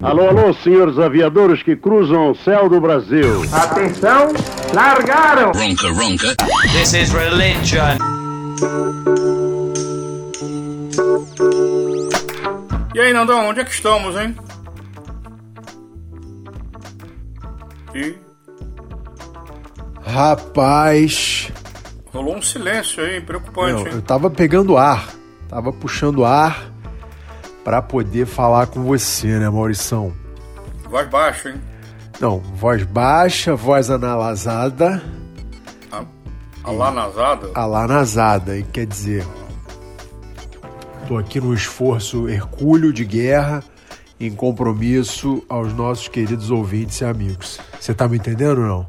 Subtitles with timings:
[0.00, 3.42] Alô, alô, senhores aviadores que cruzam o céu do Brasil.
[3.52, 4.28] Atenção,
[4.72, 5.50] largaram!
[5.50, 6.36] Ronca, ronca.
[6.70, 7.98] This is religion.
[12.94, 14.36] E aí, Nandão, onde é que estamos, hein?
[17.92, 18.14] E
[20.06, 21.50] Rapaz.
[22.14, 24.00] rolou um silêncio aí, preocupante, Não, eu hein?
[24.06, 25.08] tava pegando ar.
[25.48, 26.70] Tava puxando ar
[27.68, 30.10] pra poder falar com você, né, Maurição?
[30.88, 31.56] Voz baixa, hein?
[32.18, 35.02] Não, voz baixa, voz analasada,
[35.92, 36.02] A,
[36.64, 37.50] a lá nasada.
[37.54, 38.56] alanasada.
[38.56, 39.22] E quer dizer,
[41.06, 43.62] tô aqui no esforço hercúleo de guerra
[44.18, 47.60] em compromisso aos nossos queridos ouvintes e amigos.
[47.78, 48.86] Você tá me entendendo ou não?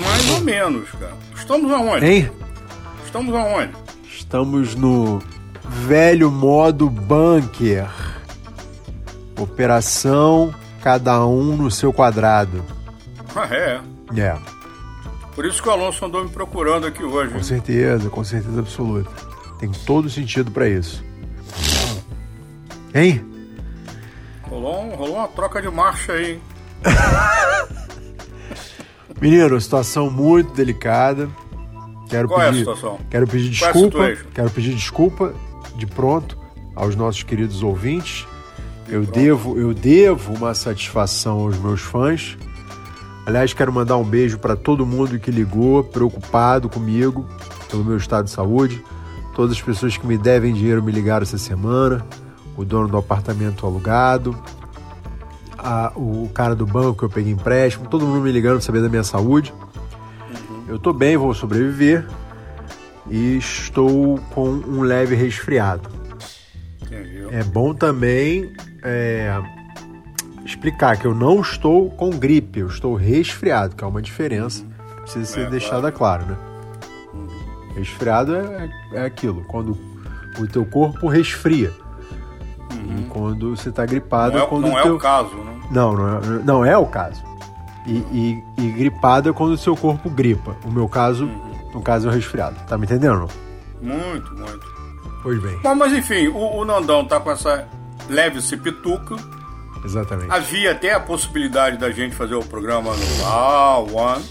[0.00, 1.12] Mais ou menos, cara.
[1.36, 2.06] Estamos aonde?
[2.06, 2.30] Hein?
[3.04, 3.72] Estamos aonde?
[4.08, 5.22] Estamos no
[5.68, 8.13] velho modo bunker.
[9.38, 12.62] Operação cada um no seu quadrado.
[13.34, 13.80] Ah, é.
[14.16, 14.36] É,
[15.34, 17.32] Por isso que o Alonso andou me procurando aqui hoje.
[17.32, 19.10] com certeza, com certeza absoluta.
[19.58, 21.02] Tem todo sentido pra isso.
[22.94, 23.24] Hein?
[24.42, 26.40] Rolou, um- rolou uma troca de marcha aí, hein?
[29.20, 31.28] Menino, situação muito delicada.
[32.08, 32.98] Quero Qual é a pedir, situação?
[33.10, 33.80] Quero pedir é desculpa.
[33.80, 34.26] situation?
[34.34, 35.34] quero pedir desculpa
[35.76, 36.38] de pronto
[36.76, 38.26] aos nossos queridos ouvintes.
[38.88, 42.36] Eu devo, eu devo uma satisfação aos meus fãs.
[43.26, 47.26] Aliás, quero mandar um beijo para todo mundo que ligou, preocupado comigo
[47.70, 48.84] pelo meu estado de saúde.
[49.34, 52.04] Todas as pessoas que me devem dinheiro me ligaram essa semana.
[52.56, 54.36] O dono do apartamento alugado,
[55.58, 58.82] a- o cara do banco que eu peguei empréstimo, todo mundo me ligando para saber
[58.82, 59.52] da minha saúde.
[60.68, 62.06] Eu tô bem, vou sobreviver
[63.10, 65.88] e estou com um leve resfriado.
[67.32, 68.52] É bom também
[68.84, 69.42] é,
[70.44, 74.64] explicar que eu não estou com gripe, eu estou resfriado, que é uma diferença
[74.96, 76.36] que precisa ser É, deixada claro, né?
[77.74, 79.76] Resfriado é, é aquilo, quando
[80.38, 81.72] o teu corpo resfria.
[82.70, 84.94] E quando você está gripado Não é, quando não o é teu...
[84.96, 85.60] o caso, né?
[85.70, 87.22] Não, não é, não é o caso.
[87.86, 90.56] E, e, e gripado é quando o seu corpo gripa.
[90.64, 91.28] O meu caso,
[91.72, 92.56] no caso, é o resfriado.
[92.66, 93.28] Tá me entendendo?
[93.80, 94.74] Muito, muito.
[95.22, 95.58] Pois bem.
[95.62, 97.66] Bom, mas enfim, o, o Nandão tá com essa
[98.08, 99.16] leve cipituca.
[99.84, 100.32] Exatamente.
[100.32, 104.24] Havia até a possibilidade da gente fazer o programa no Ball One.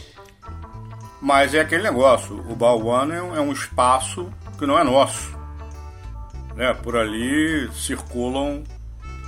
[1.22, 4.84] Mas é aquele negócio, o Ball One é um, é um espaço que não é
[4.84, 5.31] nosso.
[6.56, 6.73] Né?
[6.73, 8.63] Por ali circulam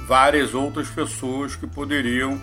[0.05, 2.39] várias outras pessoas que poderiam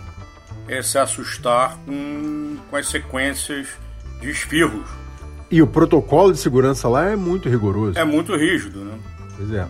[0.69, 3.69] eh, se assustar com, com as sequências
[4.20, 4.88] de espirros.
[5.50, 7.98] E o protocolo de segurança lá é muito rigoroso.
[7.98, 8.98] É muito rígido, né?
[9.36, 9.66] Pois é.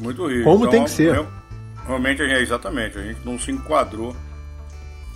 [0.00, 0.44] Muito rígido.
[0.44, 1.12] Como tem que ser.
[1.12, 1.26] real-
[1.86, 4.16] Realmente, é exatamente, a gente não se enquadrou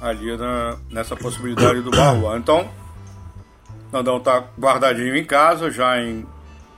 [0.02, 2.36] ali na- nessa possibilidade do baú.
[2.36, 2.68] Então,
[3.90, 6.26] Nandão tá guardadinho em casa, já em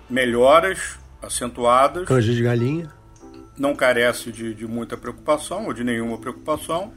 [0.08, 2.88] melhoras acentuadas, Canja de galinha.
[3.58, 6.92] não carece de, de muita preocupação ou de nenhuma preocupação.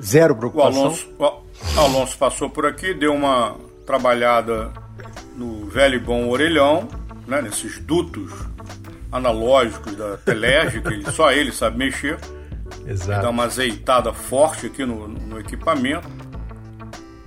[0.00, 0.82] Zero O preocupação.
[0.84, 4.70] Alonso, o Alonso passou por aqui, deu uma trabalhada
[5.36, 6.88] no velho e bom orelhão,
[7.26, 8.30] né, nesses dutos
[9.16, 12.18] analógicos da Telege, que ele- só ele sabe mexer.
[12.84, 13.28] Dá Exato.
[13.28, 16.08] uma azeitada forte aqui no, no equipamento.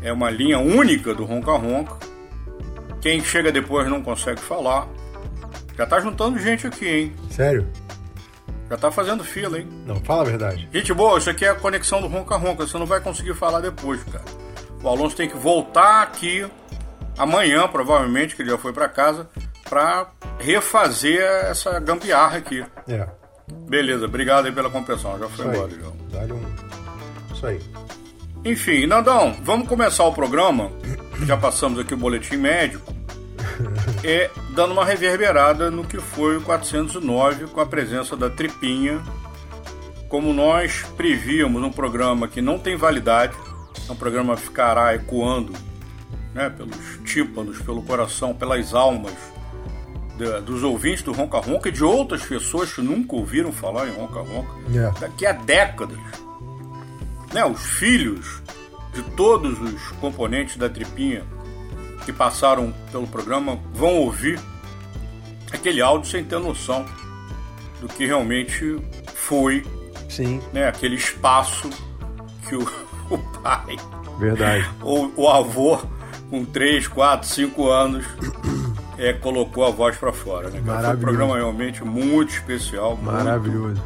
[0.02, 1.98] É uma linha única do Ronca Ronca.
[3.02, 4.88] Quem chega depois não consegue falar.
[5.78, 7.14] Já tá juntando gente aqui, hein?
[7.30, 7.68] Sério?
[8.70, 9.68] Já tá fazendo fila, hein?
[9.86, 10.70] Não, fala a verdade.
[10.72, 12.66] Gente boa, isso aqui é a conexão do Ronca Ronca.
[12.68, 14.24] Você não vai conseguir falar depois, cara.
[14.84, 16.46] O Alonso tem que voltar aqui
[17.18, 19.30] amanhã, provavelmente, que ele já foi pra casa,
[19.70, 20.08] pra
[20.40, 22.66] refazer essa gambiarra aqui.
[22.88, 23.08] É.
[23.68, 25.18] Beleza, obrigado aí pela compreensão.
[25.20, 25.82] Já foi Isso embora, aí.
[25.82, 26.20] já.
[26.20, 26.56] Dá-lhe um.
[27.34, 27.62] Isso aí.
[28.44, 30.72] Enfim, Nandão, vamos começar o programa.
[31.26, 32.94] Já passamos aqui o boletim médico.
[34.04, 39.02] É dando uma reverberada no que foi o 409 com a presença da Tripinha.
[40.08, 43.36] Como nós prevíamos, um programa que não tem validade,
[43.88, 45.54] é um programa que ficará ecoando
[46.34, 49.14] né, pelos tímpanos, pelo coração, pelas almas
[50.20, 53.92] da- dos ouvintes do Ronca Ronca e de outras pessoas que nunca ouviram falar em
[53.94, 55.00] Ronca Ronca É.
[55.00, 55.98] daqui a décadas.
[57.34, 58.42] Né, os filhos
[58.94, 61.24] de todos os componentes da tripinha
[62.06, 64.40] que passaram pelo programa vão ouvir
[65.54, 66.86] aquele áudio sem ter noção
[67.82, 68.78] do que realmente
[69.16, 69.64] foi
[70.10, 71.70] Sim, né, aquele espaço
[72.48, 72.62] que o,
[73.10, 73.78] o pai
[74.20, 74.68] verdade.
[74.82, 75.78] ou o avô
[76.32, 78.06] com 3, 4, 5 anos
[79.00, 80.50] é, colocou a voz para fora.
[80.50, 80.62] Né?
[80.64, 82.96] Foi um programa realmente muito especial.
[82.98, 83.82] muito Maravilhoso.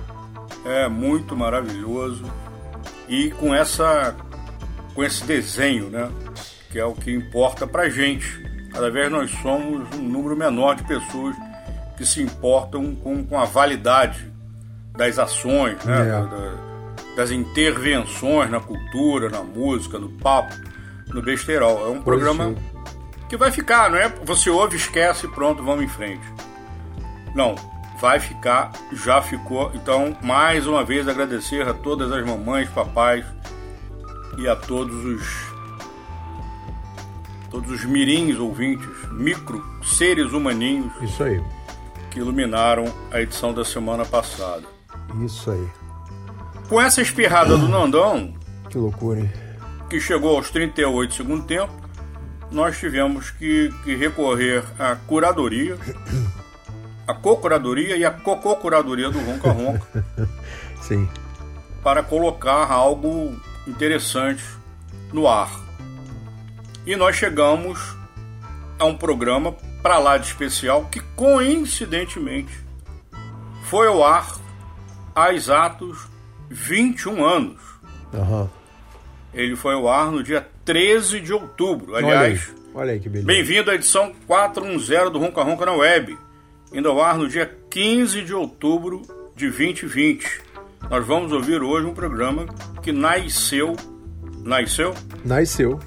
[0.66, 2.24] é muito maravilhoso.
[3.08, 4.16] e com essa
[4.96, 6.10] com esse desenho, né?
[6.72, 8.26] Que é o que importa pra gente.
[8.72, 11.36] Cada vez nós somos um número menor de pessoas
[11.98, 14.32] que se importam com, com a validade
[14.98, 16.02] das ações, né?
[16.02, 16.12] É.
[16.12, 16.74] Da- da-
[17.16, 20.54] das intervenções na cultura, na música, no papo,
[21.10, 21.86] no besterol.
[21.88, 22.56] É um programa
[23.30, 24.10] que vai ficar, não é?
[24.24, 26.24] Você ouve, esquece, pronto, vamos em frente.
[27.36, 27.56] Não,
[28.00, 29.72] vai ficar, já ficou.
[29.74, 33.26] Então, mais uma vez agradecer a todas as mamães, papais
[34.38, 35.54] e a todos os
[37.50, 41.40] todos os mirins ouvintes, micro seres humaninhos Isso aí.
[42.10, 44.64] que iluminaram a edição da semana passada.
[45.24, 45.68] Isso aí.
[46.68, 48.34] Com essa espirrada do Nandão,
[48.72, 49.32] Que loucura, hein?
[49.88, 51.72] que chegou aos 38 do segundo tempo,
[52.54, 55.76] nós tivemos que, que recorrer à curadoria,
[57.08, 60.06] à co-curadoria e à cocô-curadoria do Ronca Ronca
[60.80, 61.10] Sim.
[61.84, 63.36] para colocar algo
[63.68, 64.44] interessante
[65.12, 65.50] no ar.
[66.86, 67.80] E nós chegamos
[68.78, 72.64] a um programa para lá de especial que coincidentemente
[73.66, 74.28] foi ao ar
[75.16, 76.08] há exatos
[76.50, 77.62] 21 anos.
[78.14, 78.50] Aham.
[79.34, 81.94] Ele foi ao ar no dia 13 de outubro.
[81.94, 82.42] Olha Aliás, aí.
[82.74, 83.28] Olha aí que beleza.
[83.28, 86.18] bem-vindo à edição 410 do Ronca Ronca na web.
[86.72, 89.02] Indo ao ar no dia 15 de outubro
[89.36, 90.42] de 2020.
[90.90, 92.46] Nós vamos ouvir hoje um programa
[92.82, 93.76] que nasceu.
[94.44, 94.94] Nasceu?
[95.24, 95.80] Nasceu.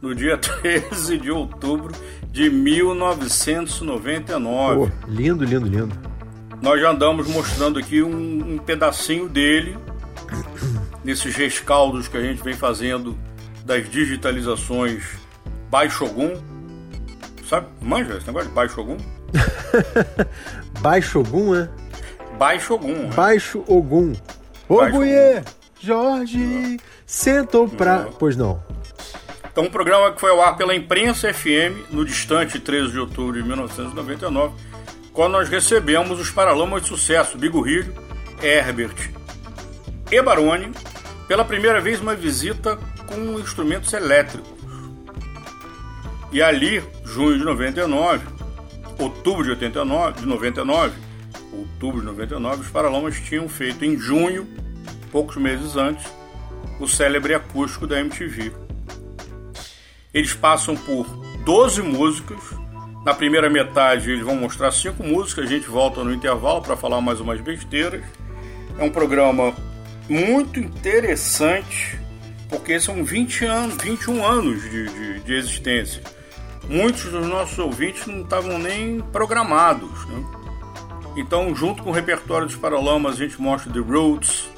[0.00, 1.94] No dia 13 de outubro
[2.30, 4.76] de 1999.
[4.76, 5.94] Pô, lindo, lindo, lindo.
[6.62, 9.76] Nós já andamos mostrando aqui um, um pedacinho dele
[11.04, 13.16] nesses rescaldos que a gente vem fazendo
[13.68, 15.04] das digitalizações
[15.70, 16.32] Baixogun.
[17.46, 17.66] Sabe?
[17.82, 18.96] Manja esse negócio de Baixogun?
[20.80, 21.68] Baixo Ogum, né?
[22.38, 22.94] Baixogun.
[22.94, 23.10] né?
[23.14, 24.14] Baixo Ogum.
[24.68, 25.42] Ô, Baixo Buiê!
[25.80, 26.78] Jorge!
[27.06, 28.08] Sentou pra.
[28.18, 28.62] Pois não.
[29.50, 33.40] Então, um programa que foi ao ar pela Imprensa FM no distante 13 de outubro
[33.40, 34.54] de 1999,
[35.12, 37.92] quando nós recebemos os Paralamas de Sucesso, Bigorrilho,
[38.42, 39.10] Herbert
[40.10, 40.70] e Baroni,
[41.26, 42.78] pela primeira vez uma visita
[43.08, 44.48] com instrumentos elétricos.
[46.30, 48.26] E ali, junho de 99,
[48.98, 50.94] outubro de 89, de 99,
[51.52, 54.46] outubro de 99, os Paralamas tinham feito em junho,
[55.10, 56.06] poucos meses antes,
[56.78, 58.52] o célebre acústico da MTV.
[60.12, 61.06] Eles passam por
[61.44, 62.38] 12 músicas.
[63.04, 67.00] Na primeira metade eles vão mostrar cinco músicas, a gente volta no intervalo para falar
[67.00, 68.02] mais umas besteiras.
[68.78, 69.54] É um programa
[70.08, 71.98] muito interessante,
[72.48, 76.02] porque são 20 anos, 21 anos de, de, de existência.
[76.68, 80.06] Muitos dos nossos ouvintes não estavam nem programados.
[80.06, 80.24] Né?
[81.16, 84.48] Então, junto com o repertório dos Paralamas, a gente mostra The Roots,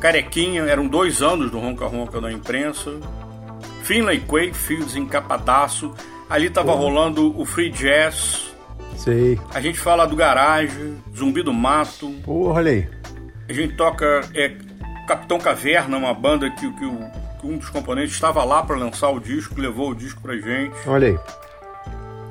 [0.00, 2.90] Carequinha, eram dois anos do Ronca Ronca na imprensa.
[3.82, 5.94] Finlay Quake, Fields Encapadaço.
[6.28, 8.52] Ali tava rolando o Free Jazz.
[8.96, 9.38] Sei.
[9.52, 12.10] A gente fala do Garage, Zumbi do Mato.
[12.24, 12.88] Pô, olha aí.
[13.48, 14.54] A gente toca é,
[15.06, 17.10] Capitão Caverna, uma banda que, que, o-
[17.40, 20.74] que um dos componentes estava lá para lançar o disco, levou o disco pra gente.
[20.86, 21.18] Olha aí.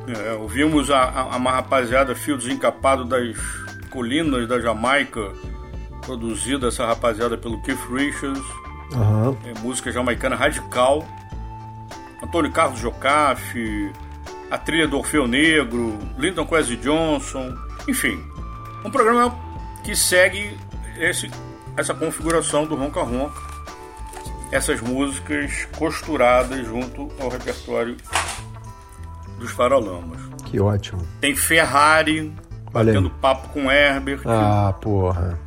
[0.08, 3.36] É, ouvimos a, a, uma rapaziada Fields Encapado das
[3.92, 5.32] Colinas da Jamaica,
[6.06, 8.44] produzida essa rapaziada pelo Keith Richards.
[8.94, 9.38] Aham.
[9.46, 11.06] é, música jamaicana radical.
[12.24, 13.92] Antônio Carlos Jocafe,
[14.50, 17.56] a trilha do Orfeu Negro, Linton Kwesi Johnson,
[17.88, 18.22] enfim.
[18.86, 19.36] Um programa
[19.84, 20.56] que segue
[21.00, 21.30] esse,
[21.78, 23.42] essa configuração do Ronca Ronca.
[24.52, 27.96] Essas músicas costuradas junto ao repertório
[29.40, 30.20] dos Paralamas.
[30.46, 31.08] Que ótimo.
[31.22, 32.34] Tem Ferrari, aí.
[32.74, 35.40] batendo papo com Herbert, Ah, porra.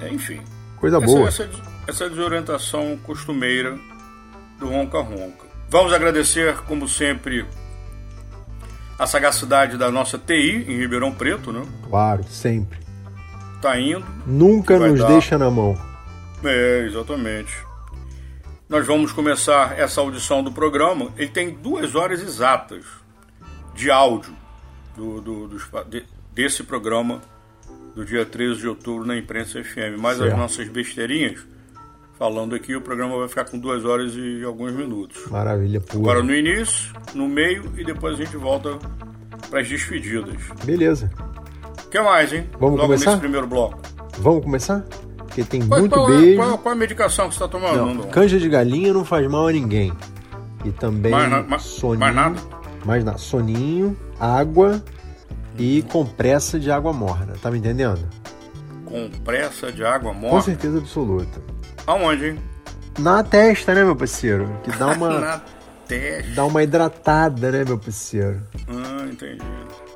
[0.00, 0.40] é, enfim.
[0.76, 1.28] Coisa essa, boa.
[1.28, 1.48] Essa,
[1.86, 3.78] essa desorientação costumeira
[4.58, 5.46] do Ronca Ronca.
[5.70, 7.46] Vamos agradecer, como sempre,
[8.98, 11.64] a sagacidade da nossa TI em Ribeirão Preto, né?
[11.88, 12.78] Claro, sempre.
[13.62, 14.04] Tá indo.
[14.26, 15.06] Nunca nos dar.
[15.08, 15.78] deixa na mão.
[16.44, 17.56] É, exatamente.
[18.68, 21.10] Nós vamos começar essa audição do programa.
[21.16, 22.84] Ele tem duas horas exatas
[23.74, 24.34] de áudio
[24.96, 25.48] do, do-
[25.88, 26.04] de-
[26.34, 27.20] desse programa
[27.94, 29.96] do dia 13 de outubro na Imprensa FM.
[29.98, 30.36] Mais as Certo.
[30.38, 31.46] nossas besteirinhas.
[32.18, 35.26] Falando aqui, o programa vai ficar com duas horas e alguns minutos.
[35.30, 35.98] Maravilha pura.
[36.00, 38.78] Agora no início, no meio e depois a gente volta
[39.50, 40.36] para as despedidas.
[40.64, 41.10] Beleza.
[41.92, 42.48] Que mais, hein?
[42.58, 43.10] Vamos Logo começar?
[43.10, 43.78] nesse primeiro bloco.
[44.18, 44.82] Vamos começar?
[45.18, 46.36] Porque tem Qual, muito qual, beijo.
[46.38, 47.94] qual, qual a medicação que você está tomando?
[47.94, 49.92] Não, canja de galinha não faz mal a ninguém.
[50.64, 52.00] E também Mais na- ma- soninho.
[52.00, 52.40] mais nada?
[52.84, 53.18] Mais nada.
[53.18, 54.82] Soninho, água
[55.58, 57.34] e compressa de água morna.
[57.40, 58.00] Tá me entendendo?
[58.84, 60.42] com pressa de água Com morta.
[60.50, 61.40] certeza absoluta.
[61.86, 62.38] Aonde, hein?
[62.98, 64.50] Na testa, né, meu parceiro?
[64.62, 65.42] Que dá uma,
[66.00, 66.32] Testa.
[66.34, 68.40] dá uma hidratada, né, meu parceiro?
[68.68, 69.42] Ah, entendi.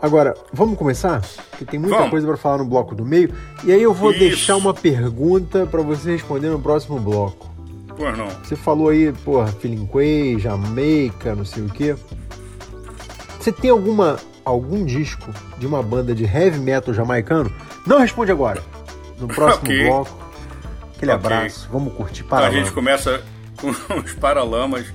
[0.03, 1.23] Agora, vamos começar?
[1.51, 2.11] Porque tem muita Vamos.
[2.11, 3.33] coisa pra falar no bloco do meio.
[3.65, 4.21] E aí eu vou Isso.
[4.21, 7.51] deixar uma pergunta pra você responder no próximo bloco.
[7.97, 8.29] Pois não.
[8.29, 11.97] Você falou aí, porra, Filinquay, Jamaica, não sei o quê.
[13.41, 17.51] Você tem alguma algum disco de uma banda de heavy metal jamaicano?
[17.87, 18.63] Não responde agora.
[19.19, 19.87] No próximo Ok.
[19.87, 20.19] bloco.
[20.97, 21.27] Aquele Ok.
[21.27, 21.69] abraço.
[21.73, 23.23] Vamos curtir a para gente começa
[23.57, 24.87] com os Paralamas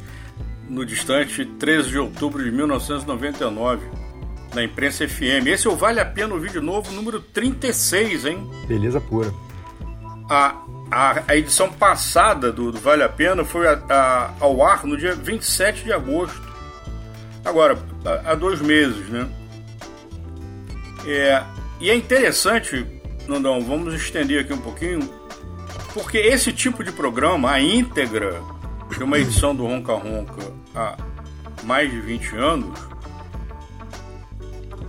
[0.71, 3.85] no distante 13 de outubro de 1999,
[4.55, 5.47] na imprensa FM.
[5.47, 8.49] Esse é o Vale a Pena ouvir de novo, número 36, hein?
[8.67, 9.33] Beleza pura.
[10.29, 10.55] A,
[10.89, 14.95] a, a edição passada do, do Vale a Pena foi a- a- ao ar no
[14.97, 16.41] dia 27 de agosto.
[17.43, 19.27] Agora, há há dois meses, né?
[21.05, 21.43] É,
[21.79, 22.85] e é interessante,
[23.27, 25.01] Nandão, vamos estender aqui um pouquinho,
[25.93, 28.39] porque esse tipo de programa, a íntegra
[28.95, 30.97] de uma edição do Ronca Ronca há
[31.63, 32.79] mais de 20 anos,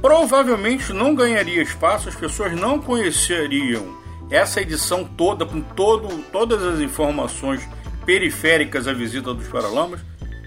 [0.01, 6.81] provavelmente não ganharia espaço, as pessoas não conheceriam essa edição toda, com todo, todas as
[6.81, 7.67] informações
[8.05, 10.01] periféricas à visita dos Paralamas,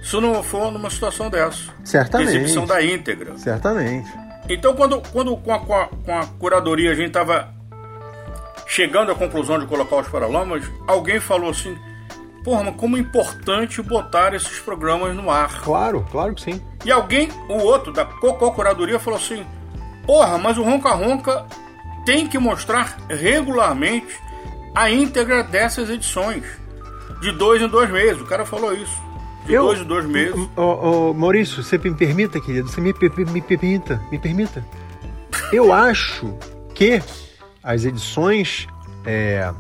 [0.04, 1.72] se não for numa situação dessa.
[1.84, 2.30] Certamente.
[2.30, 3.38] Exibição da íntegra.
[3.38, 4.12] Certamente.
[4.50, 7.54] Então, quando, quando com, a, com, a, com a curadoria a gente estava
[8.68, 11.76] chegando à conclusão de colocar os Paralamas, alguém falou assim:
[12.46, 15.62] Porra, mas como é importante botar esses programas no ar.
[15.64, 16.62] Claro, claro que sim.
[16.86, 19.44] E alguém, o outro da Cocô Curadoria, falou assim:
[20.06, 21.46] Porra, mas o Ronca Ronca
[22.06, 24.16] tem que mostrar regularmente
[24.76, 26.44] a íntegra dessas edições.
[27.20, 28.22] De dois em dois meses.
[28.22, 28.96] O cara falou isso.
[29.48, 30.36] De dois em dois meses.
[30.56, 32.68] Ô, Maurício, você me permita, querido?
[32.70, 34.00] Você me, per- me permita?
[34.12, 34.64] Me permita?
[35.52, 36.38] Eu acho
[36.76, 37.02] que
[37.64, 38.68] as edições
[39.06, 39.52] é,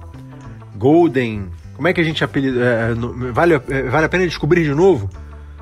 [0.75, 1.50] Golden.
[1.75, 2.60] Como é que a gente apelida?
[2.63, 2.94] é,
[3.32, 5.10] vale, é, vale a pena descobrir de novo?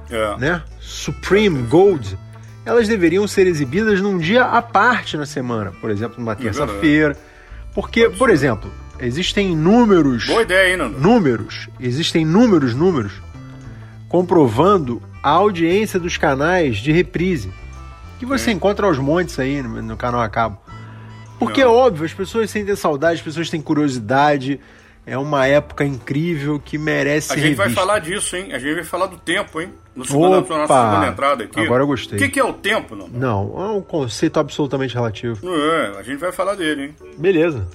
[0.10, 0.38] É.
[0.38, 0.62] né?
[0.79, 2.17] Supreme Gold,
[2.65, 7.17] elas deveriam ser exibidas num dia à parte na semana, por exemplo, numa terça-feira.
[7.74, 11.00] Porque, por exemplo, existem inúmeros Boa ideia, hein, Nando?
[11.00, 13.13] números, existem inúmeros números
[14.08, 17.51] comprovando a audiência dos canais de reprise
[18.20, 20.58] que você encontra aos montes aí no, no canal a cabo.
[21.39, 21.74] Porque é Não.
[21.74, 24.60] óbvio, as pessoas sentem saudade, as pessoas têm curiosidade.
[25.05, 27.81] É uma época incrível que merece A ser gente vai revista.
[27.86, 28.53] falar disso, hein?
[28.53, 29.69] A gente vai falar do tempo, hein?
[29.95, 30.53] No segundo, Opa!
[30.53, 31.60] na nossa segunda entrada aqui.
[31.60, 32.17] Agora eu gostei.
[32.17, 33.12] O que, que é o tempo, Nando?
[33.13, 35.45] Não, é um conceito absolutamente relativo.
[35.45, 36.95] Não é, a gente vai falar dele, hein?
[37.17, 37.67] Beleza,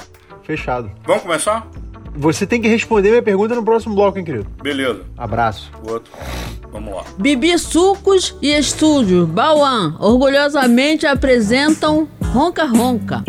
[0.42, 0.90] fechado.
[1.06, 1.68] Vamos começar?
[2.16, 4.46] Você tem que responder minha pergunta no próximo bloco, hein, querido?
[4.62, 5.02] Beleza.
[5.16, 5.70] Abraço.
[5.86, 6.10] O outro.
[6.72, 7.04] Vamos lá.
[7.18, 13.22] Bibi Sucos e Estúdio Bauan orgulhosamente apresentam Ronca Ronca.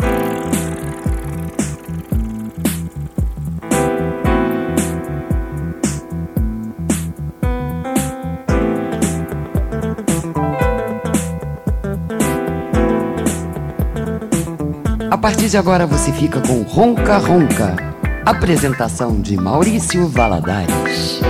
[15.20, 17.76] Partir de agora você fica com Ronca Ronca.
[18.24, 21.20] Apresentação de Maurício Valadares.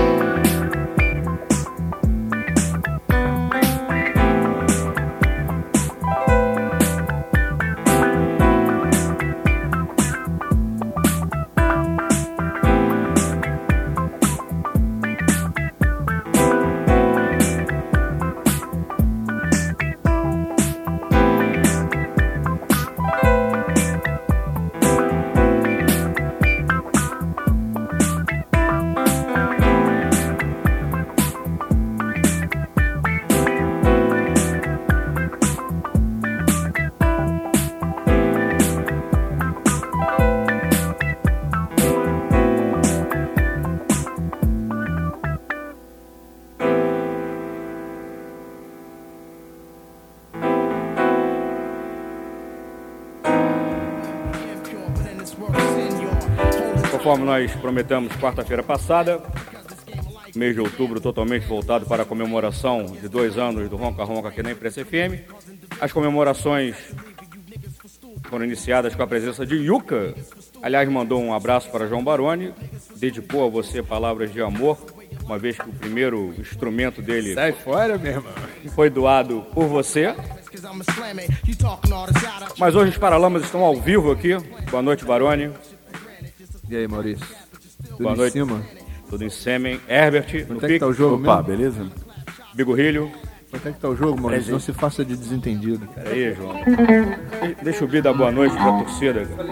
[57.11, 59.21] Conforme nós prometemos quarta-feira passada,
[60.37, 64.45] mês de outubro totalmente voltado para a comemoração de dois anos do Ronca Ronca aqui
[64.45, 65.27] na Imprensa FM.
[65.81, 66.77] As comemorações
[68.29, 70.15] foram iniciadas com a presença de Yuka.
[70.63, 72.55] Aliás, mandou um abraço para João Baroni,
[72.95, 74.79] dedicou a você palavras de amor,
[75.25, 78.33] uma vez que o primeiro instrumento dele Sai fora, meu irmão.
[78.73, 80.15] foi doado por você.
[82.57, 84.37] Mas hoje os Paralamas estão ao vivo aqui.
[84.71, 85.51] Boa noite, Baroni.
[86.71, 87.27] E aí, Maurício?
[87.89, 88.33] Tudo Boa em noite.
[88.33, 88.63] cima?
[89.09, 89.81] Tudo em sêmen.
[89.89, 91.03] Herbert, no Quanto é que tá o pique.
[91.03, 91.57] jogo Opa, mesmo?
[91.57, 91.87] beleza?
[92.55, 93.11] Bigorrilho.
[93.51, 94.53] Quanto é que tá o jogo, Maurício?
[94.53, 95.87] Não se faça de desentendido.
[95.89, 96.55] Peraí, João.
[96.55, 99.27] De- Deixa o Bi dar boa noite pra torcida.
[99.27, 99.49] cara.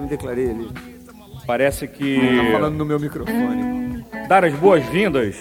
[0.00, 0.68] me declarei ali.
[1.46, 2.18] Parece que.
[2.18, 4.04] Tá falando no meu microfone.
[4.28, 5.36] Dar as boas-vindas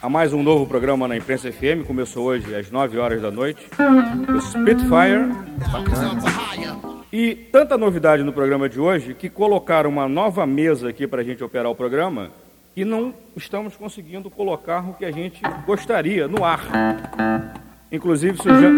[0.00, 1.84] a mais um novo programa na Imprensa FM.
[1.84, 3.66] Começou hoje às 9 horas da noite.
[4.32, 5.26] O Spitfire.
[7.12, 11.24] E tanta novidade no programa de hoje que colocaram uma nova mesa aqui para a
[11.24, 12.30] gente operar o programa
[12.76, 16.60] e não estamos conseguindo colocar o que a gente gostaria no ar.
[17.90, 18.74] Inclusive, se o Jean,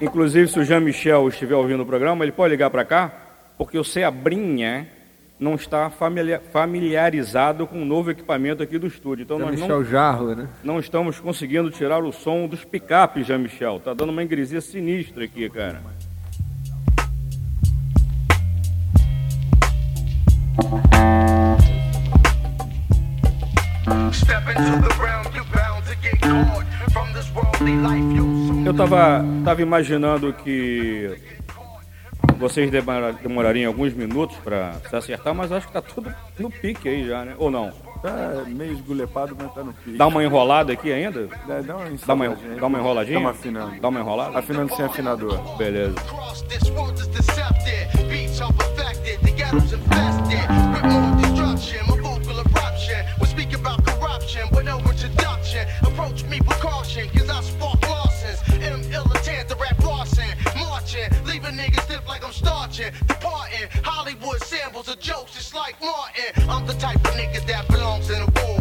[0.00, 3.12] Inclusive, se o Jean-Michel estiver ouvindo o programa, ele pode ligar para cá,
[3.56, 4.88] porque o Seabrinha
[5.38, 9.22] não está familia- familiarizado com o novo equipamento aqui do estúdio.
[9.22, 10.48] Então, nós Michel não, Jarro, né?
[10.64, 13.80] não estamos conseguindo tirar o som dos picapes, Jean-Michel.
[13.84, 15.80] Tá dando uma ingresia sinistra aqui, cara.
[28.64, 31.18] Eu tava, tava imaginando que
[32.38, 36.88] vocês demora- demorariam alguns minutos para se acertar, mas acho que tá tudo no pique
[36.88, 37.34] aí já, né?
[37.38, 37.70] Ou não?
[38.02, 39.98] Tá meio esgulepado, mas tá no pique.
[39.98, 41.28] Dá uma enrolada aqui ainda?
[41.46, 42.28] Dá, dá uma Dá uma,
[42.60, 43.14] dá uma enroladinha?
[43.18, 43.80] Dá uma afinando.
[43.80, 44.38] Dá uma enrolada?
[44.38, 45.56] Afinando sem afinador.
[45.58, 45.96] Beleza.
[49.50, 50.40] Ghetto's infested.
[50.72, 53.04] With more destruction, my vocal eruption.
[53.20, 55.66] We speak about corruption, but no introduction.
[55.82, 58.40] Approach me with caution, cause I spark losses.
[58.62, 60.28] M militant, the rap Larson.
[60.56, 62.92] Marching, leaving niggas stiff like I'm starching.
[63.06, 66.48] Departing, Hollywood samples of jokes just like Martin.
[66.48, 68.59] I'm the type of nigga that belongs in a ward.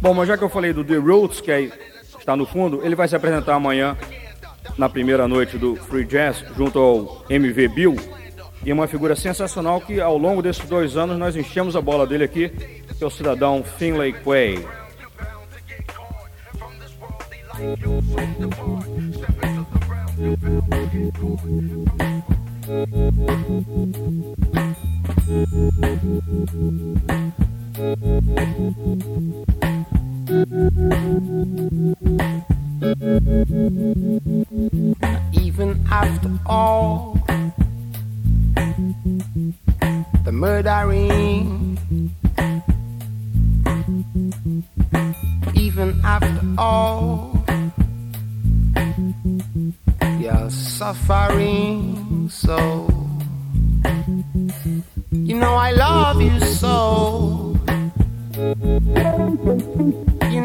[0.00, 1.72] Bom, mas já que eu falei do The Roots, que aí
[2.18, 3.96] está no fundo, ele vai se apresentar amanhã
[4.76, 7.96] na primeira noite do Free Jazz, junto ao MV Bill.
[8.64, 12.06] E é uma figura sensacional que ao longo desses dois anos nós enchemos a bola
[12.06, 14.64] dele aqui, que é o cidadão Finlay Quay.
[30.28, 30.44] Even
[35.90, 37.18] after all
[40.24, 41.78] the murdering,
[45.54, 47.42] even after all
[50.20, 52.86] your suffering, so
[55.10, 57.54] you know I love you so.
[58.38, 58.44] You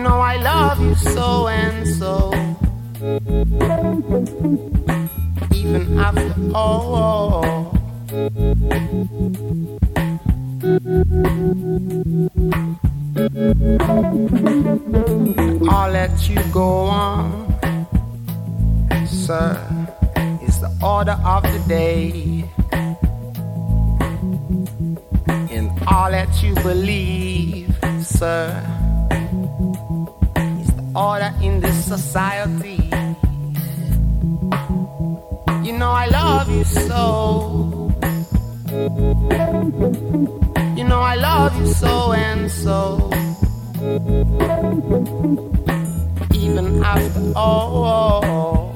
[0.01, 2.33] know I love you so and so.
[5.53, 7.43] Even after all.
[15.69, 17.45] I'll let you go on,
[19.05, 19.55] sir.
[20.41, 22.49] It's the order of the day.
[25.51, 27.72] And I'll let you believe,
[28.03, 28.51] sir.
[30.59, 32.89] It's the order in this society.
[35.63, 37.91] You know I love you so.
[40.77, 43.09] You know I love you so and so.
[46.33, 48.73] Even after all.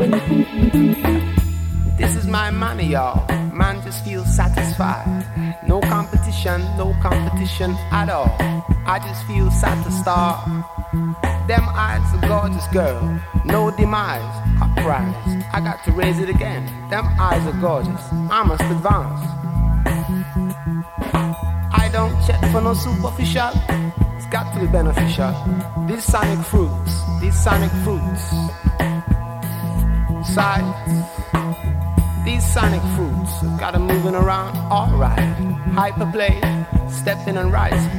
[0.00, 1.29] This is
[2.30, 3.26] my money, y'all.
[3.52, 5.26] Man just feels satisfied.
[5.66, 8.34] No competition, no competition at all.
[8.86, 10.64] I just feel satisfied.
[11.48, 13.20] Them eyes, a gorgeous girl.
[13.44, 14.22] No demise,
[14.62, 15.44] a prize.
[15.52, 16.66] I got to raise it again.
[16.88, 18.00] Them eyes are gorgeous.
[18.12, 19.20] I must advance.
[21.72, 23.50] I don't check for no superficial.
[24.16, 25.34] It's got to be beneficial.
[25.88, 28.22] These sonic fruits, these sonic fruits.
[30.32, 31.09] Sides.
[32.30, 35.18] These sonic fruits got 'em moving around alright.
[35.74, 36.38] Hyperplay,
[36.88, 37.90] stepping and rising.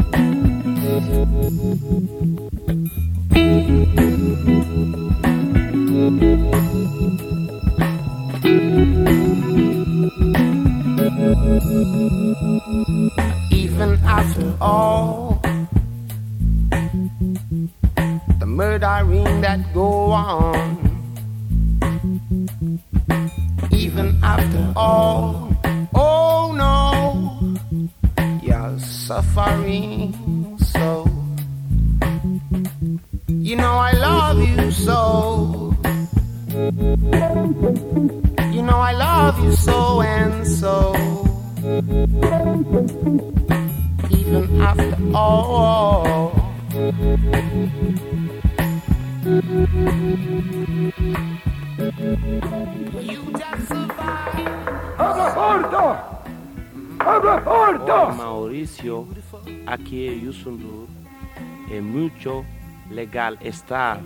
[63.34, 64.00] legal estar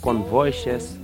[0.00, 0.98] com vocês.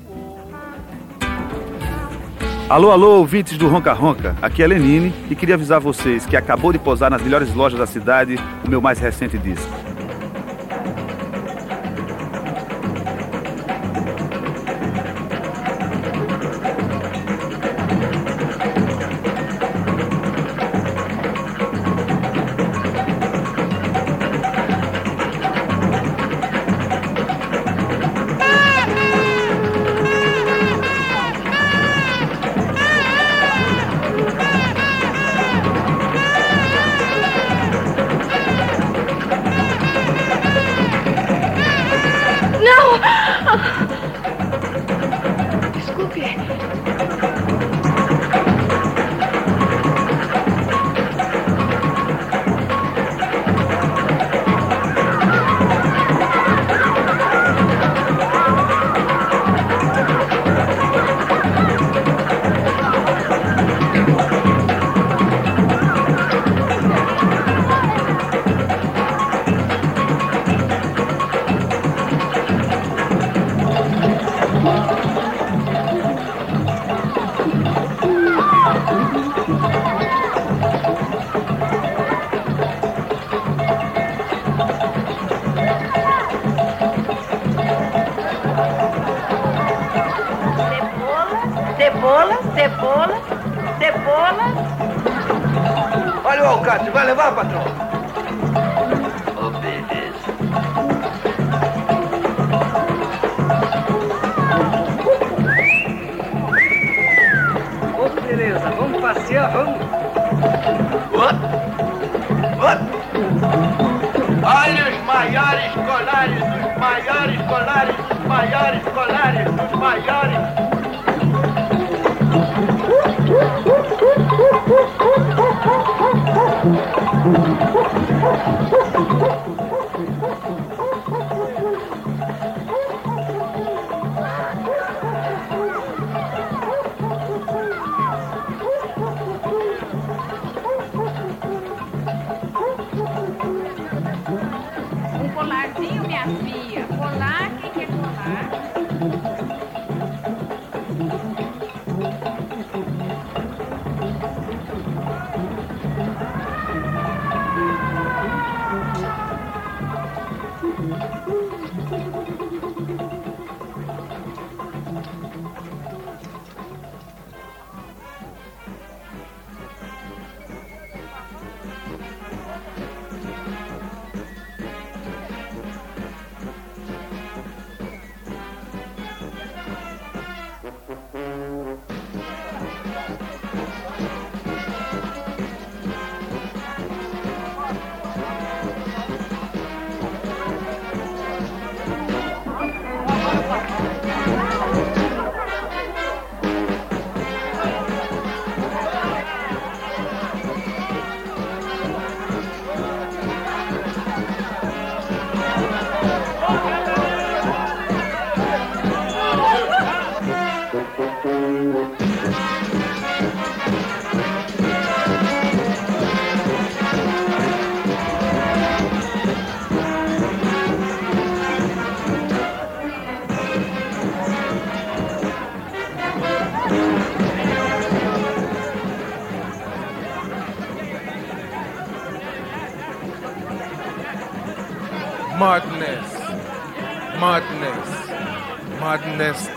[2.69, 4.37] Alô, alô, ouvintes do Ronca Ronca.
[4.40, 7.87] Aqui é Lenine e queria avisar vocês que acabou de posar nas melhores lojas da
[7.87, 9.80] cidade o meu mais recente disco.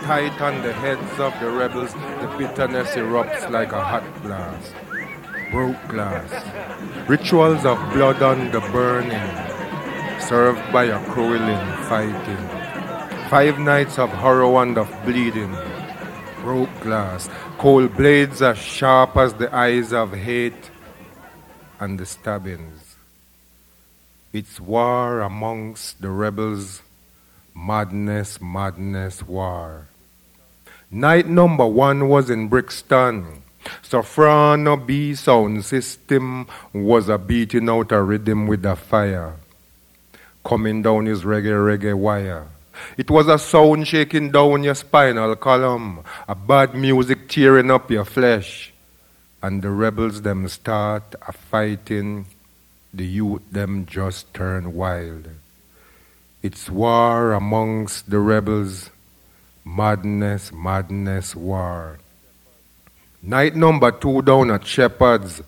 [0.04, 1.92] Tight on the heads of the rebels.
[1.94, 4.74] The bitterness erupts like a hot blast.
[5.50, 6.30] Broke glass,
[7.08, 9.30] rituals of blood on the burning,
[10.20, 12.44] served by a crueling fighting.
[13.30, 15.56] Five nights of horror and of bleeding.
[16.42, 20.70] Broke glass, cold blades as sharp as the eyes of hate,
[21.80, 22.96] and the stabbings.
[24.34, 26.82] It's war amongst the rebels.
[27.54, 29.86] Madness, madness, war.
[30.94, 33.42] Night number one was in Brixton.
[33.82, 39.34] Soprano B sound system was a beating out a rhythm with a fire.
[40.44, 42.46] Coming down his reggae reggae wire.
[42.96, 48.04] It was a sound shaking down your spinal column, a bad music tearing up your
[48.04, 48.72] flesh.
[49.42, 52.26] And the rebels them start a fighting,
[52.92, 55.26] the youth them just turn wild.
[56.40, 58.90] It's war amongst the rebels,
[59.64, 61.98] madness, madness, war.
[63.22, 65.42] Night number two down at Shepherd's,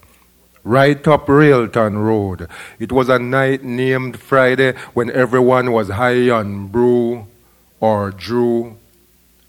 [0.64, 2.48] right up Railton Road.
[2.78, 7.26] It was a night named Friday when everyone was high on brew
[7.78, 8.78] or drew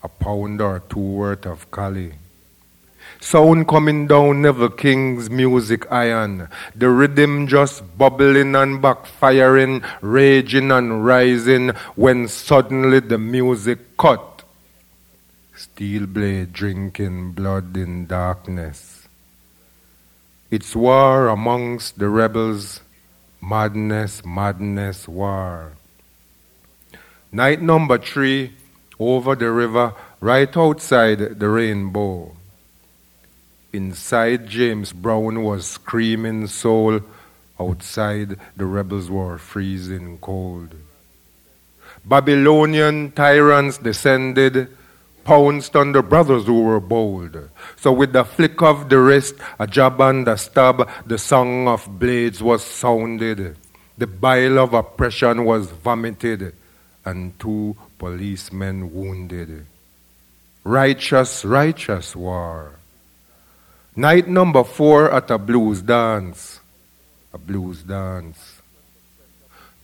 [0.03, 2.13] a pound or two worth of cali.
[3.19, 6.49] Sound coming down Neville King's music iron.
[6.75, 14.36] The rhythm just bubbling and backfiring, raging and rising when suddenly the music cut.
[15.57, 19.07] Steel blade drinking blood in darkness.
[20.51, 22.81] It's war amongst the rebels.
[23.41, 25.71] Madness, madness, war.
[27.31, 28.53] Night number three,
[28.99, 32.35] over the river, right outside the rainbow.
[33.73, 37.01] Inside, James Brown was screaming soul.
[37.59, 40.75] Outside, the rebels were freezing cold.
[42.05, 44.67] Babylonian tyrants descended,
[45.27, 47.49] pounced on the brothers who were bold.
[47.75, 51.99] So, with the flick of the wrist, a jab and a stab, the song of
[51.99, 53.57] blades was sounded.
[53.97, 56.55] The bile of oppression was vomited,
[57.03, 59.65] and two policemen wounded.
[60.63, 62.79] Righteous, righteous war.
[63.97, 66.61] Night number four at a blues dance.
[67.33, 68.61] A blues dance.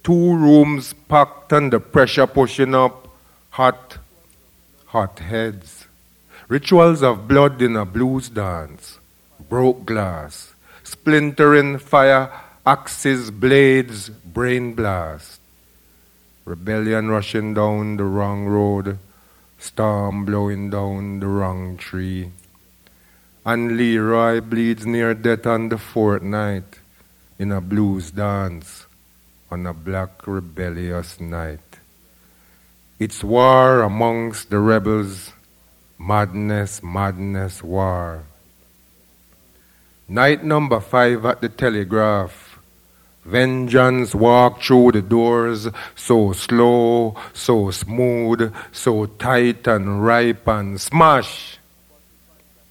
[0.03, 3.09] Two rooms packed and the pressure pushing up.
[3.49, 3.97] Hot,
[4.93, 5.87] hot heads.
[6.47, 8.99] Rituals of blood in a blues dance.
[9.49, 10.53] Broke glass.
[10.83, 12.29] Splintering fire,
[12.63, 15.41] axes, blades, brain blast.
[16.45, 18.99] Rebellion rushing down the wrong road.
[19.57, 22.29] Storm blowing down the wrong tree.
[23.43, 26.77] And Leroy bleeds near death on the fourth night
[27.39, 28.85] in a blues dance
[29.49, 31.72] on a black rebellious night.
[32.99, 35.31] It's war amongst the rebels,
[35.97, 38.23] madness, madness, war.
[40.07, 42.59] Night number five at the telegraph.
[43.25, 51.57] Vengeance walked through the doors, so slow, so smooth, so tight and ripe and smash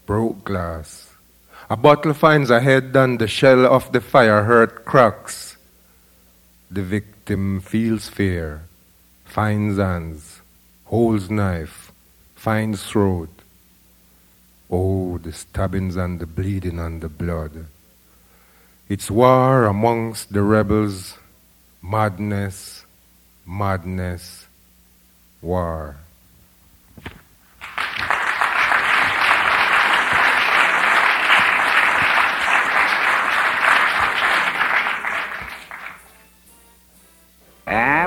[0.06, 1.14] broke glass.
[1.70, 5.56] A bottle finds a head and the shell of the fire hurt cracks.
[6.70, 8.62] The victim feels fear,
[9.32, 10.42] finds hands,
[10.84, 11.90] holds knife,
[12.34, 13.30] finds throat.
[14.70, 17.64] Oh, the stabbings and the bleeding and the blood.
[18.90, 21.16] It's war amongst the rebels,
[21.80, 22.84] madness,
[23.46, 24.46] madness,
[25.40, 25.96] war.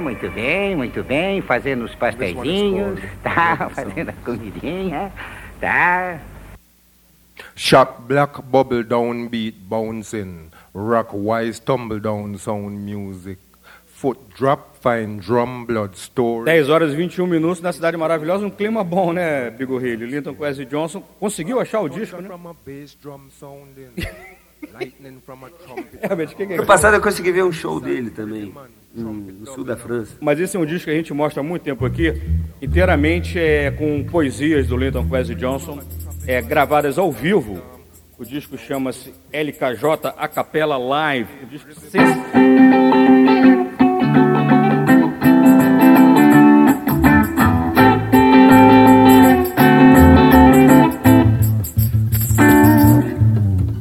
[0.06, 1.42] Muito bem, muito bem.
[1.42, 3.70] Fazendo os pasteizinhos, tá?
[3.74, 5.12] Fazendo a comidinha,
[5.60, 6.20] tá?
[7.56, 13.40] Shock black bubble down beat bouncing, rock wise tumble down sound music,
[13.88, 16.46] foot drop fine drum blood story.
[16.46, 20.06] 10 horas e 21 minutos na cidade maravilhosa, um clima bom, né, Bigorrilho?
[20.06, 22.30] Linton Quest Johnson conseguiu achar o disco, né?
[26.04, 26.58] Herbert, que que é?
[26.58, 28.54] No passado eu consegui ver um show dele também,
[28.96, 30.16] no sul da França.
[30.22, 32.14] Mas esse é um disco que a gente mostra há muito tempo aqui,
[32.62, 35.80] inteiramente é, com poesias do Linton Quest Johnson,
[36.26, 37.62] é, gravadas ao vivo.
[38.18, 41.30] O disco chama-se LKJ A Capela Live.
[41.44, 41.70] O disco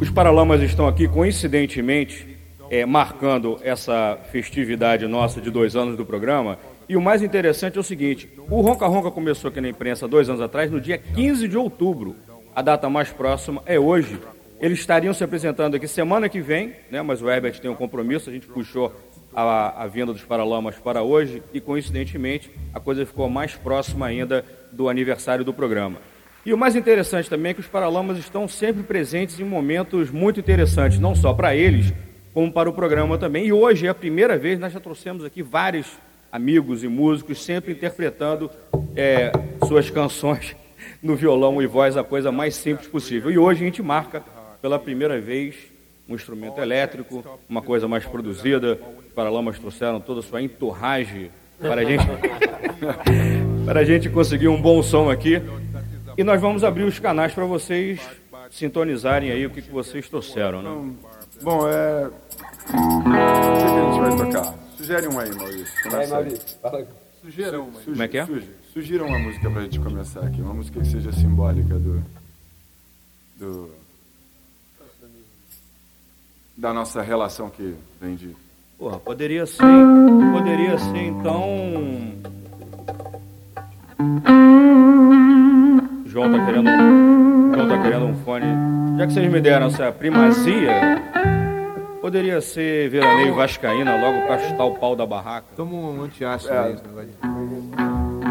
[0.00, 2.33] Os Paralamas estão aqui, coincidentemente,
[2.70, 6.58] é, marcando essa festividade nossa de dois anos do programa.
[6.88, 10.28] E o mais interessante é o seguinte: o Ronca Ronca começou aqui na imprensa dois
[10.28, 12.16] anos atrás, no dia 15 de outubro.
[12.54, 14.18] A data mais próxima é hoje.
[14.60, 18.30] Eles estariam se apresentando aqui semana que vem, né, mas o Herbert tem um compromisso,
[18.30, 18.92] a gente puxou
[19.34, 24.44] a, a vinda dos Paralamas para hoje e, coincidentemente, a coisa ficou mais próxima ainda
[24.72, 25.98] do aniversário do programa.
[26.46, 30.38] E o mais interessante também é que os Paralamas estão sempre presentes em momentos muito
[30.38, 31.92] interessantes, não só para eles,
[32.34, 33.46] como para o programa também.
[33.46, 35.86] E hoje é a primeira vez, nós já trouxemos aqui vários
[36.32, 38.50] amigos e músicos, sempre interpretando
[38.96, 39.30] é,
[39.68, 40.56] suas canções
[41.00, 43.30] no violão e voz, a coisa mais simples possível.
[43.30, 44.20] E hoje a gente marca
[44.60, 45.54] pela primeira vez
[46.08, 48.78] um instrumento elétrico, uma coisa mais produzida.
[48.98, 52.04] Os Paralamas trouxeram toda a sua entorragem para a gente,
[53.64, 55.40] para a gente conseguir um bom som aqui.
[56.18, 58.00] E nós vamos abrir os canais para vocês
[58.50, 60.62] sintonizarem aí o que, que vocês trouxeram.
[60.62, 60.94] Né?
[61.42, 62.10] Bom, é.
[62.68, 64.54] O que, a gente vai tocar?
[64.76, 65.64] Sugere um aí, Maurício.
[65.84, 66.24] Vai, Começa aí.
[66.24, 66.86] Maurício, fala.
[67.22, 67.80] Sugira uma.
[67.80, 68.26] Como é que é?
[68.26, 70.40] Sugi- Sugira uma música pra gente começar aqui.
[70.42, 72.02] Uma música que seja simbólica do.
[73.38, 73.70] do.
[76.56, 78.34] da nossa relação que vem de.
[78.78, 79.62] Porra, poderia ser,
[80.32, 81.44] poderia ser então.
[86.06, 86.68] João tá querendo,
[87.54, 88.46] João tá querendo um fone.
[88.98, 90.72] Já que vocês me deram essa primazia,
[92.04, 95.46] poderia ser veraneio vascaína logo pra chutar o pau da barraca.
[95.56, 96.58] Toma um antiácido É.
[96.58, 98.24] aí, esse negócio.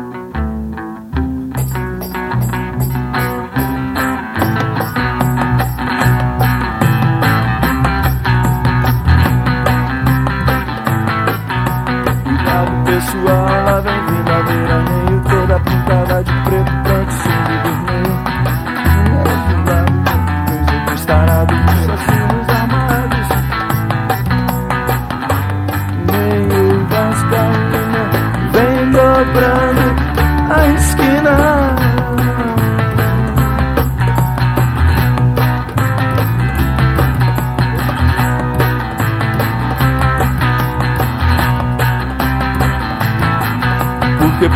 [12.24, 14.23] Cuidado pessoal, lá vem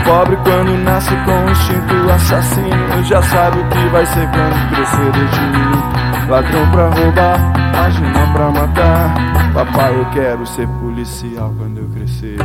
[0.07, 3.03] pobre quando nasce com instinto assassino.
[3.03, 7.53] Já sabe o que vai ser quando crescer desde menino Ladrão pra roubar,
[7.85, 9.53] agina pra matar.
[9.53, 12.37] Papai eu quero ser policial quando eu crescer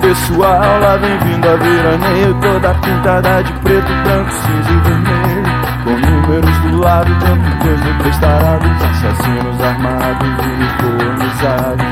[0.00, 2.34] Pessoal, lá vem vindo a veraneio.
[2.40, 5.42] Toda pintada de preto, branco, cinza e vermelho.
[5.82, 11.86] Com números do lado, dentro dois ou três tarados Assassinos armados, uniformizados.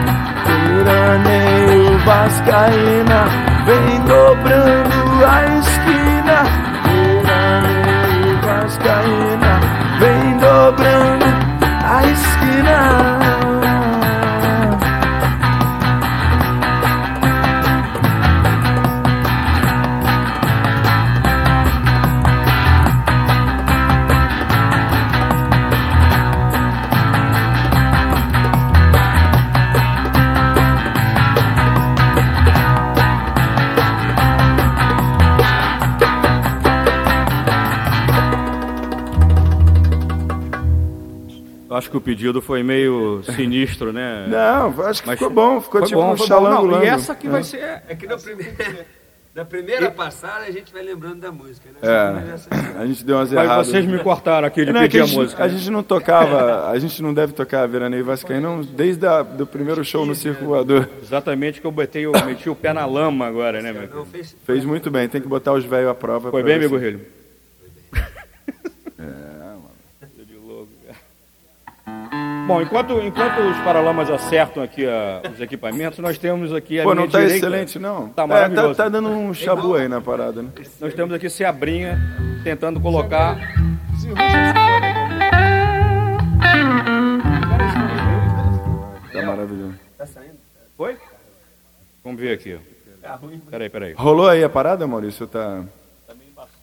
[0.68, 3.24] Veraneio vascaína
[3.66, 6.44] Vem dobrando a esquina.
[7.24, 9.33] Veraneio vascaína
[41.94, 44.26] que o pedido foi meio sinistro, né?
[44.28, 46.34] Não, acho que Mas ficou bom, ficou foi tipo bom, um foi bom.
[46.34, 46.84] Não, xalango-lango.
[46.84, 47.44] E essa que vai É.
[47.44, 47.82] ser.
[47.88, 48.86] É que na primeira,
[49.34, 51.78] na primeira passada a gente vai lembrando da música, né?
[51.82, 53.66] É, a gente deu umas Mas erradas.
[53.68, 55.52] vocês me cortaram aqui de Não, é pedir a gente- música, A né?
[55.56, 60.04] gente não tocava, a gente não deve tocar Veraneio Vascaíno desde a, do primeiro show
[60.04, 60.88] no Circo Voador.
[61.00, 64.04] Exatamente que eu botei, eu meti o pé na lama agora, né, meu?
[64.44, 66.30] Fez muito bem, tem que botar os velhos à prova.
[66.32, 67.00] Foi bem, ver amigo Rilho?
[72.46, 76.90] Bom, enquanto, enquanto os Paralamas acertam aqui a- os equipamentos, nós temos aqui a Pô,
[76.92, 77.46] minha não tá direita.
[77.46, 78.08] excelente, não?
[78.10, 78.74] Tá É, maravilhoso.
[78.74, 80.50] tá, tá dando um chabu aí na parada, né?
[80.78, 81.98] Nós temos aqui Seabrinha
[82.44, 83.38] tentando colocar.
[89.12, 89.74] Tá maravilhoso.
[89.96, 90.34] Tá saindo?
[90.76, 90.96] Foi?
[92.02, 92.58] Vamos ver aqui.
[93.00, 93.40] Tá ruim.
[93.50, 93.92] Peraí, peraí.
[93.94, 95.26] Rolou aí a parada, Maurício?
[95.26, 95.62] Tá...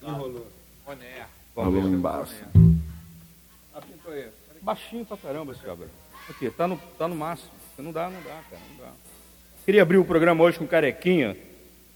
[0.03, 0.47] Enrolou.
[1.55, 1.95] Vamos Rolou ver.
[1.95, 2.33] embaixo.
[4.61, 5.87] Baixinho pra caramba esse cabra.
[6.29, 7.49] Aqui, tá no, tá no máximo.
[7.77, 8.91] Não dá, não dá, cara, não dá.
[9.65, 11.35] Queria abrir o programa hoje com Carequinha,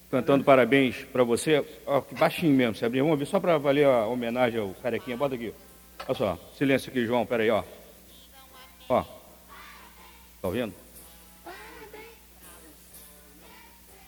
[0.09, 1.63] cantando parabéns pra você.
[1.85, 3.03] Ó, que baixinho mesmo, Sebrinha.
[3.03, 5.15] Vamos ver só pra valer a homenagem ao Carequinha.
[5.15, 5.53] Bota aqui.
[6.07, 7.63] Olha só, silêncio aqui, João, peraí, ó.
[8.89, 9.03] Ó.
[9.03, 10.73] Tá ouvindo?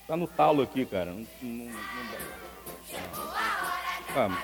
[0.07, 1.11] Tá no talo aqui, cara.
[1.11, 2.17] Não, não, não dá.
[4.15, 4.39] Vamos.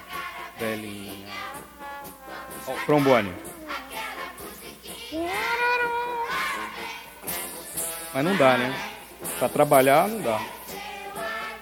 [0.59, 1.27] Velhinha.
[2.67, 3.33] Ó, trombone.
[8.13, 8.73] Mas não dá, né?
[9.39, 10.39] Pra trabalhar, não dá.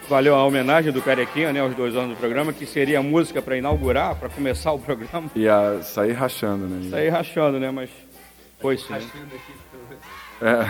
[0.10, 3.42] Valeu a homenagem do Carequinha, né, aos dois anos do programa, que seria a música
[3.42, 5.32] pra inaugurar, pra começar o programa.
[5.36, 6.90] Ia sair rachando, né?
[6.90, 7.90] Saí rachando, né, mas
[8.60, 8.92] foi sim.
[8.92, 9.02] né?
[10.42, 10.70] É.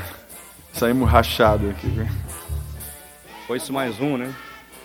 [0.74, 2.06] Saímos rachado aqui, viu?
[3.48, 4.34] Foi isso mais um, né?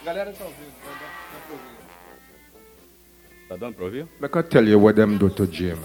[0.04, 0.76] Galera tá ouvindo,
[3.48, 4.06] Tá dando pra ouvir?
[4.18, 5.76] Make I tell you what them do to Jim.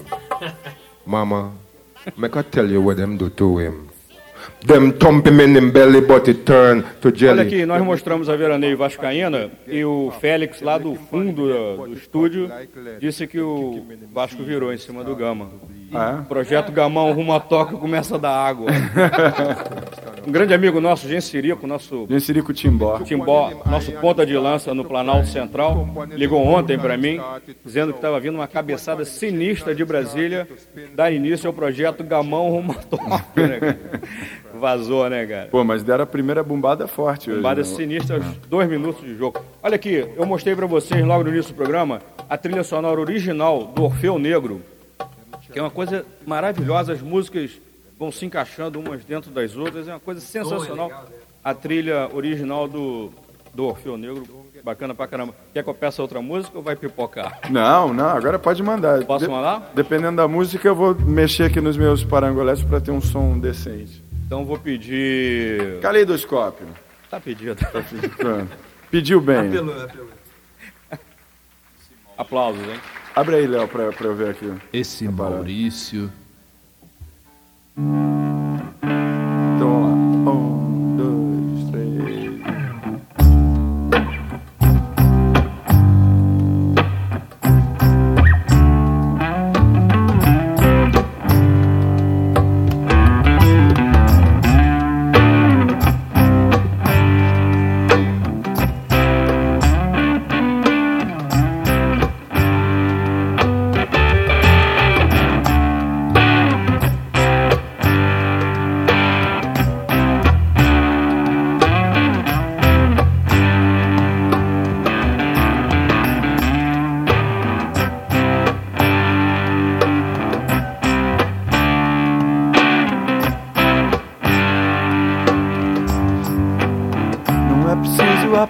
[1.06, 1.52] Mama,
[2.16, 3.88] make I tell you what them do to him.
[4.66, 7.40] Them thump him in him belly, but it turn to jelly.
[7.40, 11.94] Olha aqui, nós mostramos a Veraneio Vascaína e o Félix, lá do fundo do, do
[11.94, 12.50] estúdio,
[13.00, 15.50] disse que o Vasco virou em cima do Gama.
[15.92, 18.70] Ah, projeto Gamão rumo a Tóquio começa da água.
[20.26, 22.98] um grande amigo nosso, Gensirico, nosso Gensirico Timbó.
[23.00, 27.20] Timbó, nosso ponta de lança no Planalto Central, ligou ontem para mim,
[27.64, 30.48] dizendo que estava vindo uma cabeçada sinistra de Brasília
[30.94, 33.78] dar início ao projeto Gamão Tóquio, né?
[34.54, 35.48] Vazou, né, cara?
[35.50, 37.38] Pô, mas deram a primeira bombada forte hoje.
[37.38, 37.66] Bombada né?
[37.66, 39.40] sinistra, aos dois minutos de jogo.
[39.62, 43.64] Olha aqui, eu mostrei para vocês logo no início do programa a trilha sonora original
[43.64, 44.62] do Orfeu Negro,
[45.52, 47.60] que é uma coisa maravilhosa, as músicas
[47.98, 51.06] vão se encaixando umas dentro das outras, é uma coisa sensacional.
[51.44, 53.12] A trilha original do,
[53.54, 55.34] do Orfeu Negro, bacana pra caramba.
[55.52, 57.40] Quer que eu peça outra música ou vai pipocar?
[57.50, 59.04] Não, não, agora pode mandar.
[59.04, 59.72] Posso mandar?
[59.74, 64.02] Dependendo da música, eu vou mexer aqui nos meus parangolés para ter um som decente.
[64.26, 65.80] Então vou pedir.
[65.80, 66.66] Caleidoscópio.
[67.10, 67.56] Tá pedido.
[68.16, 68.56] Pronto.
[68.90, 69.50] Pediu bem.
[72.16, 72.80] Aplausos, hein?
[73.14, 74.50] Abre aí, Léo, pra, pra eu ver aqui.
[74.72, 76.10] Esse Maurício.
[77.76, 79.62] Então
[80.24, 80.61] vamos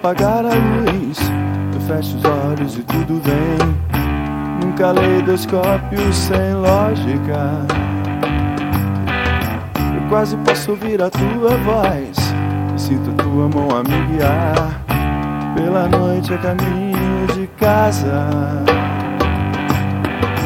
[0.03, 1.19] apagar a luz.
[1.73, 4.61] Eu fecho os olhos e tudo vem.
[4.61, 7.67] Num caleidoscópio sem lógica.
[9.95, 12.17] Eu quase posso ouvir a tua voz.
[12.75, 14.83] E sinto tua mão a me guiar.
[15.55, 18.27] Pela noite a caminho de casa.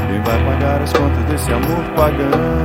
[0.06, 2.62] Quem vai pagar as contas desse amor pagão?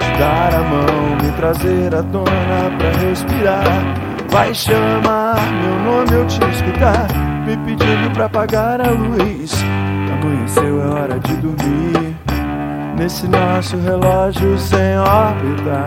[0.00, 4.09] Te dar a mão, me trazer à tona pra respirar.
[4.30, 7.08] Vai chamar meu nome, eu te escutar.
[7.44, 9.52] Me pedindo pra apagar a luz.
[10.12, 12.16] Amanheceu, é hora de dormir.
[12.96, 15.84] Nesse nosso relógio sem órbita.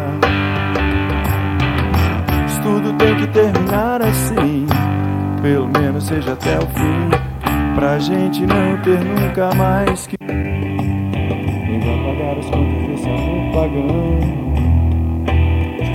[2.46, 4.66] Isso tudo tem que terminar assim.
[5.42, 7.10] Pelo menos seja até o fim.
[7.76, 10.18] Pra gente não ter nunca mais que.
[10.18, 13.10] Quem vai pagar as contas desse
[13.54, 14.13] pagão?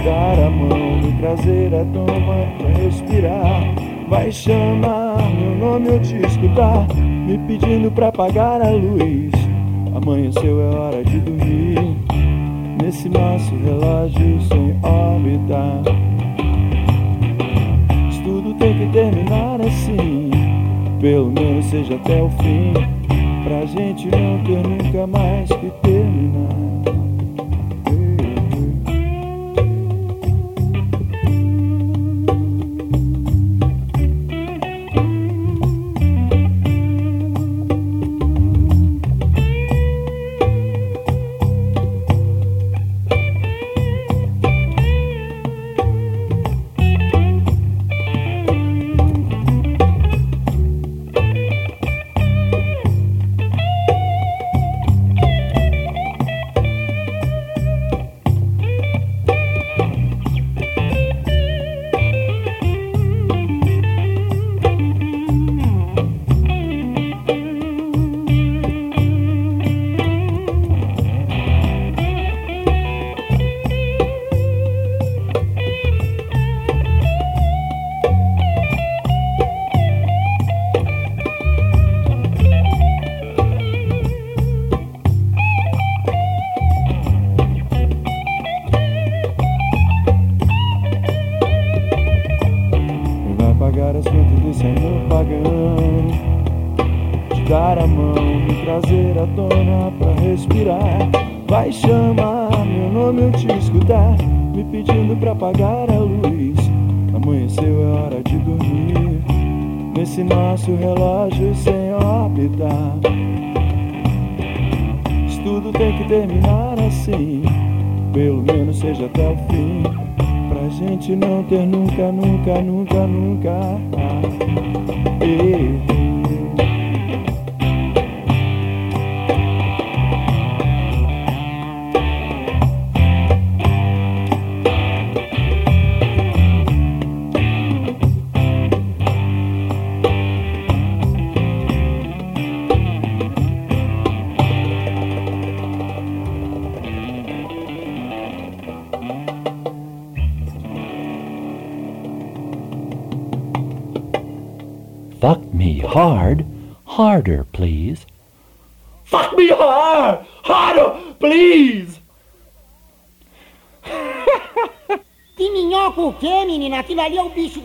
[0.05, 3.63] Dar a mão, me trazer a toma pra respirar.
[4.09, 6.87] Vai chamar meu nome, eu te escutar.
[6.97, 9.33] Me pedindo pra apagar a luz.
[9.95, 11.97] Amanheceu, é hora de dormir.
[12.83, 15.83] Nesse nosso relógio sem órbita.
[18.29, 20.31] Tudo tem que terminar assim.
[21.01, 22.75] Pelo menos seja até o fim.
[23.43, 25.88] Pra gente não ter nunca mais que terminar.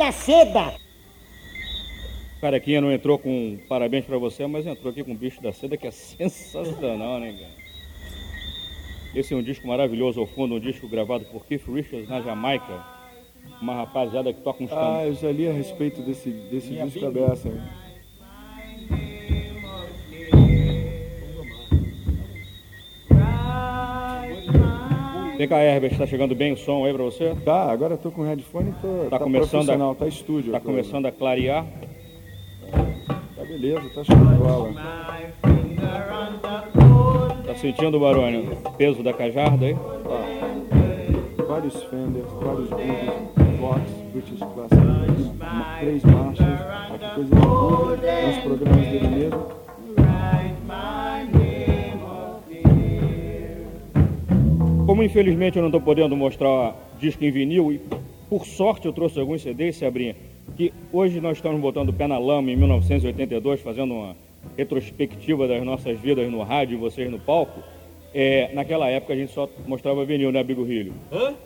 [0.04, 0.74] Da seda.
[2.42, 5.78] Carequinha não entrou com parabéns pra você, mas entrou aqui com o bicho da seda,
[5.78, 7.64] que é sensacional, né, cara?
[9.16, 12.84] Esse é um disco maravilhoso ao fundo, um disco gravado por Keith Richards na Jamaica.
[13.62, 14.98] Uma rapaziada que toca um stand.
[14.98, 17.52] Ah, eu já li a respeito desse, desse disco aberto.
[25.44, 27.36] Vem cá, Herbert, tá chegando bem o som aí pra você?
[27.44, 29.10] Tá, agora eu tô com o headphone e tô.
[29.10, 30.54] Tá, tá começando a, tá estúdio.
[30.54, 30.82] Tá a coisa.
[30.82, 31.66] começando a clarear.
[32.72, 34.74] Tá beleza, tá show de bola.
[37.46, 39.76] Tá sentindo, Barônio, o peso da cajarda aí?
[39.76, 41.44] Tá.
[41.46, 43.82] Vários Fenders, vários Boogies, Vox,
[44.14, 44.78] British Classic,
[45.82, 46.62] três marchas,
[46.94, 49.63] aqui coisa de tem os programas dele mesmo.
[54.94, 57.82] Como infelizmente eu não estou podendo mostrar disco em vinil, e
[58.30, 60.16] por sorte eu trouxe alguns CDs, Sabrinha,
[60.56, 64.16] que hoje nós estamos botando o pé na lama em 1982, fazendo uma
[64.56, 67.60] retrospectiva das nossas vidas no rádio e vocês no palco.
[68.14, 70.94] É, naquela época a gente só mostrava vinil, né, Bigo Rilho?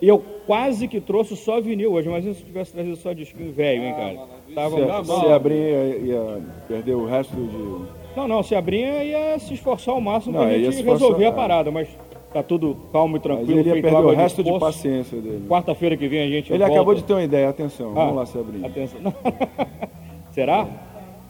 [0.02, 3.50] E eu quase que trouxe só vinil hoje, mas se eu tivesse trazido só disquinho
[3.50, 4.18] velho, hein, cara?
[4.54, 8.14] Tava Se, se abrir ia, ia perder o resto de.
[8.14, 11.24] Não, não, se abrinha ia se esforçar ao máximo Não, pra gente se esforçar, resolver
[11.24, 11.88] a parada, mas
[12.32, 13.56] tá tudo calmo e tranquilo.
[13.56, 14.60] Mas ele ia perder o de resto de poço.
[14.60, 15.44] paciência dele.
[15.48, 16.74] Quarta-feira que vem a gente Ele volta.
[16.74, 17.90] acabou de ter uma ideia, atenção.
[17.92, 18.66] Ah, Vamos lá, Sabrinha.
[18.66, 19.14] Atenção.
[20.32, 20.66] Será?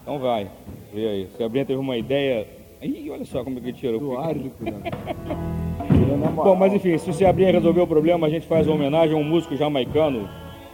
[0.03, 0.47] Então vai.
[0.93, 1.27] Vê aí.
[1.35, 2.47] Se a Brinha teve uma ideia.
[2.81, 3.99] Ih, olha só como é que ele tirou.
[3.99, 4.09] Do
[6.35, 9.19] Bom, mas enfim, se o Seabrinha resolver o problema, a gente faz uma homenagem a
[9.19, 10.29] um músico jamaicano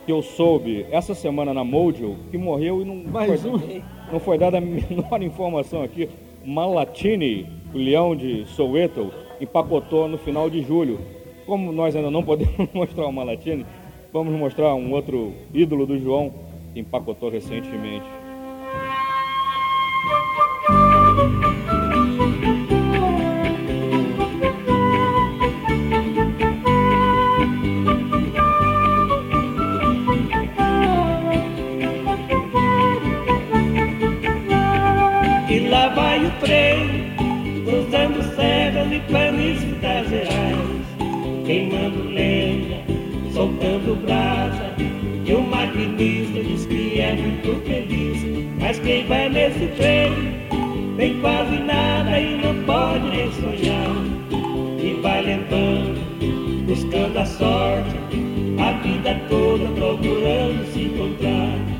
[0.06, 4.60] que eu soube essa semana na Mojo, que morreu e não, foi, não foi dada
[4.60, 6.10] a menor informação aqui.
[6.46, 11.00] Malatini, o leão de Soweto, empacotou no final de julho.
[11.46, 13.66] Como nós ainda não podemos mostrar o Malatini,
[14.12, 16.34] vamos mostrar um outro ídolo do João
[16.74, 18.06] que empacotou recentemente.
[35.48, 36.95] E lá vai o trem,
[37.96, 40.86] cruzando serras e planícies das Gerais,
[41.46, 42.84] queimando lenha,
[43.34, 44.76] soltando brasa.
[45.26, 48.22] E o maquinista diz que é muito feliz,
[48.60, 50.14] mas quem vai nesse trem
[50.98, 53.96] tem quase nada e não pode nem sonhar.
[54.84, 57.96] E vai levando, buscando a sorte,
[58.60, 61.75] a vida toda procurando se encontrar.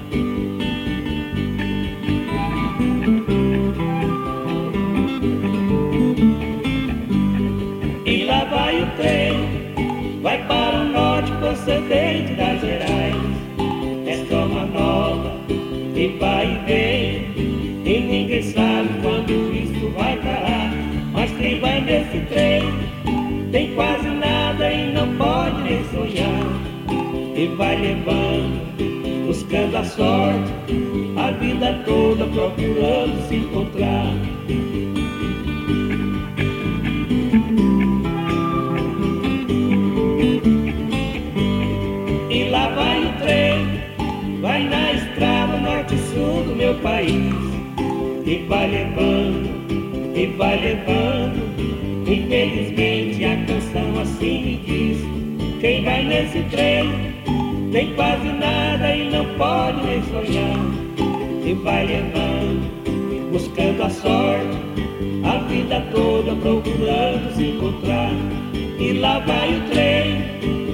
[8.96, 13.16] Trem, vai para o norte procedente das Gerais.
[14.08, 15.32] É só uma nova
[15.94, 20.72] que vai e vem, e ninguém sabe quando isso vai parar.
[21.14, 22.64] Mas quem vai nesse trem
[23.52, 26.66] tem quase nada e não pode nem sonhar.
[27.36, 30.52] E vai levando, buscando a sorte,
[31.18, 34.36] a vida toda procurando se encontrar.
[46.16, 47.34] Sul do meu país.
[48.26, 49.50] E vai levando,
[50.16, 51.46] e vai levando.
[52.08, 56.90] Infelizmente a canção assim me diz: Quem vai nesse trem
[57.72, 60.58] tem quase nada e não pode nem sonhar.
[61.46, 64.58] E vai levando, buscando a sorte,
[65.24, 68.12] a vida toda procurando se encontrar.
[68.80, 70.65] E lá vai o trem.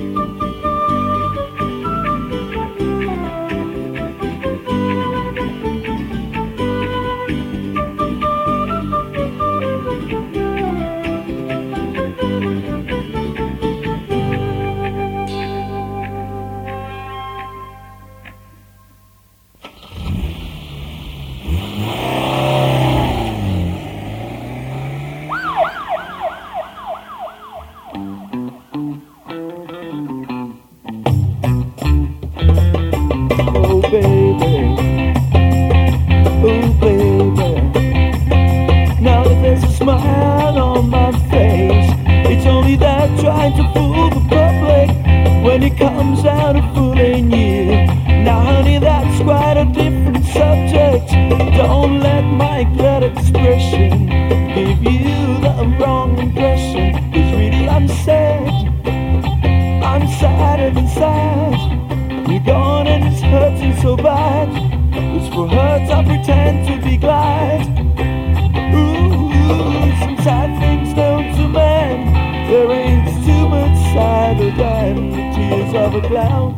[75.94, 76.56] Of a clown.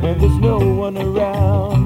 [0.00, 1.79] When there's no one around.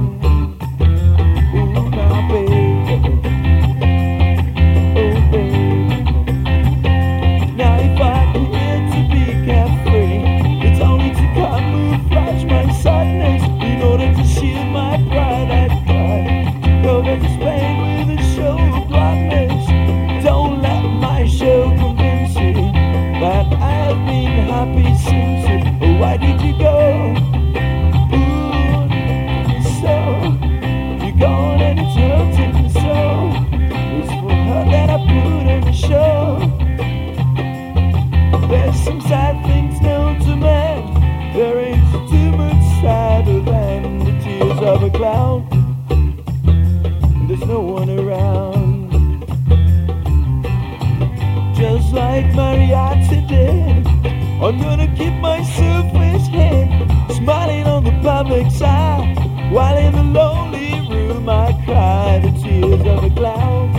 [58.35, 59.51] Public's eye.
[59.53, 63.73] While in the lonely room I cry the tears of a clown.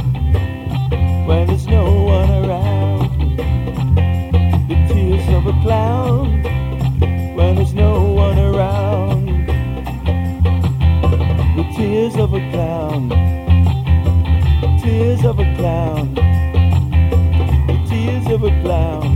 [1.27, 3.09] When there's no one around
[4.69, 6.43] the tears of a clown
[7.35, 9.25] when there's no one around.
[11.57, 13.09] The tears of a clown,
[14.81, 16.13] tears of a clown,
[17.67, 19.14] the tears of a clown,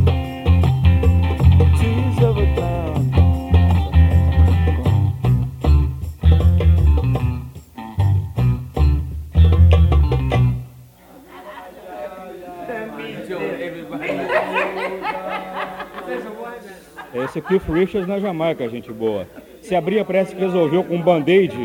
[17.49, 19.27] Keith Richards na Jamaica, gente boa.
[19.63, 21.57] Sebrinha parece que resolveu com um band-aid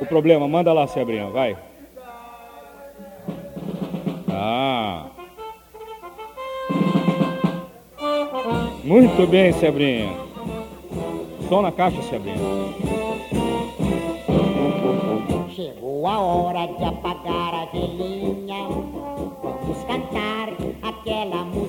[0.00, 0.48] o problema.
[0.48, 1.56] Manda lá, Sebrinha, vai.
[4.28, 5.06] Ah.
[8.82, 10.12] Muito bem, Sebrinha.
[11.48, 12.36] Som na caixa, Sebrinha.
[15.54, 18.56] Chegou a hora de apagar a velhinha.
[19.40, 20.48] Vamos cantar
[20.82, 21.65] aquela musiquinha.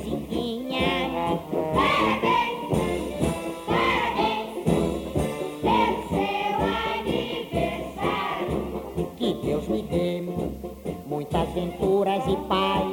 [11.58, 12.86] Venturas e paz.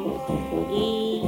[0.73, 1.21] E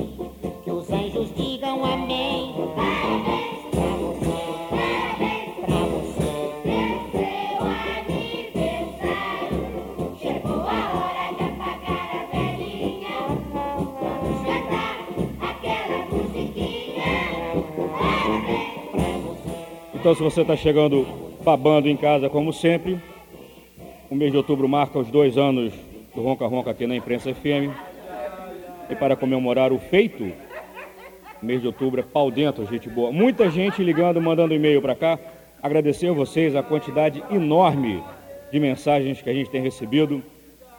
[0.65, 2.55] que os anjos digam amém.
[2.75, 6.33] Parabéns pra você, parabéns pra você,
[6.65, 7.59] pelo seu
[8.73, 9.61] aniversário.
[10.19, 13.17] Chegou a hora de apagar a velhinha.
[13.53, 14.93] Vamos cantar
[15.43, 17.13] aquela musiquinha.
[17.99, 19.55] Parabéns pra você.
[19.95, 21.07] Então, se você está chegando
[21.45, 22.99] babando em casa, como sempre,
[24.11, 25.75] o mês de outubro marca os dois anos
[26.17, 27.71] do Ronca Ronca aqui na Imprensa FM.
[28.89, 30.33] E para comemorar o feito,
[31.43, 33.13] mês de outubro é pau dentro, gente boa.
[33.13, 35.19] Muita gente ligando, mandando e-mail para cá.
[35.63, 38.03] Agradecer a vocês a quantidade enorme
[38.51, 40.23] de mensagens que a gente tem recebido.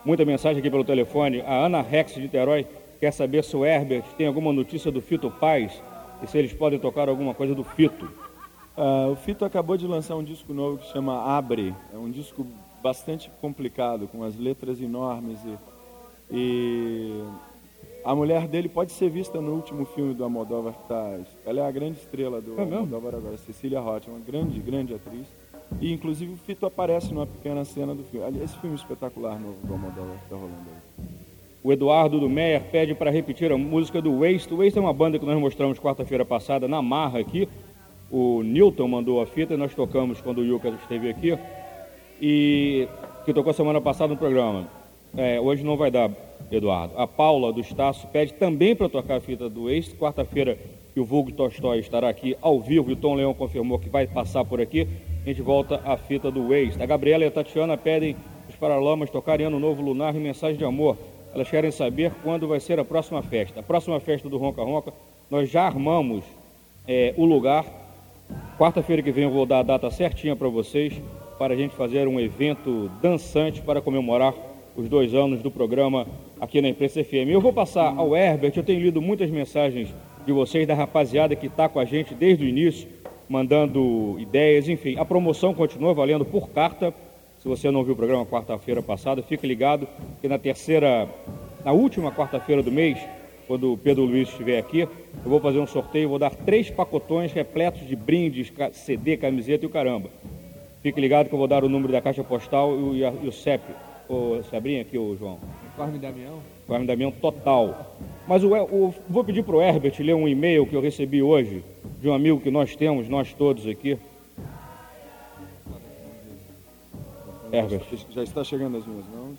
[0.03, 1.41] Muita mensagem aqui pelo telefone.
[1.41, 2.65] A Ana Rex de Niterói
[2.99, 5.83] quer saber se o Herbert tem alguma notícia do Fito Paz
[6.23, 8.09] e se eles podem tocar alguma coisa do Fito.
[8.75, 11.75] Ah, o Fito acabou de lançar um disco novo que chama Abre.
[11.93, 12.47] É um disco
[12.81, 15.39] bastante complicado, com as letras enormes.
[15.45, 17.23] E, e
[18.03, 20.73] a mulher dele pode ser vista no último filme do Almodóvar.
[20.73, 22.61] que Tá, ela é a grande estrela do É?
[22.61, 25.27] Almodóvar agora, Cecília Roth, uma grande, grande atriz.
[25.81, 28.41] E inclusive o Fito aparece numa pequena cena do filme.
[28.41, 31.05] Esse filme espetacular novo do Almodóvar que está rolando aí.
[31.63, 34.53] O Eduardo do Meyer pede para repetir a música do Waste.
[34.53, 37.49] O Waste é uma banda que nós mostramos quarta-feira passada na Marra aqui.
[38.09, 41.37] O Newton mandou a fita e nós tocamos quando o Yuka esteve aqui.
[42.21, 42.87] E
[43.25, 44.67] que tocou semana passada no programa.
[45.15, 46.11] É, hoje não vai dar,
[46.51, 46.93] Eduardo.
[46.97, 49.95] A Paula do Estácio pede também para tocar a fita do Waste.
[49.95, 50.57] Quarta-feira
[50.99, 54.43] o Vulgo Tolstói estará aqui ao vivo e o Tom Leão confirmou que vai passar
[54.43, 54.87] por aqui.
[55.23, 56.81] A gente volta à fita do Waste.
[56.81, 58.15] A Gabriela e a Tatiana pedem
[58.49, 60.97] os Paralamas tocarem Ano Novo Lunar e Mensagem de Amor.
[61.33, 63.59] Elas querem saber quando vai ser a próxima festa.
[63.59, 64.93] A próxima festa do Ronca Ronca,
[65.29, 66.23] nós já armamos
[66.87, 67.65] é, o lugar.
[68.57, 70.93] Quarta-feira que vem eu vou dar a data certinha para vocês.
[71.37, 74.33] Para a gente fazer um evento dançante para comemorar
[74.75, 76.07] os dois anos do programa
[76.39, 77.29] aqui na Imprensa FM.
[77.29, 79.93] Eu vou passar ao Herbert, eu tenho lido muitas mensagens
[80.25, 82.87] de vocês, da rapaziada que está com a gente desde o início,
[83.29, 84.97] mandando ideias, enfim.
[84.97, 86.93] A promoção continua valendo por carta.
[87.39, 89.87] Se você não viu o programa quarta-feira passada, fique ligado
[90.21, 91.07] que na terceira,
[91.63, 92.99] na última quarta-feira do mês,
[93.47, 94.89] quando o Pedro Luiz estiver aqui, eu
[95.23, 99.69] vou fazer um sorteio, vou dar três pacotões repletos de brindes, CD, camiseta e o
[99.69, 100.09] caramba.
[100.81, 103.13] Fique ligado que eu vou dar o número da caixa postal e o, e a-
[103.23, 103.63] e o CEP.
[104.07, 105.37] Ô, Sabrinha aqui, ô João.
[105.75, 106.39] Corme Damião?
[106.65, 107.95] Corme Damião total.
[108.27, 111.63] Mas o, o- vou pedir para o Herbert ler um e-mail que eu recebi hoje
[111.99, 113.97] de um amigo que nós temos, nós todos aqui.
[117.51, 117.81] Herbert.
[118.11, 119.37] Já está chegando as minhas mãos.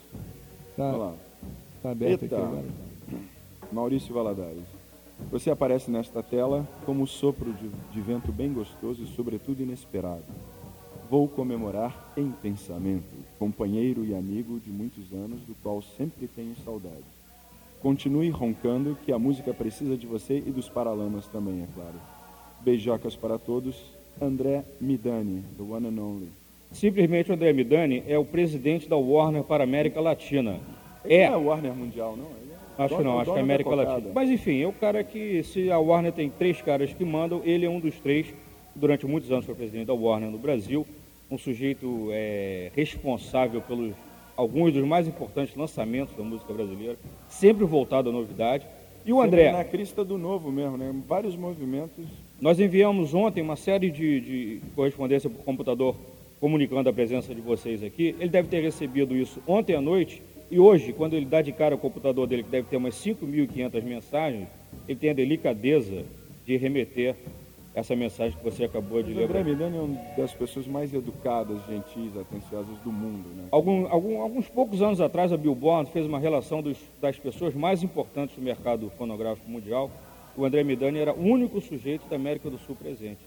[0.75, 0.83] Tá.
[0.89, 1.13] Olha lá.
[1.83, 2.35] Tá aberto Eita.
[2.35, 2.65] aqui agora.
[3.71, 4.63] Maurício Valadares.
[5.31, 10.23] Você aparece nesta tela como um sopro de, de vento bem gostoso e, sobretudo, inesperado.
[11.09, 13.03] Vou comemorar em pensamento,
[13.39, 17.03] companheiro e amigo de muitos anos, do qual sempre tenho saudade.
[17.81, 21.95] Continue roncando, que a música precisa de você e dos Paralamas também, é claro.
[22.61, 23.75] Beijocas para todos.
[24.21, 26.27] André Midani, the one and only.
[26.73, 30.59] Simplesmente André Midani é o presidente da Warner para a América Latina.
[31.05, 32.25] Ele É, não é Warner Mundial, não?
[32.77, 33.69] É acho que dono- não, acho que é América.
[33.73, 34.11] Latina.
[34.13, 37.65] Mas enfim, é o cara que, se a Warner tem três caras que mandam, ele
[37.65, 38.27] é um dos três.
[38.75, 40.85] Durante muitos anos foi presidente da Warner no Brasil.
[41.29, 43.93] Um sujeito é, responsável pelos
[44.35, 48.65] alguns dos mais importantes lançamentos da música brasileira, sempre voltado à novidade.
[49.05, 50.93] E o Sempre André, na crista do novo mesmo, né?
[51.07, 52.05] Vários movimentos.
[52.39, 55.95] nós enviamos ontem uma série de, de correspondência por computador
[56.39, 58.15] comunicando a presença de vocês aqui.
[58.19, 60.21] Ele deve ter recebido isso ontem à noite
[60.51, 63.83] e hoje, quando ele dá de cara ao computador dele, que deve ter umas 5.500
[63.83, 64.47] mensagens,
[64.87, 66.03] ele tem a delicadeza
[66.45, 67.15] de remeter
[67.73, 69.25] essa mensagem que você acabou de ler.
[69.25, 73.45] André Midani é uma das pessoas mais educadas, gentis, atenciosas do mundo, né?
[73.51, 77.83] Algum, algum- alguns poucos anos atrás, a Billboard fez uma relação dos- das pessoas mais
[77.83, 79.89] importantes do mercado fonográfico mundial.
[80.35, 83.19] O André Midani era o único sujeito da América do Sul presente.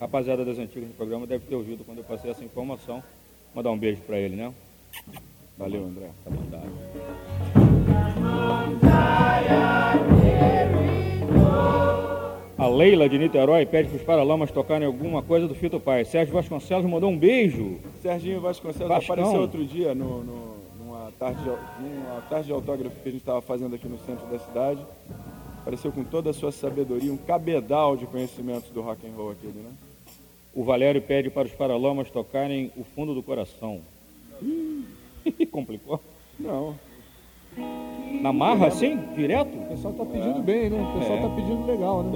[0.00, 3.02] Rapaziada das antigas do programa deve ter ouvido quando eu passei essa informação.
[3.54, 4.52] Mandar um beijo para ele, né?
[5.58, 6.08] Valeu, André.
[6.24, 6.70] Tá mandado.
[12.60, 16.04] A Leila de Niterói pede para os Paralamas tocarem alguma coisa do Fito Pai.
[16.04, 17.78] Sérgio Vasconcelos mandou um beijo.
[18.02, 19.14] Serginho Vasconcelos Vascão.
[19.14, 23.22] apareceu outro dia no, no- numa, tarde de, numa tarde de autógrafo que a gente
[23.22, 24.80] estava fazendo aqui no centro da cidade.
[25.62, 29.54] Apareceu com toda a sua sabedoria, um cabedal de conhecimentos do rock and roll aquele,
[29.58, 29.70] né?
[30.54, 33.80] O Valério pede para os Paralamas tocarem o fundo do coração.
[35.50, 35.98] Complicou?
[36.38, 36.74] Não.
[38.22, 38.96] Na marra, assim?
[39.14, 39.56] Direto?
[39.56, 40.80] O pessoal tá pedindo bem, né?
[40.82, 41.22] O pessoal É.
[41.22, 42.12] tá pedindo legal, né?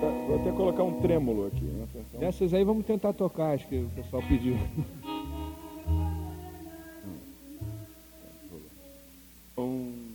[0.00, 1.84] Tá, tá, vou até colocar um trêmulo aqui, né?
[1.84, 2.20] Atenção.
[2.20, 4.56] Dessas aí vamos tentar tocar, acho que o pessoal pediu.
[9.58, 10.05] Um,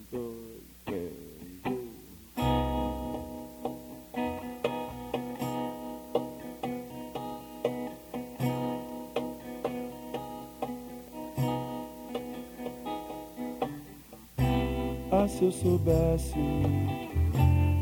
[15.41, 16.39] se eu soubesse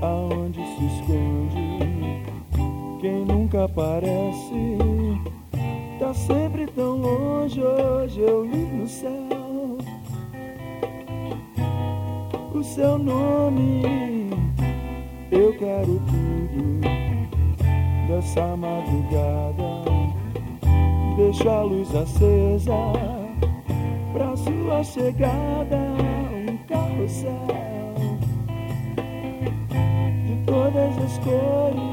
[0.01, 2.23] aonde se esconde
[3.01, 4.77] quem nunca aparece,
[5.99, 7.61] tá sempre tão longe.
[7.61, 9.77] Hoje eu li no céu
[12.53, 14.29] o seu nome.
[15.29, 16.79] Eu quero tudo
[18.07, 19.83] dessa madrugada.
[21.17, 22.93] Deixa a luz acesa
[24.13, 25.88] pra sua chegada.
[26.69, 27.47] Carrossel
[30.27, 31.89] de todas as cores.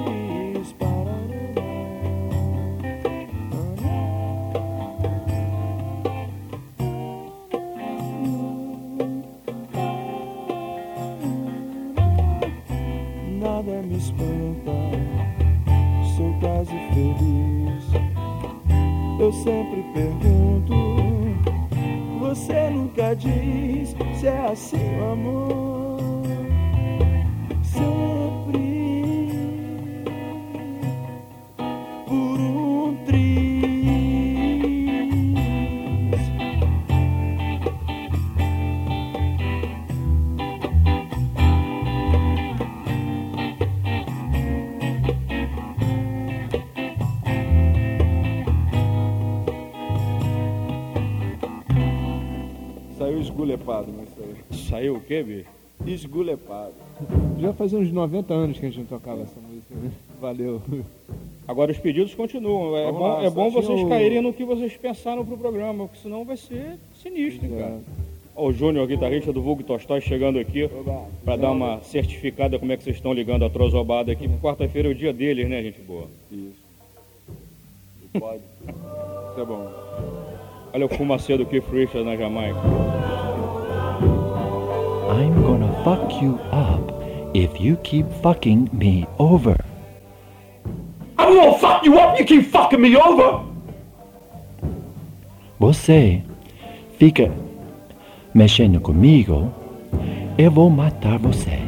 [13.40, 14.72] Nada me espanta,
[16.16, 17.84] sou quase feliz.
[19.18, 21.15] Eu sempre pergunto,
[22.26, 25.75] você nunca diz se é assim o amor.
[53.66, 53.86] Esgulepado,
[54.16, 54.36] saiu.
[54.68, 55.48] Saiu o quê, bicho?
[55.86, 56.72] Esgulepado.
[57.38, 59.90] Já fazia uns 90 anos que a gente não tocava essa música, né?
[60.20, 60.62] Valeu.
[61.46, 62.76] Agora os pedidos continuam.
[62.76, 65.86] É Vamos bom, lá, é bom vocês o- caírem no que vocês pensaram pro programa,
[65.86, 67.78] porque senão vai ser sinistro, hein, cara.
[68.34, 70.68] Ó, o Júnior, guitarrista do Vulgo Tostós, chegando aqui
[71.24, 74.28] para dar uma certificada como é que vocês estão ligando a trozobada aqui.
[74.42, 76.06] Quarta-feira é o dia deles, né, gente boa?
[76.32, 76.66] Isso.
[78.18, 78.40] Pode.
[78.66, 79.70] Isso é bom.
[80.72, 82.58] Olha o fumacê do Keith Richards na Jamaica.
[85.09, 86.92] I'm gonna fuck you up
[87.32, 89.57] if you keep fucking me over.
[91.16, 93.44] I'm gonna fuck you up, you keep fucking me over!
[95.61, 96.22] Você
[96.98, 97.32] fica
[98.34, 99.52] mexendo comigo,
[100.36, 101.61] eu vou matar você.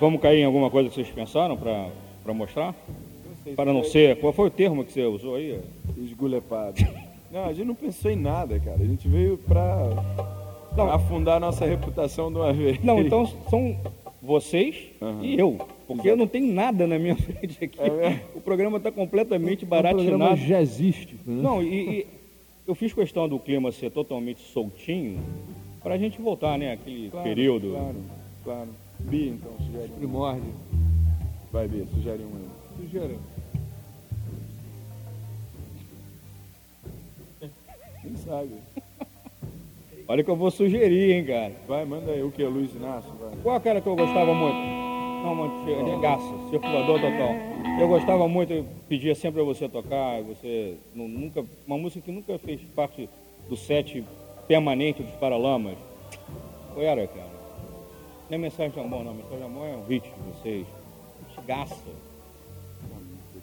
[0.00, 2.74] Vamos cair em alguma coisa que vocês pensaram para mostrar?
[3.56, 4.16] Para não ser.
[4.20, 5.60] Qual foi o termo que você usou aí?
[5.98, 6.76] Esgulepado.
[7.32, 8.78] Não, a gente não pensou em nada, cara.
[8.82, 9.88] A gente veio pra,
[10.74, 12.82] pra afundar a nossa reputação de uma vez.
[12.82, 13.76] Não, então são
[14.20, 14.74] vocês
[15.22, 15.56] e eu.
[15.86, 17.78] Porque eu não tenho nada na minha frente aqui.
[18.34, 20.10] o programa está completamente baratinado.
[20.10, 21.40] É um programa jazzístico, né?
[21.40, 22.06] Não, e, e
[22.66, 25.20] eu fiz questão do clima ser totalmente soltinho
[25.80, 26.72] para a gente voltar, né?
[26.72, 27.70] Aquele Claro, período.
[27.70, 27.96] Claro,
[28.42, 28.68] claro.
[28.98, 29.88] Bi, então, sugere.
[29.96, 30.52] Primórdio.
[31.52, 32.84] Vai, Bi, sugere um aí.
[32.86, 33.16] Sugere.
[38.02, 38.50] Quem sabe?
[40.08, 41.52] Olha que eu vou sugerir, hein, cara.
[41.68, 42.22] Vai, manda aí.
[42.22, 42.42] O que?
[42.44, 43.10] Luiz Inácio?
[43.20, 43.30] Vai.
[43.42, 44.56] Qual cara que eu gostava muito?
[44.56, 47.34] Não, mano, che- regaça, circulador total.
[47.78, 52.10] Eu gostava muito, eu pedia sempre a você tocar, você nu- nunca, uma música que
[52.10, 53.08] nunca fez parte
[53.48, 54.04] do set
[54.48, 55.76] permanente dos Paralamas.
[56.74, 57.30] Qual era, cara?
[58.30, 59.12] Não é mensagem de amor, não.
[59.14, 60.66] Mensagem de amor é um hit de vocês.
[61.36, 61.76] Hitigaça.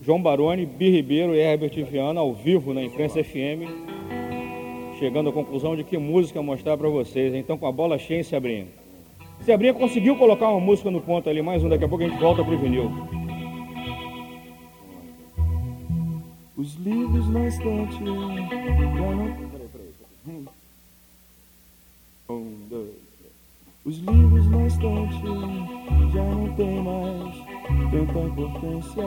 [0.00, 3.70] João Baroni, Bi Ribeiro e Herbert Viana ao vivo na Imprensa FM,
[4.98, 7.32] chegando à conclusão de que música mostrar para vocês.
[7.34, 8.66] Então, com a bola cheia em Sebrinha.
[9.44, 12.18] Sebrinha conseguiu colocar uma música no ponto ali, mais um, daqui a pouco a gente
[12.18, 12.90] volta pro vinil.
[16.56, 18.38] Os livros na estante já não...
[18.48, 20.44] Peraí, peraí.
[22.28, 23.01] Um, dois.
[23.84, 25.22] Os livros na estante
[26.12, 27.34] já não tem mais
[27.90, 29.04] tanta importância.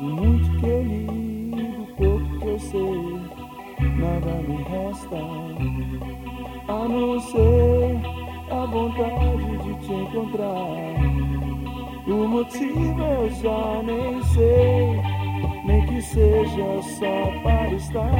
[0.00, 3.20] O muito que eu li, do pouco que eu sei,
[3.98, 5.16] nada me resta.
[6.68, 8.00] A não ser
[8.50, 10.70] a vontade de te encontrar.
[12.08, 15.00] O motivo eu já nem sei,
[15.66, 18.10] nem que seja só para estar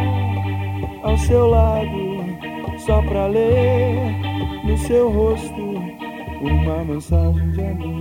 [1.02, 3.94] ao seu lado, só para ler
[4.64, 5.60] no seu rosto
[6.40, 8.00] uma mensagem de amor.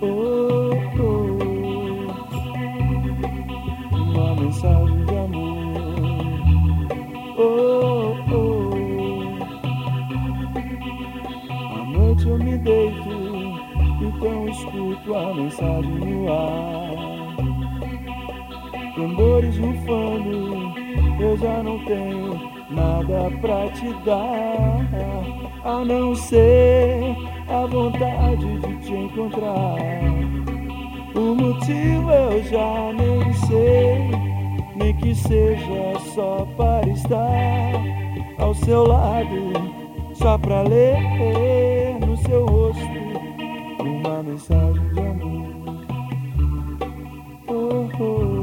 [0.00, 0.70] Oh,
[1.00, 1.38] oh,
[3.96, 5.74] uma mensagem de amor.
[7.36, 8.74] Oh, oh.
[11.74, 13.10] À noite eu me deito,
[14.02, 16.94] então escuto a mensagem no ar.
[18.94, 20.72] Tambores rufando,
[21.20, 24.86] eu já não tenho nada pra te dar,
[25.64, 27.16] a não ser
[27.48, 29.76] a vontade de te encontrar.
[31.14, 34.10] O motivo eu já nem sei,
[34.76, 37.72] nem que seja só para estar
[38.38, 39.52] ao seu lado,
[40.14, 43.04] só pra ler no seu rosto
[43.80, 45.44] uma mensagem de amor.
[47.46, 48.33] Oh, oh.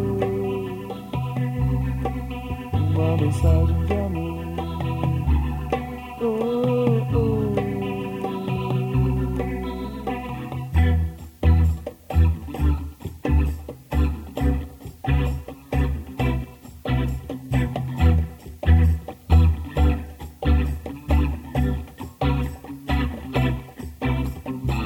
[3.02, 4.46] Uma mensagem de amor.
[6.22, 7.52] Oh, oh.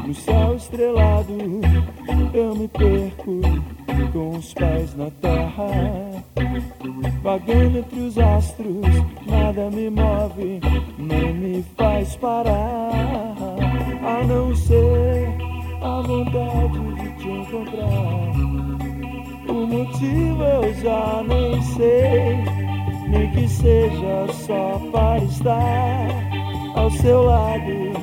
[0.07, 1.33] No céu estrelado
[2.33, 3.74] eu me perco
[4.11, 6.23] com os pés na terra.
[7.21, 8.85] Vagando entre os astros,
[9.25, 10.59] nada me move,
[10.97, 12.91] nem me faz parar.
[14.03, 15.27] A não ser
[15.81, 18.35] a vontade de te encontrar.
[19.47, 22.43] O motivo eu já nem sei,
[23.09, 26.07] nem que seja só para estar
[26.75, 27.93] ao seu lado,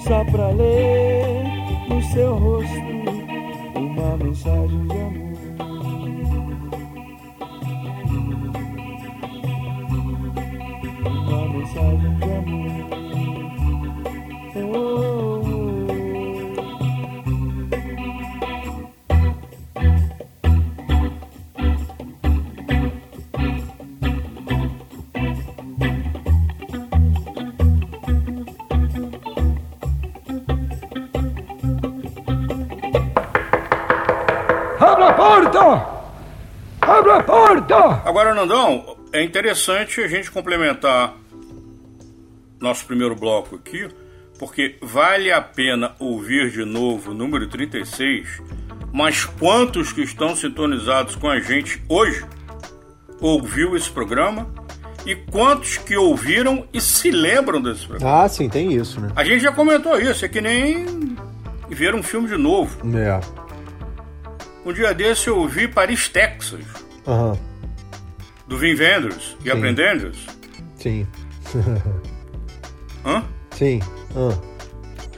[0.00, 1.44] só pra ler
[1.88, 2.90] no seu rosto
[4.00, 5.29] uma mensagem de amor.
[38.10, 41.14] Agora, Nandão, é interessante a gente complementar
[42.60, 43.88] nosso primeiro bloco aqui,
[44.38, 48.42] porque vale a pena ouvir de novo o número 36,
[48.92, 52.24] mas quantos que estão sintonizados com a gente hoje
[53.20, 54.48] ouviu esse programa
[55.06, 58.24] e quantos que ouviram e se lembram desse programa?
[58.24, 59.10] Ah, sim, tem isso, né?
[59.16, 61.16] A gente já comentou isso, é que nem
[61.68, 62.78] ver um filme de novo.
[62.96, 63.20] É.
[64.64, 66.64] Um dia desse eu ouvi Paris, Texas,
[67.06, 67.38] Aham.
[68.46, 69.50] do Vin Wenders e.
[69.50, 70.18] Aprendenders.
[70.76, 71.06] Sim.
[73.04, 73.24] Hã?
[73.52, 73.80] sim.
[74.16, 74.36] Ah.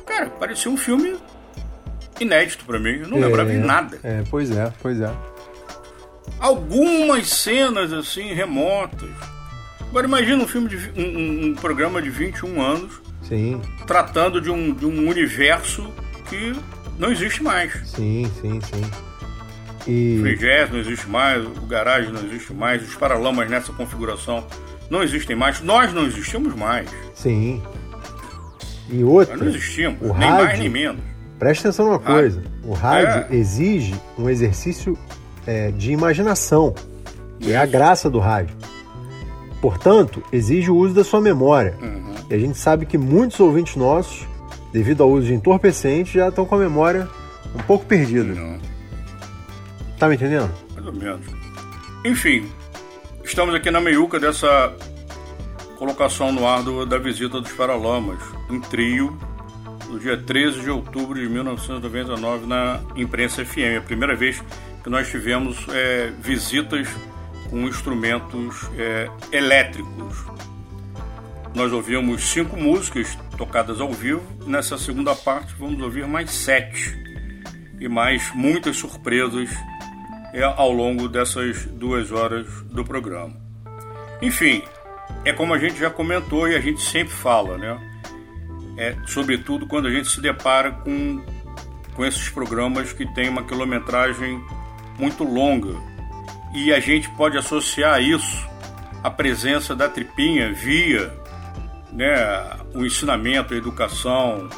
[0.07, 1.17] Cara, parecia um filme
[2.21, 2.99] inédito pra mim.
[3.01, 3.99] Eu não É, lembrava de nada.
[4.03, 5.11] É, pois é, pois é.
[6.39, 9.11] Algumas cenas assim remotas.
[9.81, 14.73] Agora imagina um filme de um, um- programa de 21 anos Sim, tratando de um,
[14.73, 15.93] de um universo
[16.29, 16.53] que
[16.99, 17.73] não existe mais.
[17.89, 18.91] sim, sim, sim.
[19.87, 20.19] E.
[20.21, 24.47] Free Jazz não existe mais, o Garage não existe mais, os Paralamas nessa configuração
[24.93, 26.87] não existem mais, nós não existimos mais.
[27.15, 27.63] Sim.
[28.91, 29.35] E outra.
[29.37, 31.03] Nós não existimos, o nem rádio, mais nem menos.
[31.39, 32.43] Presta atenção numa coisa.
[32.63, 33.37] O rádio É.
[33.37, 34.97] exige um exercício
[35.47, 36.75] é, de imaginação.
[37.41, 38.55] que É a graça do rádio.
[39.63, 41.75] Portanto, exige o uso da sua memória.
[41.81, 42.15] Uhum.
[42.31, 44.27] E a gente sabe que muitos ouvintes nossos,
[44.73, 47.09] devido ao uso de entorpecentes, já estão com a memória
[47.55, 48.35] um pouco perdida.
[49.99, 50.51] Tá me entendendo?
[50.75, 51.27] Mais ou menos.
[52.05, 52.45] Enfim,
[53.33, 54.75] estamos aqui na meiuca dessa
[55.79, 58.19] colocação no ar do- da visita dos Paralamas,
[58.51, 59.19] em trio,
[59.89, 63.79] no dia 13 de outubro de 1999, na Imprensa FM.
[63.79, 64.43] A primeira vez
[64.85, 66.87] que nós tivemos é, visitas
[67.51, 70.25] com instrumentos é, elétricos.
[71.55, 74.23] Nós ouvimos cinco músicas tocadas ao vivo.
[74.47, 77.01] Nessa segunda parte, vamos ouvir mais sete.
[77.81, 79.72] E mais muitas surpresas é,
[80.41, 83.35] ao longo dessas duas horas do programa.
[84.21, 84.63] Enfim,
[85.25, 87.79] é como a gente já comentou e a gente sempre fala, né?
[88.77, 91.23] É, sobretudo quando a gente se depara com,
[91.95, 94.43] com esses programas que têm uma quilometragem
[94.99, 95.75] muito longa.
[96.55, 98.49] E a gente pode associar isso
[99.03, 101.13] à presença da tripinha via
[101.93, 102.15] né,
[102.75, 104.49] o ensinamento, a educação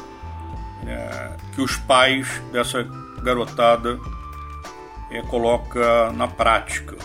[0.83, 2.83] né, que os pais dessa
[3.21, 3.99] garotada
[5.17, 6.95] é, coloca na prática.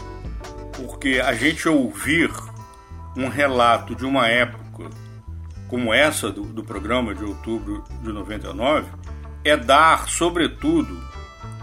[0.76, 2.30] Porque a gente ouvir
[3.16, 4.90] um relato de uma época
[5.68, 8.88] como essa do, do programa de outubro de 99
[9.44, 11.00] é dar, sobretudo,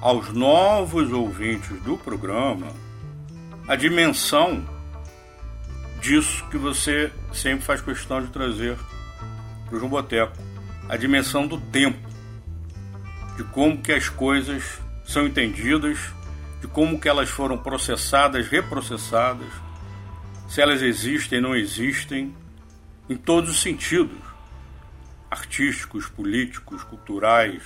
[0.01, 2.67] aos novos ouvintes do programa
[3.67, 4.65] a dimensão
[5.99, 8.77] disso que você sempre faz questão de trazer
[9.65, 10.31] para o Jumboteco.
[10.87, 11.99] A dimensão do tempo,
[13.35, 15.99] de como que as coisas são entendidas,
[16.61, 19.47] de como que elas foram processadas, reprocessadas,
[20.47, 22.33] se elas existem, não existem,
[23.09, 24.17] em todos os sentidos,
[25.29, 27.61] artísticos, políticos, culturais,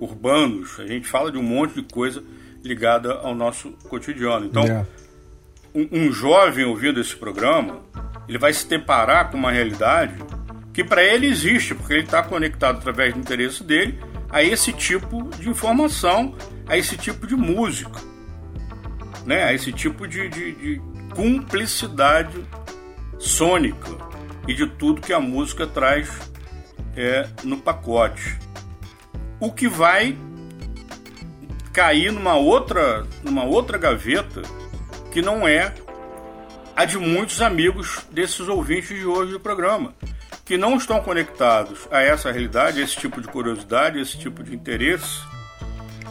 [0.00, 0.78] urbanos.
[0.78, 2.22] A gente fala de um monte de coisa
[2.62, 4.46] ligada ao nosso cotidiano.
[4.46, 4.86] Então, É.
[5.74, 7.80] um, um jovem ouvindo esse programa,
[8.28, 10.14] ele vai se deparar com uma realidade
[10.72, 13.98] que para ele existe, porque ele está conectado através do interesse dele
[14.30, 16.36] a esse tipo de informação,
[16.66, 17.98] a esse tipo de música,
[19.28, 19.44] né?
[19.44, 20.82] a esse tipo de, de, de
[21.14, 22.42] cumplicidade
[23.18, 23.90] sônica
[24.48, 26.08] e de tudo que a música traz
[26.96, 28.38] é, no pacote.
[29.38, 30.16] O que vai
[31.74, 34.40] cair numa outra, numa outra gaveta
[35.12, 35.74] que não é
[36.74, 39.94] a de muitos amigos desses ouvintes de hoje do programa,
[40.42, 44.42] que não estão conectados a essa realidade, a esse tipo de curiosidade, a esse tipo
[44.42, 45.20] de interesse,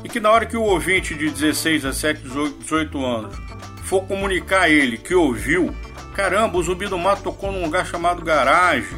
[0.03, 3.35] e que na hora que o ouvinte de 16, 17, 18 18 anos
[3.83, 5.73] for comunicar a ele que ouviu,
[6.13, 8.97] caramba, o Zumbi do Mato tocou num lugar chamado Garagem,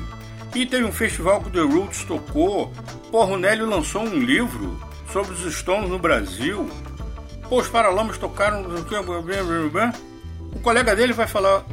[0.55, 2.73] e teve um festival que o The Roots tocou,
[3.11, 4.79] porra, o Nélio lançou um livro
[5.11, 6.67] sobre os Stones no Brasil,
[7.47, 8.63] pô, os Paralamas tocaram,
[10.51, 11.63] o colega dele vai falar,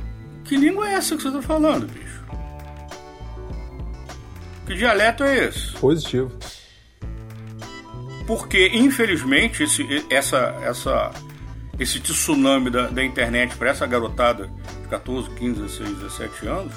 [0.44, 2.22] que língua é essa que você está falando, bicho?
[4.66, 5.72] Que dialeto é esse?
[5.72, 6.32] Positivo.
[8.26, 11.12] Porque, infelizmente, esse, essa, essa,
[11.78, 14.50] esse tsunami da, da internet para essa garotada
[14.82, 16.72] de 14, 15, 16, 17 anos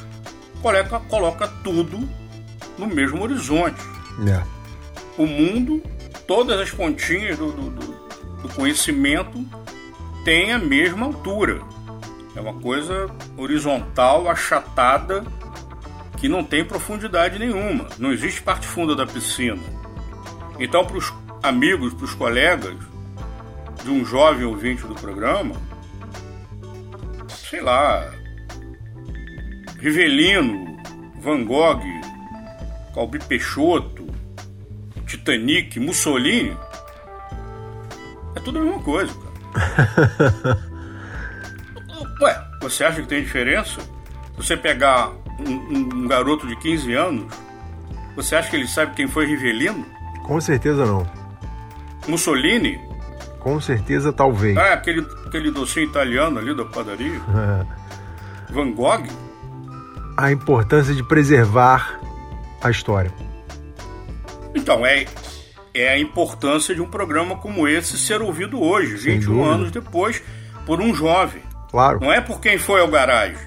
[0.61, 2.07] coloca, coloca tudo
[2.77, 3.79] no mesmo horizonte.
[4.27, 4.43] É.
[5.17, 5.81] O mundo,
[6.27, 7.99] todas as pontinhas do, do, do-
[8.43, 9.43] do conhecimento
[10.23, 11.61] têm a mesma altura.
[12.35, 15.25] É uma coisa horizontal, achatada,
[16.17, 17.87] que não tem profundidade nenhuma.
[17.97, 19.61] Não existe parte funda da piscina.
[20.59, 21.11] Então, para os
[21.41, 22.75] amigos, para os colegas
[23.83, 25.55] de um jovem ouvinte do programa,
[27.29, 28.09] sei lá,
[29.79, 30.77] Rivelino,
[31.21, 31.81] Van Gogh,
[32.93, 34.07] Calbi Peixoto,
[35.05, 36.55] Titanic, Mussolini,
[38.35, 40.69] é tudo a mesma coisa, cara.
[42.21, 43.79] Ué, você acha que tem diferença?
[44.35, 45.09] Você pegar
[45.39, 47.33] um, um, um garoto de 15 anos,
[48.15, 49.85] você acha que ele sabe quem foi Rivelino?
[50.23, 51.18] Com certeza não.
[52.07, 52.79] Mussolini?
[53.39, 54.57] Com certeza, talvez.
[54.57, 57.19] Ah, aquele, aquele docinho italiano ali da padaria?
[58.51, 59.07] Van Gogh?
[60.17, 61.99] A importância de preservar
[62.61, 63.11] a história.
[64.53, 65.05] Então, é,
[65.73, 69.53] é a importância de um programa como esse ser ouvido hoje, Sem 21 dúvida.
[69.55, 70.21] anos depois,
[70.65, 71.41] por um jovem.
[71.71, 71.99] Claro.
[72.01, 73.37] Não é por quem foi ao garagem.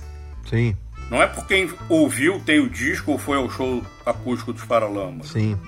[0.49, 0.77] Sim,
[1.11, 5.29] Não é por quem ouviu, tem o disco ou foi ao show acústico dos Paralamas.
[5.29, 5.59] sim.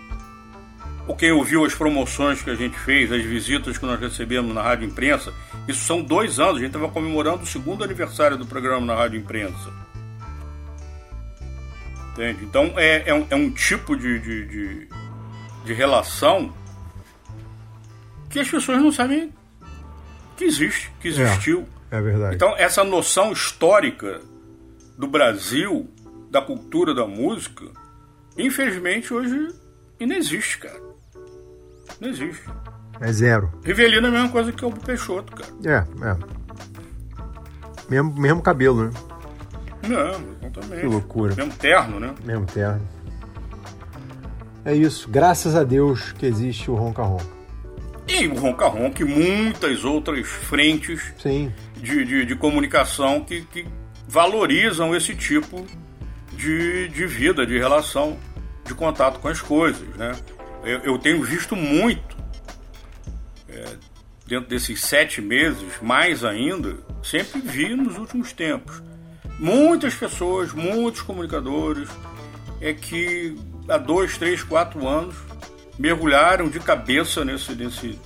[1.07, 4.63] Ou quem ouviu as promoções que a gente fez, as visitas que nós recebemos na
[4.63, 5.33] Rádio Imprensa.
[5.69, 9.21] Isso são dois anos, a gente estava comemorando o segundo aniversário do programa na Rádio
[9.21, 9.71] Imprensa.
[12.13, 12.45] Entende?
[12.45, 14.89] Então é, é, um, é um tipo de, de, de,
[15.65, 16.55] de relação
[18.31, 19.33] que as pessoas não sabem
[20.37, 21.69] que existe, que existiu.
[21.91, 22.35] É verdade.
[22.35, 24.21] Então, essa noção histórica
[24.99, 25.89] do Brasil,
[26.31, 27.65] da cultura da música,
[28.37, 29.55] infelizmente hoje
[30.01, 30.93] inexiste, cara.
[32.01, 32.45] Não existe.
[33.01, 33.51] É zero.
[33.64, 35.53] Rivelino é a mesma coisa que o Peixoto, cara.
[35.64, 36.16] É, é.
[37.90, 38.90] Mesmo, mesmo cabelo, né?
[39.88, 40.80] Não, exatamente.
[40.80, 41.34] Que loucura.
[41.34, 42.14] Mesmo terno, né?
[42.24, 42.88] Mesmo terno.
[44.64, 45.09] É isso.
[45.11, 47.34] Graças a Deus que existe o Ronca Ronca.
[48.09, 51.53] E o Ronca Ronca e muitas outras frentes Sim.
[51.76, 53.66] de, de, de comunicação que, que
[54.07, 55.66] valorizam esse tipo
[56.32, 58.16] de, de vida, de relação,
[58.64, 60.12] de contato com as coisas, né?
[60.65, 62.17] Eu, eu tenho visto muito,
[63.49, 63.77] é,
[64.27, 68.83] dentro desses sete meses, mais ainda, sempre vi nos últimos tempos.
[69.39, 71.89] Muitas pessoas, muitos comunicadores,
[72.61, 73.37] é que
[73.69, 75.15] há dois, três, quatro anos
[75.79, 77.99] mergulharam de cabeça nesse, nesse,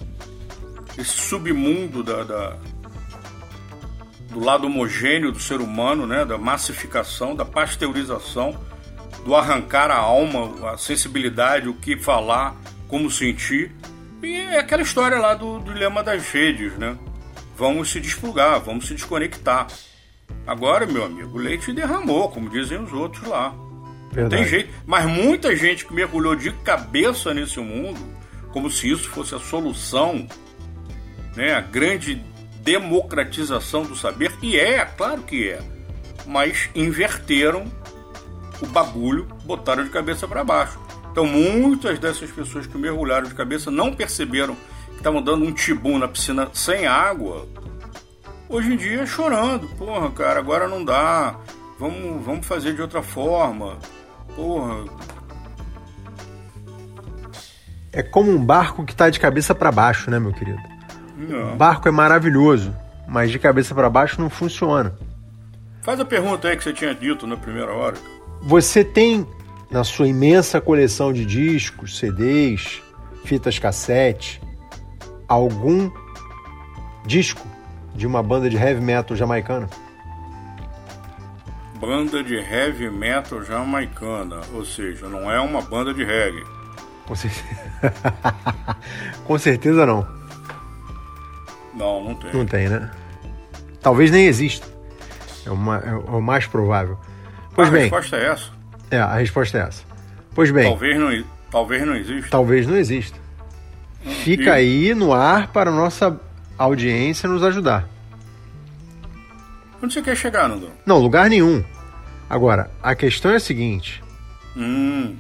[0.97, 2.57] esse submundo da, da-
[4.31, 8.59] do lado homogêneo do ser humano, né, da massificação, da pasteurização,
[9.25, 12.57] do arrancar a alma, a sensibilidade, o que falar,
[12.87, 13.73] como sentir.
[14.23, 16.97] E é aquela história lá do, do dilema das redes, né?
[17.57, 19.67] Vamos se desplugar, vamos se desconectar.
[20.47, 23.55] Agora, meu amigo, o leite derramou, como dizem os outros lá.
[24.13, 24.43] Verdade.
[24.43, 24.71] tem jeito.
[24.87, 28.01] Mas muita gente que mergulhou de cabeça nesse mundo,
[28.51, 30.27] como se isso fosse a solução,
[31.37, 31.55] né?
[31.55, 32.15] A grande
[32.63, 35.61] democratização do saber, e é, claro que é.
[36.27, 37.67] Mas inverteram
[38.61, 40.79] o bagulho, botaram de cabeça para baixo.
[41.11, 44.57] Então muitas dessas pessoas que mergulharam de cabeça não perceberam
[44.91, 47.47] que estavam dando um tibum na piscina sem água.
[48.49, 51.37] Hoje em dia chorando, porra, cara, agora não dá.
[51.79, 53.79] Vamos, vamos fazer de outra forma.
[54.35, 54.85] Porra,
[57.93, 60.61] É como um barco que tá de cabeça para baixo, né, meu querido?
[61.17, 61.55] não.
[61.55, 62.75] O barco é maravilhoso,
[63.09, 64.95] mas de cabeça para baixo não funciona.
[65.83, 67.97] Faz a pergunta aí que você tinha dito na primeira hora.
[68.43, 69.27] Você tem
[69.71, 72.83] na sua imensa coleção de discos, CDs,
[73.25, 74.41] fitas cassete,
[75.29, 75.91] algum
[77.05, 77.47] disco
[77.95, 79.69] de uma banda de heavy metal jamaicana?
[81.81, 86.45] Banda de heavy metal jamaicana, ou seja, não é uma banda de reggae.
[87.07, 87.45] Com certeza,
[89.25, 90.07] Com certeza não.
[91.75, 92.33] Não, não tem.
[92.33, 92.91] Não tem, né?
[93.81, 94.67] Talvez nem exista.
[95.47, 96.99] É, uma- é o mais provável.
[97.59, 98.51] Pois a bem, resposta é essa.
[98.91, 99.83] é, a resposta é essa.
[100.35, 102.31] Pois bem, Talvez não, talvez não exista.
[102.31, 103.19] talvez não exista.
[104.23, 106.19] Fica aí no ar para a nossa
[106.57, 107.89] audiência nos ajudar.
[109.83, 110.71] Onde você quer chegar, Nandão?
[110.87, 111.65] Não, lugar nenhum.
[112.31, 114.03] Agora, a questão é a seguinte:
[114.57, 115.17] Hum,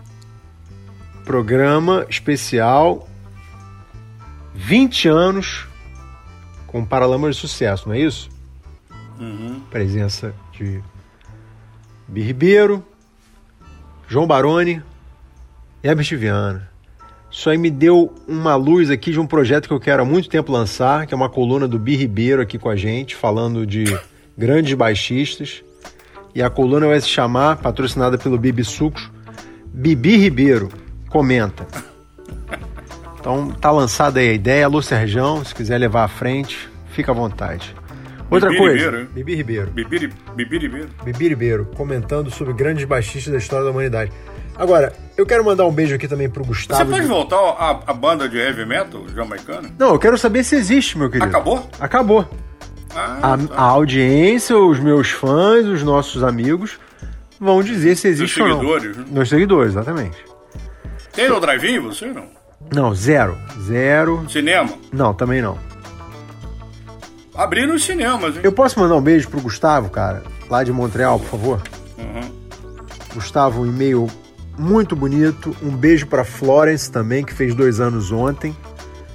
[1.24, 3.09] programa especial
[4.55, 5.66] 20 anos
[6.66, 8.28] com Paralamas de Sucesso, não é isso?
[9.19, 9.60] uhum.
[9.70, 10.81] Presença de
[12.09, 12.83] Bi Ribeiro,
[14.09, 14.83] João Baroni
[15.85, 16.69] e Herbert Viana.
[17.31, 20.31] Isso aí me deu uma luz aqui de um projeto que eu quero há muito
[20.31, 23.85] tempo lançar, que é uma coluna do Bi Ribeiro aqui com a gente, falando de
[24.37, 25.63] grandes baixistas.
[26.35, 29.11] E a coluna vai se chamar, patrocinada pelo Bibi Sucos,
[29.67, 30.71] Bibi Ribeiro
[31.11, 31.67] comenta.
[33.21, 34.65] Então tá lançada aí a ideia.
[34.65, 37.77] Alô, Serjão, se quiser levar à frente, fica à vontade.
[38.31, 39.09] Outra Bibi coisa, Ribeiro?
[39.13, 39.71] Bibi Ribeiro.
[39.71, 40.89] Bibi, Bibi Ribeiro.
[41.05, 44.13] Bibi Ribeiro, comentando sobre grandes baixistas da história da humanidade.
[44.57, 46.85] Agora, eu quero mandar um beijo aqui também pro Gustavo.
[46.85, 49.71] Você pode de- voltar à, à banda de heavy metal jamaicana?
[49.79, 51.27] Não, eu quero saber se existe, meu querido.
[51.29, 51.69] Acabou?
[51.81, 52.29] Acabou.
[52.95, 56.79] a, a audiência, os meus fãs, os nossos amigos
[57.41, 58.57] vão dizer se existe ou não.
[58.57, 59.05] seguidores, né?
[59.09, 60.17] Meus seguidores, exatamente.
[61.13, 62.27] Tem no drive-in você não?
[62.75, 63.39] Não, zero.
[63.63, 64.27] Zero.
[64.29, 64.69] Cinema?
[64.93, 65.57] Não, também não.
[67.39, 68.40] Abriram os cinemas, hein?
[68.43, 71.62] Eu posso mandar um beijo pro Gustavo, cara, lá de Montreal, por favor?
[71.97, 72.32] Uhum.
[73.15, 74.09] Gustavo, um e-mail
[74.59, 75.56] muito bonito.
[75.62, 78.56] Um beijo pra Florence também, que fez dois anos ontem.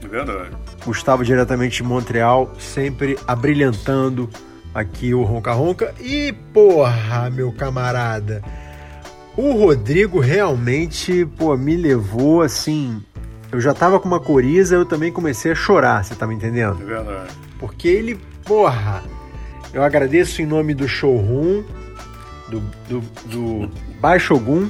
[0.02, 0.52] É verdade.
[0.86, 4.30] Gustavo, diretamente de Montreal, sempre abrilhantando
[4.74, 5.94] aqui o Ronca Ronca.
[6.00, 8.42] E, porra, meu camarada,
[9.36, 13.04] o Rodrigo realmente, pô, me levou assim.
[13.52, 16.82] Eu já tava com uma coriza, eu também comecei a chorar, você tá me entendendo?
[16.82, 17.53] É verdade.
[17.64, 19.02] Porque ele, porra,
[19.74, 21.64] eu agradeço em nome do showroom,
[22.50, 22.60] do,
[22.90, 23.72] do, do
[24.02, 24.68] Baixogun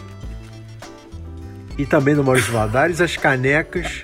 [1.75, 4.03] e também do Maurício Valadares, as canecas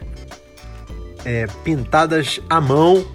[1.24, 3.06] é, pintadas à mão,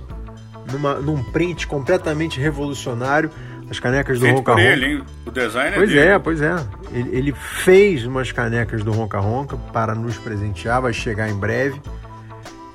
[0.71, 3.29] numa, num print completamente revolucionário.
[3.69, 4.73] As canecas do Feito Ronca por Ronca.
[4.73, 5.03] ele, hein?
[5.27, 6.01] O design é Pois dele.
[6.01, 6.55] é, pois é.
[6.93, 11.81] Ele, ele fez umas canecas do Ronca Ronca para nos presentear, vai chegar em breve.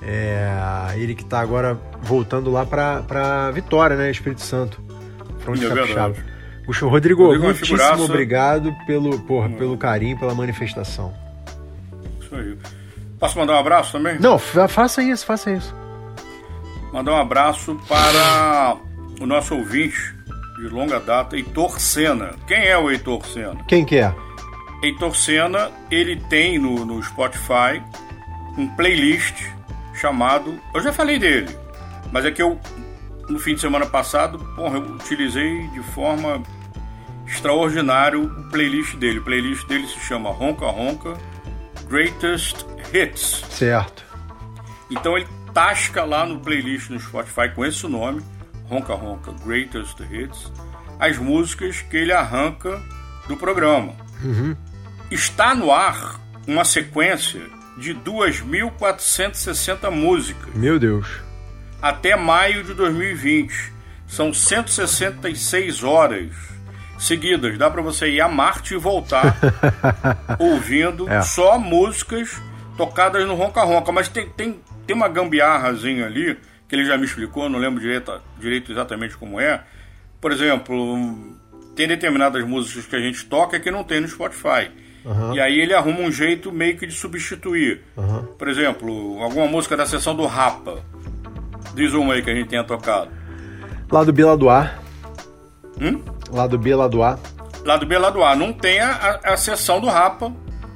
[0.01, 0.49] É,
[0.95, 4.09] ele que está agora voltando lá para Vitória, né?
[4.09, 4.81] Espírito Santo.
[5.39, 6.09] Fronte É Capixaba.
[6.09, 6.25] verdade.
[6.65, 8.03] Puxa, Rodrigo, Rodrigo é muitíssimo figuraça.
[8.03, 11.13] obrigado pelo, porra, pelo carinho, pela manifestação.
[12.21, 12.57] Isso aí.
[13.19, 14.19] Posso mandar um abraço também?
[14.19, 15.75] Não, fa- faça isso, faça isso.
[16.93, 18.77] Mandar um abraço para
[19.19, 19.97] o nosso ouvinte
[20.57, 22.31] de longa data, Heitor Senna.
[22.47, 23.63] Quem é o Heitor Senna?
[23.67, 24.13] Quem que é?
[24.83, 27.81] Heitor Senna, ele tem no, no Spotify
[28.57, 29.35] um playlist
[29.99, 30.59] chamado.
[30.73, 31.55] Eu já falei dele,
[32.11, 32.59] mas é que eu,
[33.29, 36.41] no fim de semana passado, porra, eu utilizei de forma
[37.27, 39.19] extraordinária o playlist dele.
[39.19, 41.13] O playlist dele se chama Ronca Ronca
[41.87, 43.43] Greatest Hits.
[43.49, 44.03] Certo.
[44.89, 48.21] Então ele tasca lá no playlist no Spotify com esse nome,
[48.65, 50.51] Ronca Ronca Greatest Hits,
[50.99, 52.81] as músicas que ele arranca
[53.27, 53.93] do programa.
[54.23, 54.55] Uhum.
[55.11, 57.41] Está no ar uma sequência
[57.79, 61.07] de 2.460 músicas Meu Deus.
[61.81, 63.73] até maio de 2020.
[64.07, 66.31] São 166 horas
[66.97, 67.57] seguidas.
[67.57, 69.37] Dá para você ir a Marte e voltar
[70.39, 71.21] ouvindo É.
[71.21, 72.41] só músicas
[72.75, 73.91] tocadas no Ronca Ronca.
[73.91, 76.37] Mas tem, tem, tem uma gambiarrazinha ali,
[76.67, 79.61] que ele já me explicou, não lembro direito, direito exatamente como é.
[80.19, 81.37] Por exemplo,
[81.75, 84.69] tem determinadas músicas que a gente toca que não tem no Spotify.
[85.05, 85.33] Aham.
[85.35, 87.81] E aí ele arruma um jeito meio que de substituir.
[87.97, 88.27] Aham.
[88.37, 90.79] Por exemplo, alguma música da sessão do Rapa.
[91.73, 93.09] Diz uma aí que a gente tenha tocado.
[93.91, 94.71] Lado B, lado A.
[95.81, 96.01] Hum?
[96.31, 97.17] Lado B, lado A.
[97.65, 98.35] Lado B, lado A.
[98.35, 98.91] Não tem a,
[99.23, 100.31] a, a sessão do Rapa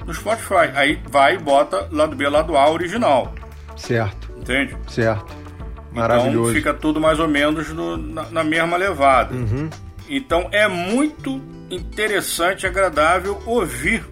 [0.06, 0.72] no Spotify.
[0.76, 3.34] Aí vai e bota lado B, lado A original.
[3.76, 4.76] Certo, Entende?
[4.88, 5.26] certo.
[5.92, 6.54] Então Maravilhoso.
[6.54, 9.34] fica tudo mais ou menos no- na, na mesma levada.
[9.36, 9.70] Uhum.
[10.16, 11.42] Então é muito
[11.72, 14.06] interessante, agradável ouvir,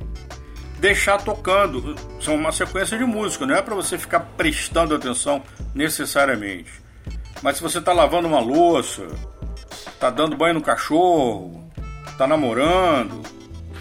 [0.80, 1.96] deixar tocando.
[2.20, 5.44] São uma sequência de música, não é para você ficar prestando atenção
[5.76, 6.72] necessariamente.
[7.44, 9.06] Mas se você está lavando uma louça,
[9.94, 11.70] está dando banho no cachorro,
[12.08, 13.22] está namorando,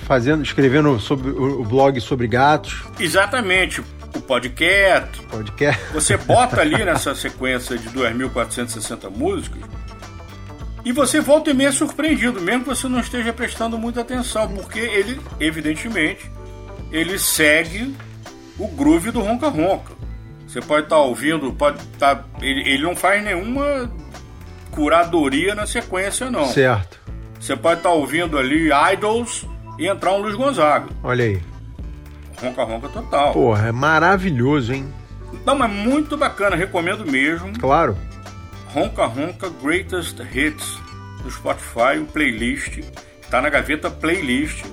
[0.06, 2.82] Fazendo, escrevendo sobre o, blog sobre gatos.
[2.98, 5.80] exatamente o podcast, Podcast.
[5.92, 9.62] Você bota ali nessa sequência de 2.460 músicas
[10.85, 14.78] e você volta e meia surpreendido, mesmo que você não esteja prestando muita atenção, porque
[14.78, 16.31] ele, evidentemente,
[16.90, 17.94] ele segue
[18.59, 19.93] o groove do Ronca Ronca.
[20.47, 22.27] Você pode estar ouvindo, pode estar.
[22.43, 23.90] ele, ele não faz nenhuma
[24.70, 26.47] curadoria na sequência, não.
[26.47, 26.98] Certo.
[27.39, 29.47] Você pode estar ouvindo ali Idols
[29.78, 30.89] e entrar um Luiz Gonzaga.
[31.02, 31.40] Olha aí.
[32.40, 33.32] Ronca Ronca total.
[33.32, 34.93] Porra, é maravilhoso, hein?
[35.44, 37.52] Não, mas muito bacana, recomendo mesmo.
[37.59, 37.97] Claro.
[38.72, 40.78] Ronca Ronca Greatest Hits
[41.22, 42.78] do Spotify, o playlist.
[43.22, 44.64] Está na gaveta playlist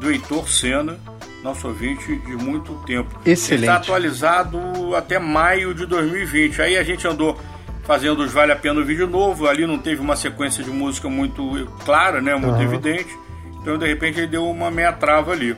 [0.00, 0.98] do Heitor Senna,
[1.42, 3.18] nosso ouvinte de muito tempo.
[3.24, 3.62] Excelente.
[3.64, 6.62] Está atualizado até maio de 2020.
[6.62, 7.38] Aí a gente andou
[7.84, 11.08] fazendo os Vale a Pena o vídeo novo, ali não teve uma sequência de música
[11.08, 12.62] muito clara, né, muito Aham.
[12.62, 13.16] evidente.
[13.60, 15.56] Então de repente ele deu uma meia trava ali.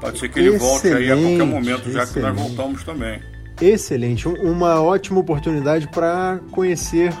[0.00, 2.36] Pode ser que ele volte aí a qualquer Excelente, momento, já que nós excelente.
[2.36, 3.22] voltamos também.
[3.60, 4.28] Excelente.
[4.28, 7.12] Um- Uma ótima oportunidade para conhecer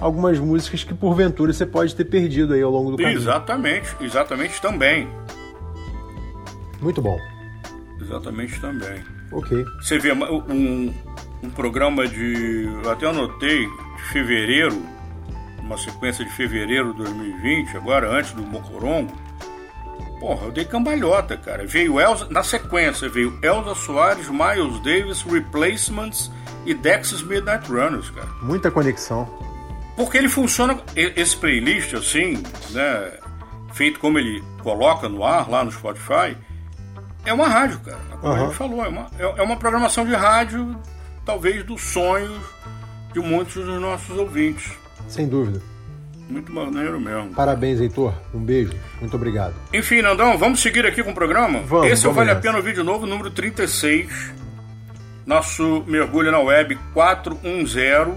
[0.00, 3.18] algumas músicas que porventura você pode ter perdido aí ao longo do caminho.
[3.18, 5.08] Exatamente, exatamente também.
[6.80, 7.18] Muito bom.
[8.00, 9.00] Exatamente também.
[9.32, 9.64] Ok.
[9.80, 10.92] Você vê um,
[11.42, 12.68] um programa de.
[12.84, 14.76] Eu até anotei, de fevereiro,
[15.60, 19.12] uma sequência de fevereiro de 2020, agora antes do Mocorongo.
[20.20, 21.66] Porra, eu dei cambalhota, cara.
[21.66, 26.30] Veio Elza, na sequência, veio Elza Soares, Miles Davis, Replacements
[26.64, 28.28] e Dexys Midnight Runners, cara.
[28.42, 29.28] Muita conexão.
[29.94, 33.12] Porque ele funciona, esse playlist, assim, né?
[33.72, 36.36] Feito como ele coloca no ar, lá no Spotify,
[37.24, 37.98] é uma rádio, cara.
[38.20, 38.46] Como a Aham.
[38.46, 40.76] gente falou, é uma, é é uma programação de rádio,
[41.24, 42.40] talvez dos sonhos
[43.12, 44.72] de muitos dos nossos ouvintes.
[45.08, 45.60] Sem dúvida.
[46.28, 47.32] Muito maneiro mesmo.
[47.34, 48.12] Parabéns, Heitor.
[48.34, 48.72] Um beijo.
[49.00, 49.54] Muito obrigado.
[49.72, 51.60] Enfim, Nandão, vamos seguir aqui com o programa?
[51.60, 52.36] Vamos, Esse é o Vale a.
[52.36, 54.34] Pena Ouvir de Novo, número 36.
[55.24, 58.08] Nosso mergulho na web 410.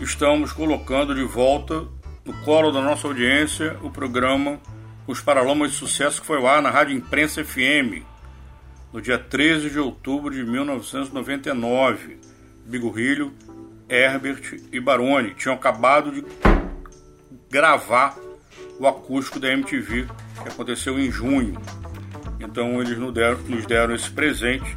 [0.00, 1.84] Estamos colocando de volta
[2.24, 4.58] no colo da nossa audiência o programa
[5.06, 8.02] Os Paralamas de Sucesso que foi ao ar na Rádio Imprensa FM
[8.92, 12.18] no dia 13 de outubro de 1999.
[12.66, 13.32] Bigorrilho,
[13.88, 16.24] Herbert e Baroni tinham acabado de
[17.52, 18.16] gravar
[18.80, 20.06] o acústico da MTV,
[20.42, 21.60] que aconteceu em junho.
[22.40, 24.74] Então eles nos deram, nos deram esse presente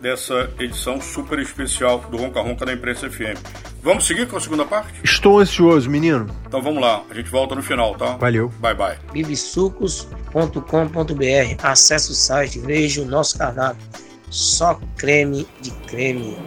[0.00, 3.36] dessa edição super especial do Ronca Ronca da Imprensa FM.
[3.82, 5.00] Vamos seguir com a segunda parte?
[5.02, 6.28] Estou ansioso, menino.
[6.46, 8.16] Então vamos lá, a gente volta no final, tá?
[8.16, 8.48] Valeu.
[8.60, 8.96] Bye bye.
[9.12, 11.62] bibisucos.com.br.
[11.62, 13.84] Acesse o site, veja o nosso cardápio.
[14.30, 16.38] Só creme de creme.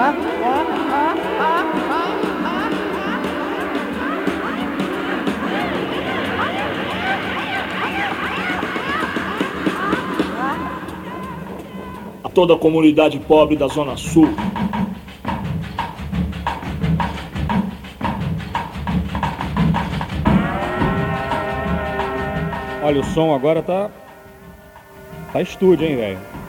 [0.00, 0.14] A
[12.32, 14.30] toda a comunidade pobre da Zona Sul.
[22.82, 23.90] Olha, o som agora tá.
[25.30, 26.39] Tá estúdio, hein, velho?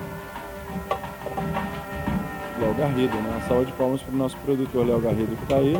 [2.62, 3.30] Léo Garrido, né?
[3.32, 5.76] Uma salva de palmas pro nosso produtor Léo Garrido que tá aí.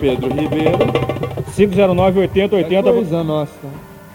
[0.00, 0.78] Pedro Ribeiro.
[1.54, 3.52] 509 80 80 É coisa nossa.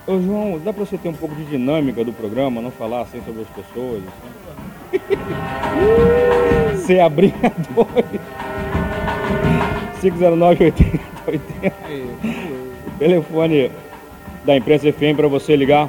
[0.07, 3.21] Ô João, dá pra você ter um pouco de dinâmica do programa, não falar assim
[3.23, 4.01] sobre as pessoas?
[4.91, 6.77] Assim?
[6.85, 7.85] Ser abrigador.
[10.01, 11.75] 509 80 80
[12.87, 13.71] O telefone
[14.43, 15.87] da imprensa FM para você ligar,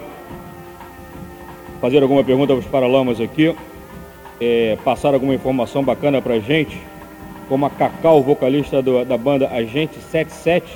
[1.80, 3.56] fazer alguma pergunta para os Paralamas aqui,
[4.40, 6.80] é, passar alguma informação bacana pra gente,
[7.48, 10.66] como a Cacau, vocalista do- da banda Agente 77,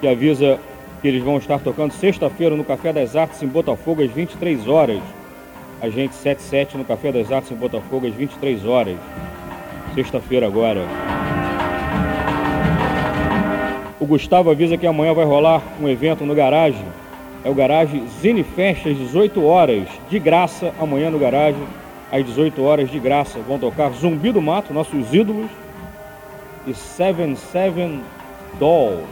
[0.00, 0.58] que avisa
[1.02, 5.00] que eles vão estar tocando sexta-feira no Café das Artes em Botafogo às 23 horas.
[5.80, 8.96] Agente 77 no Café das Artes em Botafogo às 23 horas.
[9.94, 10.80] Sexta-feira agora.
[14.00, 16.84] O Gustavo avisa que amanhã vai rolar um evento no garagem.
[17.44, 21.60] É o garagem Zine Fest às 18 horas, de graça, amanhã no garagem,
[22.10, 23.38] às 18 horas, de graça.
[23.40, 25.50] Vão tocar Zumbi do Mato, nossos ídolos,
[26.66, 28.02] e Seven Seven
[28.58, 29.04] Dolls.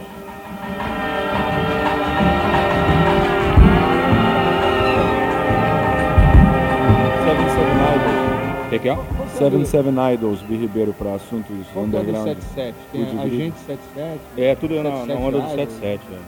[7.23, 8.65] Seven Seven Idols.
[8.65, 8.97] O que, que é?
[9.37, 12.27] Seven Seven Idols, Bi Ribeiro, para assuntos Qual é underground.
[12.27, 12.77] 77?
[12.91, 13.35] Tem a Grid.
[13.35, 14.19] Agente 77.
[14.37, 15.49] É, tudo na, na 77 onda do Idol.
[15.49, 16.21] 77, velho.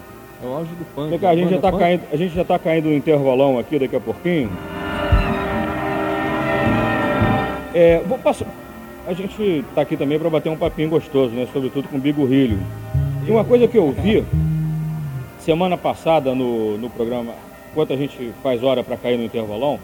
[0.43, 1.09] É o auge do punk.
[1.09, 1.79] Vem cá, a gente, já tá punk?
[1.79, 4.51] caindo, a gente já tá caindo no intervalão aqui daqui a pouquinho.
[7.79, 8.47] É, vou passar.
[9.05, 11.47] A gente tá aqui também para bater um papinho gostoso, né?
[11.53, 12.57] Sobretudo com o Bigorrilho.
[13.27, 14.25] E uma coisa que eu vi
[15.37, 17.33] semana passada no, no programa,
[17.69, 19.79] enquanto a gente faz hora para cair no intervalão,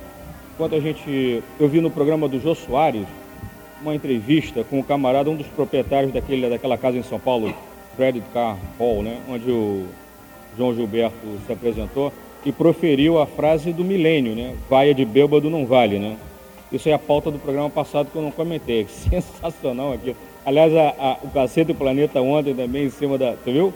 [0.55, 1.43] enquanto a gente.
[1.59, 3.05] Eu vi no programa do Jô Soares
[3.79, 7.53] uma entrevista com o camarada, um dos proprietários daquele, daquela casa em São Paulo,
[7.95, 9.19] Credit Car Hall, né?
[9.29, 9.85] Onde o
[10.57, 12.11] João Gilberto se apresentou
[12.43, 14.55] e proferiu a frase do milênio, né?
[14.67, 16.17] Vaia de bêbado não vale, né?
[16.73, 18.85] Isso é a pauta do programa passado que eu não comentei.
[18.89, 20.15] Sensacional aquilo.
[20.45, 23.31] Aliás, a, a, o Cacete do Planeta ontem também em cima da.
[23.35, 23.73] Você viu?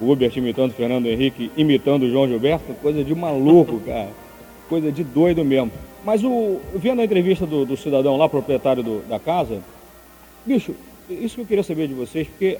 [0.00, 4.08] O Hubert imitando o Fernando Henrique, imitando o João Gilberto, coisa de maluco, cara.
[4.68, 5.70] Coisa de doido mesmo.
[6.04, 9.60] Mas o, vendo a entrevista do, do cidadão lá, proprietário do- da casa,
[10.46, 10.74] bicho,
[11.10, 12.56] isso que eu queria saber de vocês, porque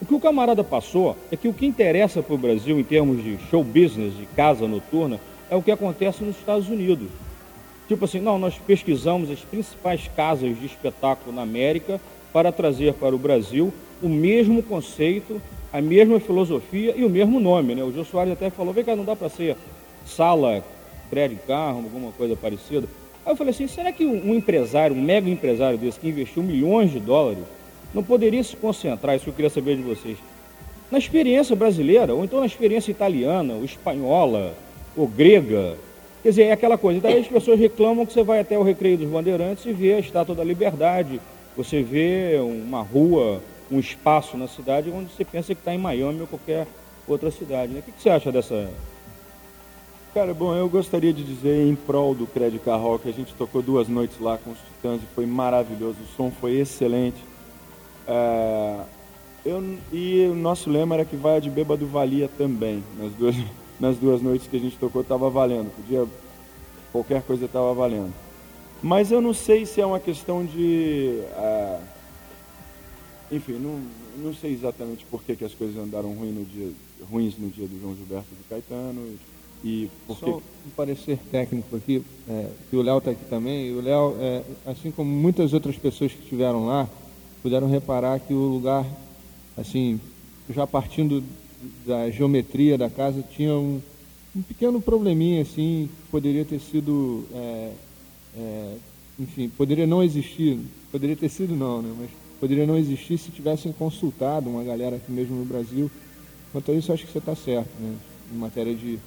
[0.00, 3.22] o que o camarada passou é que o que interessa para o Brasil em termos
[3.24, 5.18] de show business, de casa noturna,
[5.50, 7.08] é o que acontece nos Estados Unidos.
[7.92, 12.00] Tipo assim, não, nós pesquisamos as principais casas de espetáculo na América
[12.32, 13.70] para trazer para o Brasil
[14.02, 17.84] o mesmo conceito, a mesma filosofia e o mesmo nome, né?
[17.84, 19.58] O Jô Soares até falou, vem cá, não dá para ser
[20.06, 20.64] sala,
[21.10, 22.88] crédito de carro, alguma coisa parecida.
[23.26, 26.90] Aí eu falei assim, será que um empresário, um mega empresário desse, que investiu milhões
[26.90, 27.44] de dólares,
[27.92, 30.16] não poderia se concentrar, isso que eu queria saber de vocês,
[30.90, 34.54] na experiência brasileira, ou então na experiência italiana, ou espanhola,
[34.96, 35.76] ou grega.
[36.22, 37.00] Quer dizer, é aquela coisa.
[37.00, 39.98] Daí as pessoas reclamam que você vai até o Recreio dos Bandeirantes e vê a
[39.98, 41.20] Estátua da Liberdade,
[41.56, 46.20] você vê uma rua, um espaço na cidade onde você pensa que está em Miami
[46.20, 46.66] ou qualquer
[47.06, 47.72] outra cidade.
[47.72, 47.80] Né?
[47.80, 48.70] O que, você acha dessa,
[50.14, 53.62] Cara, bom, eu gostaria de dizer em prol do Credit Car Rock, a gente tocou
[53.62, 57.16] duas noites lá com os Titãs e foi maravilhoso, o som foi excelente.
[58.06, 58.80] É,
[59.44, 62.84] eu, e o nosso lema era que vai de bêbado valia também.
[62.98, 63.34] Nas duas,
[63.82, 66.06] nas duas noites que a gente tocou estava valendo, podia
[66.92, 68.14] qualquer coisa estava valendo.
[68.80, 71.18] Mas eu não sei se é uma questão de.
[71.36, 71.80] é,
[73.32, 73.80] enfim, não,
[74.24, 76.70] não sei exatamente por que, que as coisas andaram ruim no dia,
[77.10, 79.18] ruins no dia do João Gilberto e do Caetano.
[79.64, 80.32] E por Só que.
[80.32, 83.66] um parecer técnico aqui, é, que o Léo está aqui também.
[83.66, 86.88] E o Léo, é, assim como muitas outras pessoas que estiveram lá,
[87.42, 88.86] puderam reparar que o lugar,
[89.56, 90.00] assim,
[90.50, 91.22] já partindo
[91.86, 93.80] da geometria da casa, tinha um,
[94.34, 97.72] um pequeno probleminha, assim, que poderia ter sido, é,
[98.36, 98.74] é,
[99.18, 100.58] enfim, poderia não existir,
[100.90, 102.10] poderia ter sido não, né, mas
[102.40, 105.90] poderia não existir se tivessem consultado uma galera aqui mesmo no Brasil.
[106.50, 107.94] Quanto a isso, acho que você está certo, né,
[108.32, 108.98] em matéria de...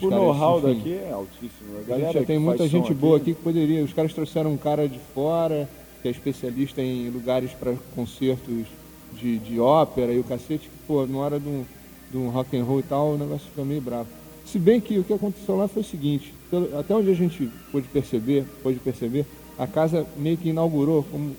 [0.00, 1.76] O know-how daqui é altíssimo.
[1.76, 3.84] A a galera gente já tem muita gente boa aqui que poderia.
[3.84, 5.68] Os caras trouxeram um cara de fora,
[6.00, 8.66] que é especialista em lugares para concertos
[9.14, 11.64] de, de ópera e o cacete, que, pô, na hora de um,
[12.10, 14.08] de um rock and roll e tal, o negócio fica meio bravo.
[14.44, 16.34] Se bem que o que aconteceu lá foi o seguinte,
[16.78, 19.24] até onde a gente pôde perceber, pôde perceber,
[19.58, 21.34] a casa meio que inaugurou como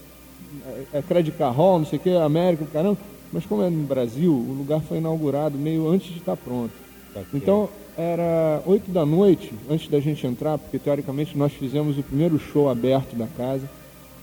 [0.94, 2.98] é, é Credit Car Hall, não sei o que, América, caramba,
[3.32, 6.72] mas como é no Brasil, o lugar foi inaugurado meio antes de estar pronto.
[7.34, 12.40] Então, era 8 da noite, antes da gente entrar, porque teoricamente nós fizemos o primeiro
[12.40, 13.70] show aberto da casa.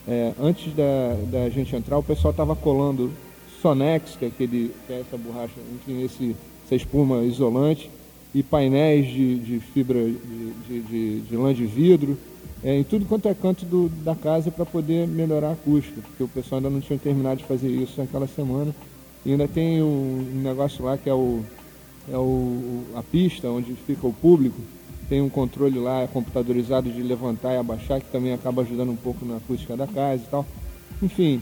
[0.08, 3.12] É, antes da, da gente entrar, o pessoal estava colando
[3.60, 7.90] Sonex, que é, aquele, que é essa borracha, enfim, esse, essa espuma isolante,
[8.34, 12.16] e painéis de, de fibra de, de, de, de lã de vidro,
[12.62, 16.22] é, em tudo quanto é canto do, da casa para poder melhorar a acústica, porque
[16.22, 18.74] o pessoal ainda não tinha terminado de fazer isso naquela semana.
[19.24, 21.42] E ainda tem um, negócio lá que é o
[22.10, 24.56] é o, a pista onde fica o público,
[25.08, 29.24] tem um controle lá computadorizado de levantar e abaixar, que também acaba ajudando um pouco
[29.24, 30.46] na acústica da casa e tal.
[31.02, 31.40] Enfim,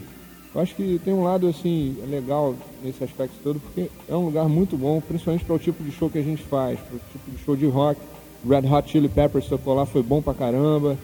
[0.54, 4.48] eu acho que tem um lado assim legal nesse aspecto todo, porque é um lugar
[4.48, 7.30] muito bom, principalmente para o tipo de show que a gente faz, para o tipo
[7.30, 8.00] de show de rock.
[8.48, 10.96] Red Hot Chili Peppers tocou lá, foi bom pra caramba.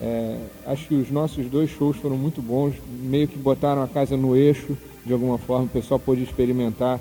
[0.00, 4.16] É, acho que os nossos dois shows foram muito bons, meio que botaram a casa
[4.16, 7.00] no eixo, de alguma forma, o pessoal pôde experimentar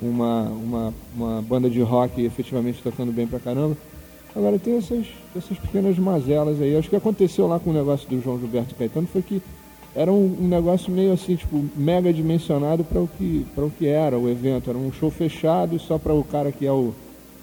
[0.00, 3.76] uma, uma, uma banda de rock efetivamente tocando bem pra caramba.
[4.34, 5.06] Agora tem essas,
[5.36, 6.76] essas pequenas mazelas aí.
[6.76, 9.42] Acho que aconteceu lá com o negócio do João Gilberto Caetano foi que
[9.94, 13.86] era um, um negócio meio assim, tipo, mega dimensionado para o que para o que
[13.86, 14.70] era o evento.
[14.70, 16.94] Era um show fechado só para o cara que é o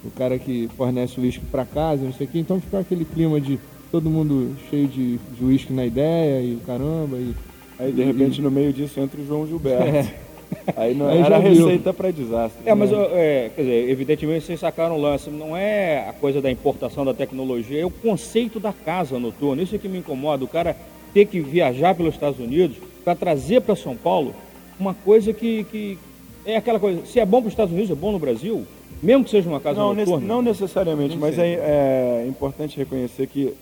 [0.03, 2.39] o cara que fornece o uísque para casa, não sei o quê.
[2.39, 3.59] Então fica aquele clima de
[3.91, 7.33] todo mundo cheio de uísque na ideia e o caramba e
[7.77, 9.83] Aí, de e- repente, e- no meio disso entra o João Gilberto.
[9.83, 10.13] É.
[10.75, 12.61] Aí não Aí era receita para desastre.
[12.65, 12.97] É, mas né?
[13.11, 15.29] é, quer dizer, evidentemente vocês sacaram o lance.
[15.29, 19.61] Não é a coisa da importação da tecnologia, é o conceito da casa noturna.
[19.61, 20.43] Isso é que me incomoda.
[20.43, 20.75] O cara
[21.13, 24.33] ter que viajar pelos Estados Unidos para trazer para São Paulo
[24.79, 25.97] uma coisa que, que
[26.45, 27.05] é aquela coisa.
[27.05, 28.65] Se é bom para os Estados Unidos, é bom no Brasil,
[29.01, 30.27] mesmo que seja uma casa não, noturna.
[30.27, 33.53] não necessariamente, mas é, é importante reconhecer que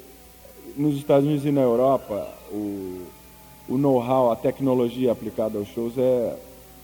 [0.75, 3.01] nos Estados Unidos e na Europa o,
[3.67, 6.35] o know-how, a tecnologia aplicada aos shows é,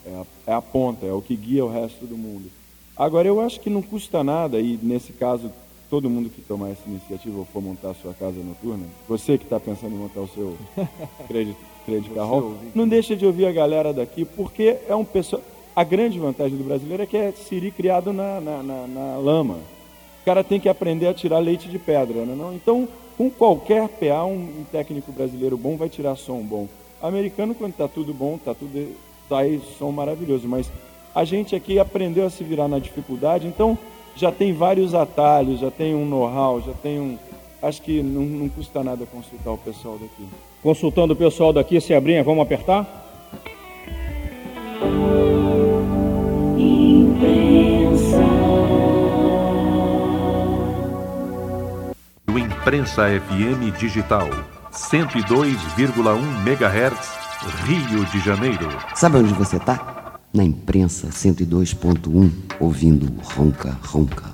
[0.05, 2.49] é, a, é a ponta, é o que guia o resto do mundo.
[2.95, 5.51] Agora, eu acho que não custa nada, e nesse caso,
[5.93, 9.43] todo mundo que tomar essa iniciativa ou for montar a sua casa noturna, você que
[9.43, 10.57] está pensando em montar o seu
[11.27, 11.55] crédito,
[11.85, 15.39] crédito carro, não deixa de ouvir a galera daqui, porque é um pessoal.
[15.75, 19.53] A grande vantagem do brasileiro é que é siri criado na, na, na- na lama.
[20.23, 22.33] O cara tem que aprender a tirar leite de pedra, né?
[22.35, 22.55] Não?
[22.55, 26.67] Então, com qualquer PA, um, técnico brasileiro bom vai tirar som bom.
[27.03, 28.95] Americano, quando está tudo bom, está tudo
[29.29, 30.47] sai som maravilhoso.
[30.47, 30.71] Mas
[31.13, 33.77] a gente aqui aprendeu a se virar na dificuldade, então
[34.15, 37.17] já tem vários atalhos, já tem um know-how, já tem um.
[37.61, 40.27] Acho que não, não custa nada consultar o pessoal daqui.
[40.61, 43.01] Consultando o pessoal daqui, se abrinha, vamos apertar?
[52.29, 54.29] O Imprensa FM Digital,
[54.71, 57.15] 102,1 MHz,
[57.65, 58.67] Rio de Janeiro.
[58.95, 59.92] Sabe onde você tá?
[60.33, 64.33] Na imprensa 102.1, ouvindo ronca, ronca.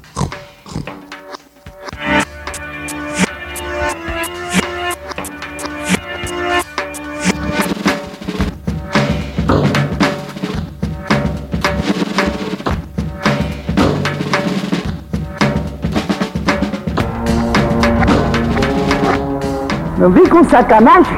[19.98, 21.18] Não vem com sacanagem,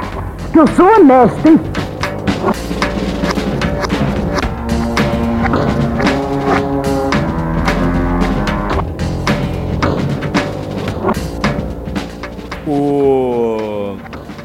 [0.51, 1.80] que eu sou honesto, hein?
[12.71, 13.97] Por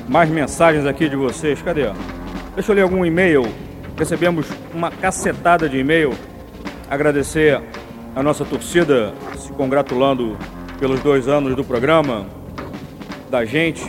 [0.08, 1.62] mais mensagens aqui de vocês.
[1.62, 1.88] Cadê?
[2.56, 3.46] Deixa eu ler algum e-mail.
[3.96, 6.12] Recebemos uma cacetada de e-mail.
[6.90, 7.62] Agradecer
[8.16, 10.36] a nossa torcida se congratulando
[10.80, 12.26] pelos dois anos do programa
[13.30, 13.88] da gente.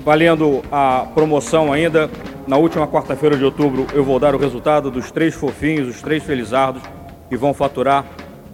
[0.00, 2.08] Valendo a promoção ainda.
[2.46, 6.24] Na última quarta-feira de outubro eu vou dar o resultado dos três fofinhos, os três
[6.24, 6.82] felizardos,
[7.28, 8.06] que vão faturar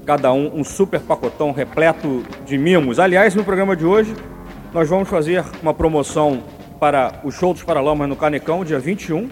[0.05, 2.99] cada um um super pacotão repleto de mimos.
[2.99, 4.15] Aliás, no programa de hoje
[4.73, 6.43] nós vamos fazer uma promoção
[6.79, 9.29] para o show dos Paralamas no Canecão, dia 21.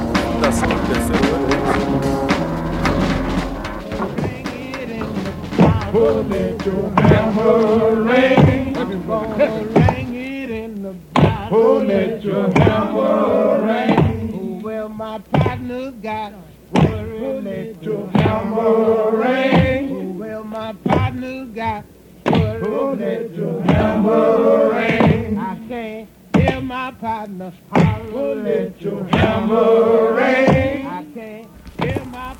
[5.96, 8.76] Let your hammer ring.
[8.76, 9.02] I'm
[10.14, 10.94] it in the
[12.22, 14.60] your hammer ring.
[14.60, 16.34] Well, my partner got
[16.72, 17.18] worried.
[17.18, 20.18] Bullet, your hammer ring.
[20.18, 21.86] Well, my partner got
[23.34, 25.38] your hammer ring.
[25.38, 26.90] I can't hear my
[28.82, 30.86] your hammer ring.
[30.86, 31.45] I can't.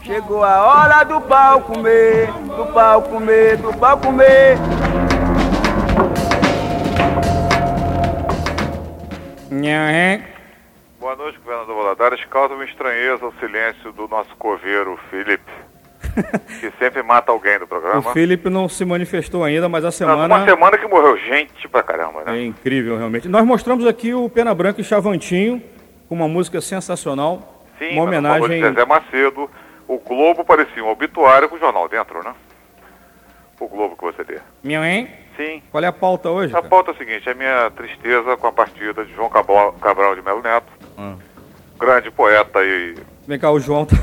[0.07, 4.57] Chegou a hora do pau comer, do pau comer, do pau comer.
[11.01, 12.25] Boa noite, governador Valadares.
[12.27, 15.51] Causa uma estranheza o silêncio do nosso coveiro, Felipe,
[16.61, 17.99] que sempre mata alguém do programa.
[17.99, 21.67] O Felipe não se manifestou ainda, mas a Não, semana Uma semana que morreu gente
[21.67, 22.39] pra caramba, né?
[22.39, 23.29] é incrível realmente.
[23.29, 25.61] Nós mostramos aqui o Pena Branca e Chavantinho
[26.09, 29.51] com uma música sensacional, Sim, uma homenagem Zezé Macedo.
[29.89, 32.35] O Globo parecia um obituário com o jornal dentro, né?
[33.61, 34.39] O Globo que você dê.
[34.63, 35.09] Meu, hein?
[35.37, 35.63] Sim.
[35.71, 36.53] Qual é a pauta hoje?
[36.53, 36.69] A cara?
[36.69, 40.15] pauta é a seguinte, é a minha tristeza com a partida de João Cabral, Cabral
[40.15, 40.67] de Melo Neto,
[40.99, 41.15] Ah.
[41.79, 42.95] grande poeta e...
[43.27, 43.97] Vem cá, o João tá...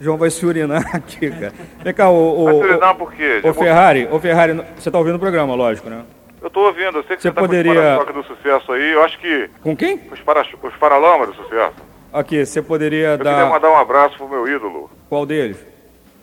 [0.00, 1.52] o João vai se urinar aqui, cara.
[1.82, 2.40] Vem cá, o.
[2.40, 3.40] o Vai se urinar por quê?
[3.42, 6.04] Ô Já Ferrari, ô Ferrari, você tá ouvindo o programa, lógico, né?
[6.42, 8.72] Eu tô ouvindo, eu sei que Você você, tá poderia- com os para-choque do sucesso
[8.72, 9.48] aí, eu acho que...
[9.62, 10.00] Com quem?
[10.10, 11.74] Os, para os Paralamas do sucesso.
[12.12, 13.46] Aqui, você poderia Eu queria dar.
[13.46, 15.56] mandar um abraço pro meu ídolo, Qual deles?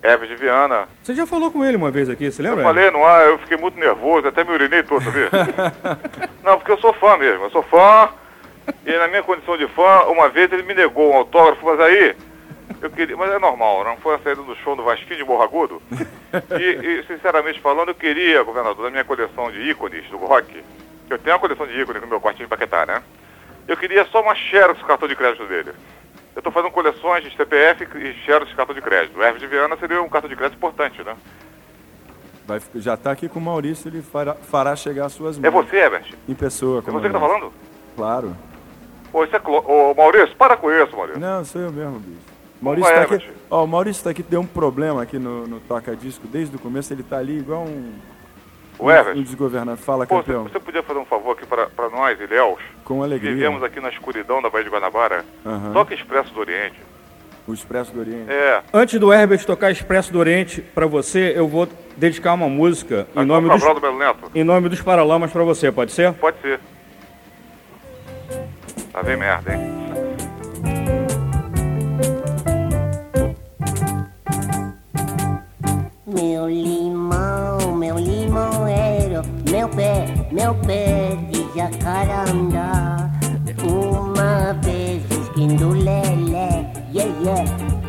[0.01, 0.87] Hermes de Viana.
[1.03, 2.63] Você já falou com ele uma vez aqui, você Eu lembra?
[2.63, 5.29] falei no ar, eu fiquei muito nervoso, até me urinei todo, sabia?
[6.43, 8.09] Não, porque eu sou fã mesmo, eu sou fã,
[8.85, 12.15] e na minha condição de fã, uma vez ele me negou um autógrafo, mas aí,
[12.81, 15.43] eu queria, mas é normal, não foi a saída do show do Vasquinho de Morro
[15.43, 15.81] Agudo?
[16.57, 16.63] E,
[16.99, 20.63] e, sinceramente falando, eu queria, governador, da minha coleção de ícones do rock,
[21.09, 23.01] eu tenho uma coleção de ícones no meu quartinho de Paquetá, né?
[23.69, 25.71] Eu queria só uma xerox do cartão de crédito dele.
[26.35, 29.17] Eu estou fazendo coleções de CPF e xerox de cartão de crédito.
[29.17, 31.15] O Hermes de Viana seria um cartão de crédito importante, né?
[32.47, 35.67] Vai, já tá aqui com o Maurício, ele fará, fará chegar às suas É mãos.
[35.67, 36.15] você, Herbert?
[36.27, 36.83] Em pessoa.
[36.85, 37.53] É você que tá falando?
[37.95, 38.35] Claro.
[39.11, 39.63] Pô, isso é clo...
[39.67, 41.19] Ô, Maurício, para com isso, Maurício.
[41.19, 42.17] Não, sou eu mesmo, bicho.
[42.59, 43.29] Maurício Vai, tá aqui.
[43.51, 46.91] Ó, o Maurício tá aqui, deu um problema aqui no, no toca-disco desde o começo,
[46.91, 47.93] ele tá ali igual um.
[48.79, 49.17] O Herbert.
[49.17, 49.77] um desgovernado.
[49.77, 50.43] Fala, Pô, você, campeão.
[50.45, 52.59] você podia fazer um favor aqui para, para nós, Ilhéus?
[52.85, 53.31] Com alegria.
[53.33, 55.25] Vivemos aqui na escuridão da Baía de Guanabara.
[55.45, 55.73] Aham.
[55.73, 56.79] Toca Expresso do Oriente.
[57.45, 58.31] O Expresso do Oriente.
[58.31, 58.61] É.
[58.73, 63.25] Antes do Herbert tocar Expresso do Oriente pra você, eu vou dedicar uma música em
[63.25, 64.31] nome, dos, do Belo Neto?
[64.33, 66.13] em nome dos Paralamas pra você, pode ser?
[66.13, 66.59] Pode ser.
[68.93, 70.08] Tá bem merda, hein?
[76.11, 79.21] Meu limão, meu limoeiro,
[79.51, 83.11] meu pé, meu pé de jacarandá.
[83.63, 87.43] Uma vez esquindo lelé, yeah, yeah.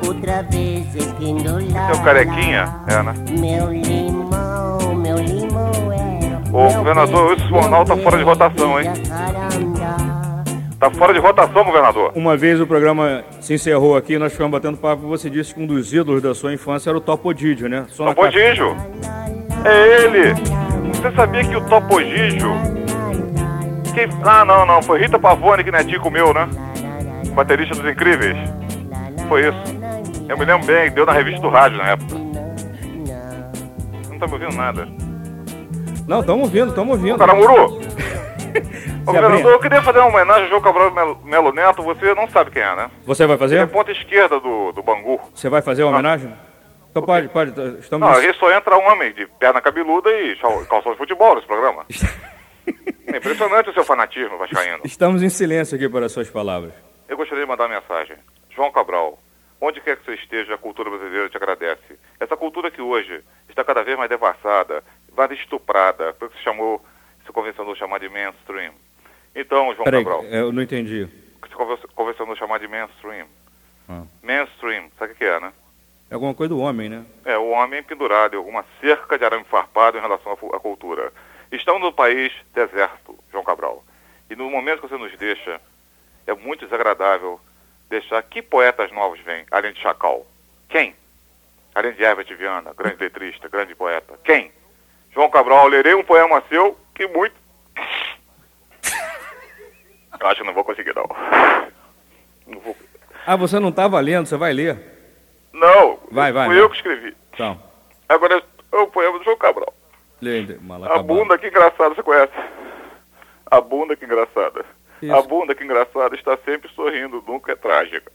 [0.07, 1.95] Outra vez esquindo lá.
[1.95, 2.75] Seu é carequinha?
[2.89, 3.15] É, né?
[3.39, 6.41] Meu limão, meu limoeiro.
[6.53, 8.93] Ô, governador, esse jornal tá fora de rotação, hein?
[8.95, 10.10] Jacarandá.
[10.81, 12.11] Tá fora de rotação, governador.
[12.15, 15.66] Uma vez o programa se encerrou aqui, nós ficamos batendo papo, você disse que um
[15.66, 17.85] dos ídolos da sua infância era o Topodídio, né?
[17.89, 18.74] Só na Topodígio.
[19.62, 20.32] É ele.
[20.94, 22.51] Você sabia que o Topogígio...
[23.94, 24.09] Quem...
[24.24, 24.81] Ah, não, não.
[24.82, 26.48] Foi Rita Pavone que netinho meu, né?
[27.35, 28.39] Baterista dos Incríveis.
[29.28, 29.62] Foi isso.
[30.31, 32.15] Eu me lembro bem, deu na revista do rádio na época.
[34.02, 34.89] Você não tá me ouvindo nada.
[36.09, 37.19] Não, estamos ouvindo, estamos ouvindo.
[37.19, 37.81] Caramuru!
[39.07, 41.83] Ô, governador, eu queria fazer uma homenagem ao João Cabral Melo- Melo Neto.
[41.83, 42.91] Você não sabe quem é, né?
[43.05, 43.67] Você vai Ele é fazer?
[43.69, 45.21] ponta esquerda do, do Bangu.
[45.35, 46.33] Você vai fazer uma homenagem?
[46.91, 47.51] Então pode, pode.
[47.79, 48.09] Estamos...
[48.09, 50.37] Não, aí só entra um homem de perna cabeluda e
[50.69, 51.87] calção de futebol nesse programa.
[53.13, 54.81] É impressionante o seu fanatismo, Vascaíno.
[54.85, 56.73] Estamos em silêncio aqui para as suas palavras.
[57.09, 58.17] Eu gostaria de mandar uma mensagem.
[58.55, 59.19] João Cabral,
[59.61, 61.99] onde quer que você esteja, a cultura brasileira te agradece.
[62.19, 64.83] Essa cultura que hoje está cada vez mais devassada,
[65.17, 66.85] mais estuprada, foi o que se chamou,
[67.31, 68.73] se convencionou chamar de mainstream.
[69.35, 71.09] Então, João Peraí, Cabral, eu não entendi.
[71.48, 73.27] se conven- convencionou chamar de mainstream.
[73.89, 74.02] Ah.
[74.23, 75.52] Mainstream, sabe o que é, né?
[76.11, 77.05] É alguma coisa do homem, né?
[77.24, 81.12] É, o homem pendurado em alguma cerca de arame farpado em relação à cultura.
[81.52, 83.85] Estamos no país deserto, João Cabral.
[84.28, 85.61] E no momento que você nos deixa,
[86.27, 87.40] é muito desagradável
[87.89, 90.27] deixar que poetas novos vêm, além de Chacal.
[90.69, 90.94] Quem?
[91.74, 94.19] Além de Herbert Viana, grande letrista, grande poeta.
[94.24, 94.51] Quem?
[95.12, 96.77] João Cabral, lerei um poema seu
[97.09, 97.35] muito...
[100.21, 101.07] Eu acho que não vou conseguir, não.
[102.47, 102.77] Não vou...
[103.27, 104.79] Ah, você não está valendo, você vai ler.
[105.53, 106.47] Não, Vai, vai.
[106.47, 106.65] fui vai.
[106.65, 107.17] eu que escrevi.
[107.33, 107.61] Então,
[108.09, 109.73] Agora é o poema do João Cabral.
[110.21, 110.47] lê,
[110.93, 112.33] A bunda que engraçada, você conhece?
[113.51, 114.65] A bunda que engraçada.
[115.03, 115.15] Isso.
[115.15, 118.13] A bunda que engraçada está sempre sorrindo, nunca é trágica.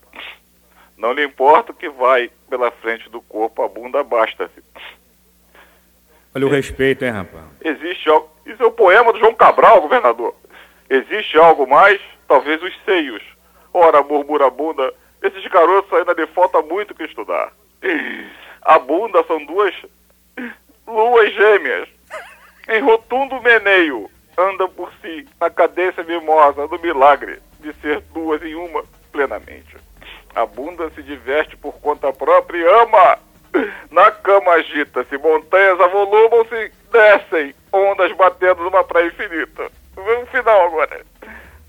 [0.97, 4.63] Não lhe importa o que vai pela frente do corpo, a bunda basta-se.
[6.35, 7.45] Olha o respeito, hein, rapaz?
[7.63, 8.29] Existe algo.
[8.45, 10.35] Isso é o poema do João Cabral, governador.
[10.89, 12.01] Existe algo mais?
[12.27, 13.23] Talvez os seios.
[13.73, 14.93] Ora, murmura a bunda,
[15.23, 17.53] esses garotos ainda lhe falta muito o que estudar.
[18.61, 19.73] A bunda são duas
[20.85, 21.87] luas gêmeas.
[22.67, 28.55] Em rotundo meneio, anda por si, na cadência mimosa do milagre de ser duas em
[28.55, 29.77] uma plenamente.
[30.35, 33.19] A bunda se diverte por conta própria e ama.
[33.91, 39.71] Na cama agita-se, montanhas avolumam-se, descem, ondas batendo numa praia infinita.
[39.95, 41.01] Vamos final agora.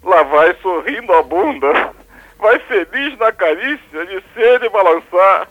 [0.03, 1.93] Lá vai sorrindo a bunda,
[2.39, 5.49] vai feliz na carícia de ser e balançar.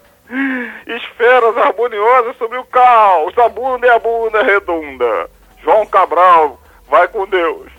[0.87, 5.29] Esferas harmoniosas sobre o caos, a bunda é a bunda redonda.
[5.63, 7.71] João Cabral, vai com Deus.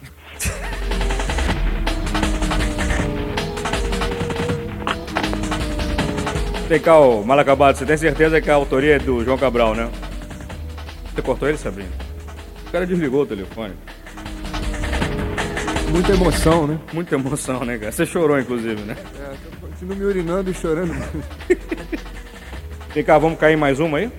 [6.68, 9.88] Tem cá, ô, Malacabado, você tem certeza que a autoria é do João Cabral, né?
[11.14, 11.88] Você cortou ele, Sabrina?
[12.66, 13.74] O cara desligou o telefone.
[15.90, 16.78] Muita emoção, né?
[16.92, 17.92] Muita emoção, né, cara?
[17.92, 18.96] Você chorou, inclusive, né?
[19.20, 20.92] É, tô continuo me urinando e chorando.
[22.92, 24.10] Vem cá, vamos cair mais uma aí?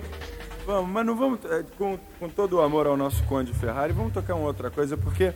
[0.66, 4.14] Vamos, mas não vamos, é, com, com todo o amor ao nosso Conde Ferrari, vamos
[4.14, 5.34] tocar uma outra coisa, porque é,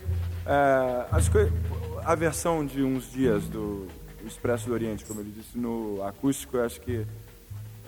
[1.10, 1.50] as coi-
[2.04, 3.86] a versão de uns dias do
[4.26, 7.06] Expresso do Oriente, como ele disse, no acústico, eu acho que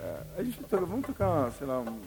[0.01, 2.01] é, a gente toca, vamos tocar, uma, sei lá, um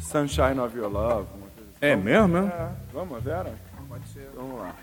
[0.00, 1.28] Sunshine of Your Love.
[1.34, 1.78] Uma coisa assim.
[1.80, 2.40] É mesmo, é?
[2.46, 3.54] É, vamos, Vera?
[3.88, 4.30] Pode ser.
[4.34, 4.74] Vamos lá.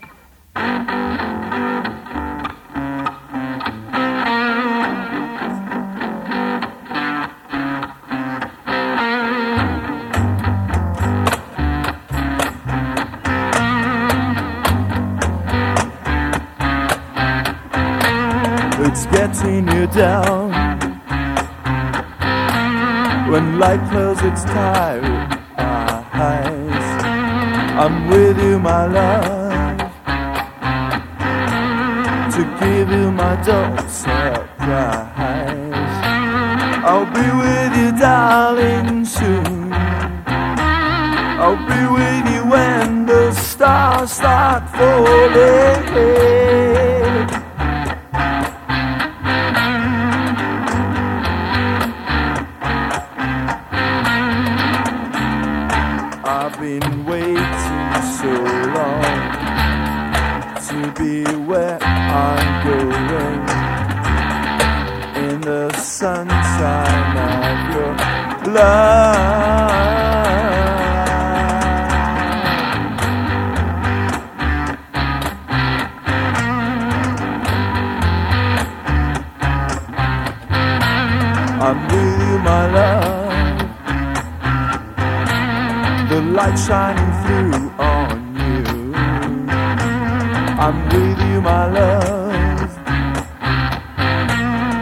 [19.42, 20.52] It's getting you down
[23.32, 25.06] when light closes its tired
[25.58, 27.04] eyes.
[27.80, 29.78] I'm with you, my love,
[32.34, 34.58] to give you my dose surprise.
[36.84, 39.72] I'll be with you, darling, soon.
[41.40, 45.80] I'll be with you when the stars start falling.
[61.00, 63.40] be where I'm going
[65.26, 67.94] in the sunshine of your
[68.54, 69.80] love.
[81.62, 83.30] I'm with you, my love.
[86.10, 87.69] The light shining through
[90.62, 92.70] I'm with you, my love.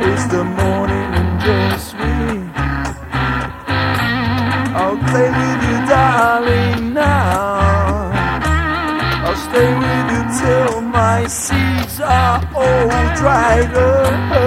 [0.10, 2.50] It's the morning and you're sweet.
[4.76, 8.10] I'll play with you, darling, now.
[9.24, 14.47] I'll stay with you till my seeds are all dried up.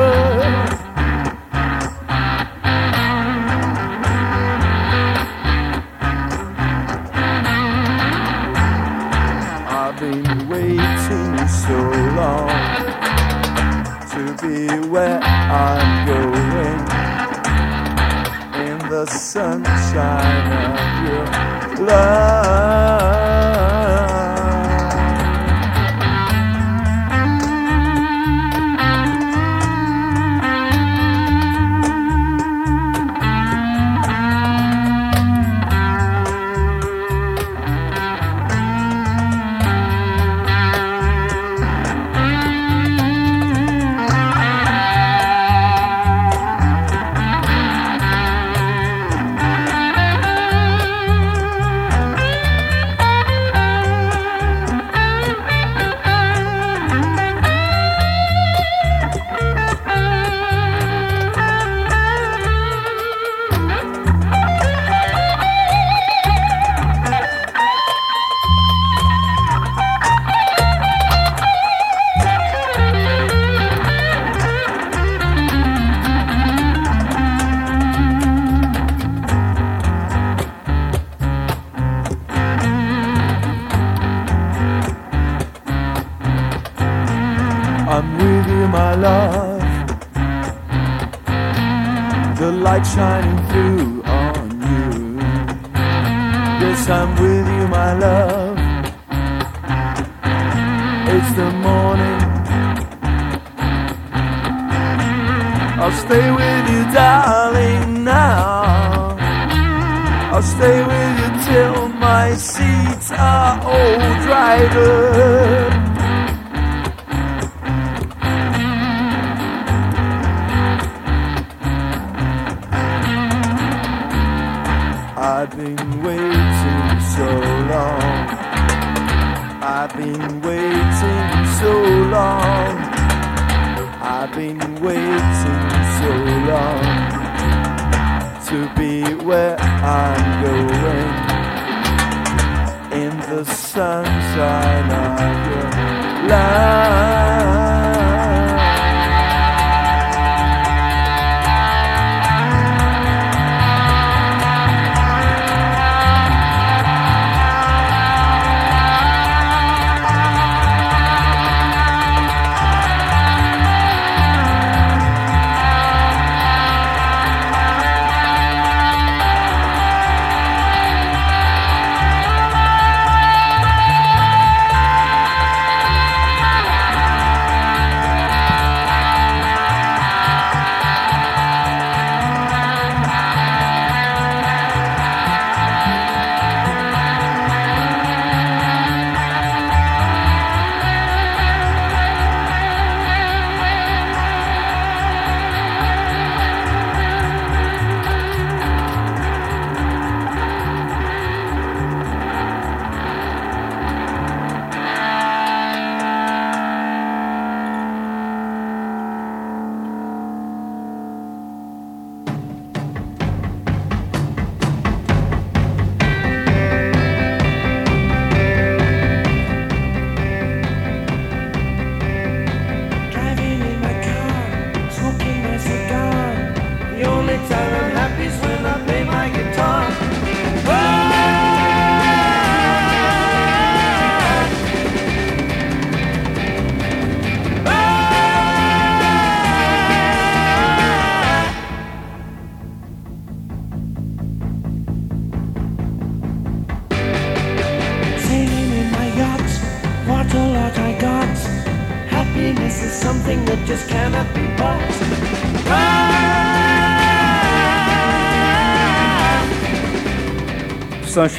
[19.41, 22.40] sunshine of your love.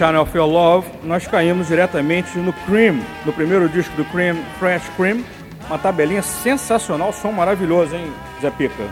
[0.01, 4.89] Channel of Your Love, nós caímos diretamente no Cream, no primeiro disco do Cream, Fresh
[4.97, 5.23] Cream.
[5.67, 8.11] Uma tabelinha sensacional, som maravilhoso, hein,
[8.41, 8.83] Zé Pica?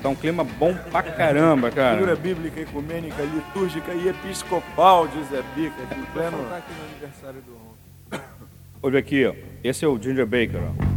[0.00, 1.94] Tá um clima bom pra caramba, cara.
[1.94, 5.82] Figura bíblica, ecumênica, litúrgica e episcopal de Zé Pica.
[5.82, 6.36] Em pleno...
[6.54, 8.20] Aqui no aniversário do
[8.80, 9.34] Olha aqui, ó.
[9.64, 10.96] esse é o Ginger Baker, ó.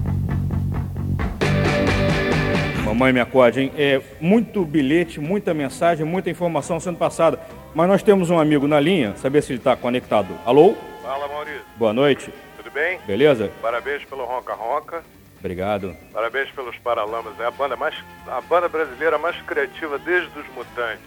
[2.86, 3.72] Mamãe me acorde, hein?
[3.78, 7.40] É muito bilhete, muita mensagem, muita informação sendo passada.
[7.80, 10.38] Mas nós temos um amigo na linha, saber se ele está conectado.
[10.46, 10.76] Alô?
[11.02, 11.62] Fala, Maurício.
[11.78, 12.30] Boa noite.
[12.58, 13.00] Tudo bem?
[13.08, 13.50] Beleza?
[13.62, 15.02] Parabéns pelo Ronca Ronca.
[15.40, 15.96] Obrigado.
[16.12, 17.40] Parabéns pelos Paralamas.
[17.40, 17.96] É a banda mais
[18.28, 21.00] a banda brasileira mais criativa desde os Mutantes.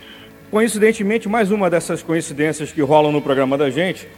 [0.50, 4.08] Coincidentemente, mais uma dessas coincidências que rolam no programa da gente.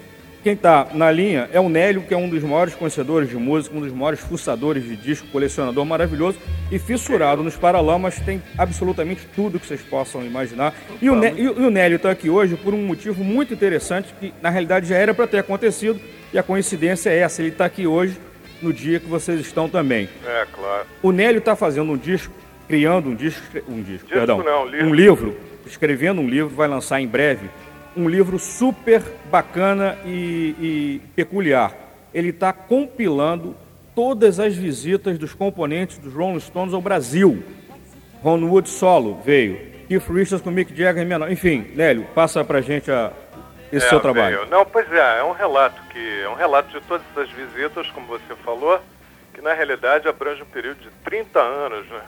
[0.44, 3.74] Quem está na linha é o Nélio, que é um dos maiores conhecedores de música,
[3.74, 6.38] um dos maiores fuçadores de disco, colecionador maravilhoso
[6.70, 10.74] e fissurado nos Paralamas, tem absolutamente tudo que vocês possam imaginar.
[11.00, 13.54] E o, Né- e o- e o Nélio está aqui hoje por um motivo muito
[13.54, 15.98] interessante, que na realidade já era para ter acontecido,
[16.30, 18.18] e a coincidência é essa, ele está aqui hoje
[18.60, 20.10] no dia que vocês estão também.
[20.26, 20.86] É, claro.
[21.02, 22.34] O Nélio está fazendo um disco,
[22.68, 24.86] criando um disco, um disco, Disco perdão, não, livro.
[24.88, 27.48] um livro, escrevendo um livro, vai lançar em breve,
[27.96, 31.72] um livro super bacana e, e peculiar.
[32.12, 33.56] Ele está compilando
[33.94, 37.42] todas as visitas dos componentes dos Rolling Stones ao Brasil.
[38.22, 39.56] Ron Wood solo veio,
[39.88, 43.12] Keith Richards com Mick Jagger menor, enfim, Nélio, passa pra gente a,
[43.72, 44.38] esse É, seu trabalho.
[44.38, 44.50] veio.
[44.50, 48.06] Não, pois é, é um relato que é um relato de todas essas visitas, como
[48.06, 48.80] você falou,
[49.34, 52.00] que na realidade abrange um período de 30 anos, né?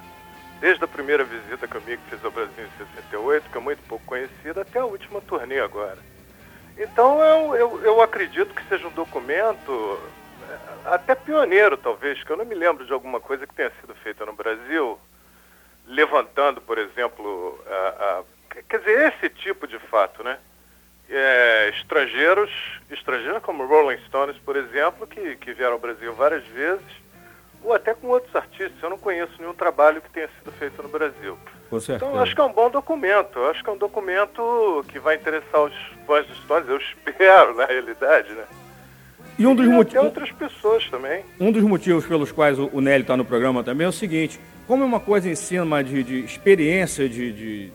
[0.61, 3.83] Desde a primeira visita que o Mick fez ao Brasil em 68, que é muito
[3.83, 5.99] pouco conhecida, até a última turnê agora.
[6.77, 10.13] Então eu, eu, eu acredito que seja um documento
[10.43, 13.95] eh, até pioneiro, talvez, que eu não me lembro de alguma coisa que tenha sido
[13.97, 14.99] feita no Brasil,
[15.87, 18.25] levantando, por exemplo, a, a-
[18.69, 20.39] quer dizer, esse tipo de fato, né?
[21.09, 22.51] É, estrangeiros,
[22.91, 26.85] estrangeiros como Rolling Stones, por exemplo, que, que vieram ao Brasil várias vezes,
[27.63, 28.83] ou até com outros artistas.
[28.83, 31.37] Eu não conheço nenhum trabalho que tenha sido feito no Brasil.
[31.95, 33.39] Então, acho que é um bom documento.
[33.39, 35.75] Eu acho que é um documento que vai interessar os
[36.07, 36.69] fãs dos Stones.
[36.69, 38.45] Eu espero, na realidade, né?
[39.39, 40.05] E um dos motivos.
[40.05, 41.25] outras pessoas também.
[41.39, 44.41] Um dos motivos pelos quais o, o Nélio está no programa também é o seguinte:
[44.67, 47.73] como é uma coisa em cima de, de experiência de, de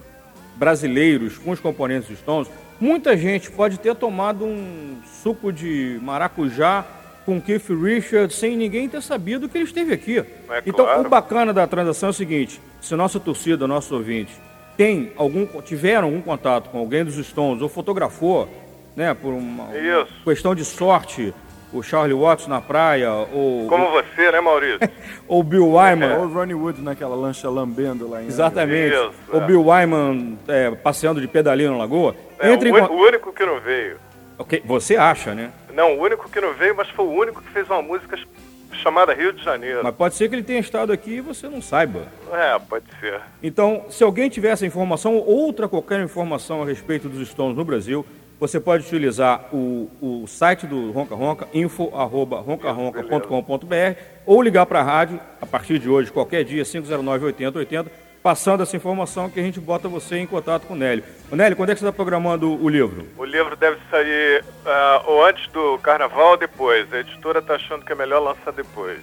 [0.55, 2.49] brasileiros com os componentes dos Stones,
[2.79, 6.85] muita gente pode ter tomado um suco de maracujá
[7.25, 10.19] com Keith Richards sem ninguém ter sabido que ele esteve aqui.
[10.19, 11.01] É então, claro.
[11.01, 14.33] o bacana da transação é o seguinte: se nossa torcida, nosso ouvinte,
[14.77, 18.49] tem algum, tiveram algum contato com alguém dos Stones ou fotografou,
[18.95, 21.33] né, por uma, uma questão de sorte,
[21.73, 24.79] o Charlie Watts na praia, ou Como você, né, Maurício?
[25.27, 26.17] ou Bill Wyman.
[26.17, 28.93] Ou o Ronnie Wood naquela lancha lambendo lá em Exatamente.
[28.93, 29.39] Isso, o é.
[29.41, 32.15] Bill Wyman é, passeando de pedalinho na lagoa.
[32.39, 33.97] É, Entre o, em o único que não veio.
[34.41, 35.51] Ok, Você acha, né?
[35.73, 38.27] Não, o único que não veio, mas foi o único que fez uma música ch-
[38.73, 39.81] chamada Rio de Janeiro.
[39.83, 42.07] Mas pode ser que ele tenha estado aqui e você não saiba.
[42.31, 43.21] É, pode ser.
[43.43, 47.63] Então, se alguém tiver essa informação ou outra qualquer informação a respeito dos Stones no
[47.63, 48.03] Brasil,
[48.39, 55.19] você pode utilizar o, o site do Ronca Ronca, info.roncaronca.com.br ou ligar para a rádio
[55.39, 57.91] a partir de hoje, qualquer dia, 509 80 80,
[58.21, 61.03] passando essa informação que a gente bota você em contato com o Nélio.
[61.31, 63.07] Ô Nélio, quando é que você está programando o livro?
[63.17, 66.91] O livro deve sair ah, ou antes do carnaval ou depois.
[66.93, 69.01] A editora está achando que é melhor lançar depois.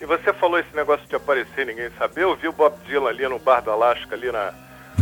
[0.00, 2.22] E você falou esse negócio de aparecer ninguém saber.
[2.22, 4.52] Eu vi o Bob Dylan ali no Bar do Alasca, ali na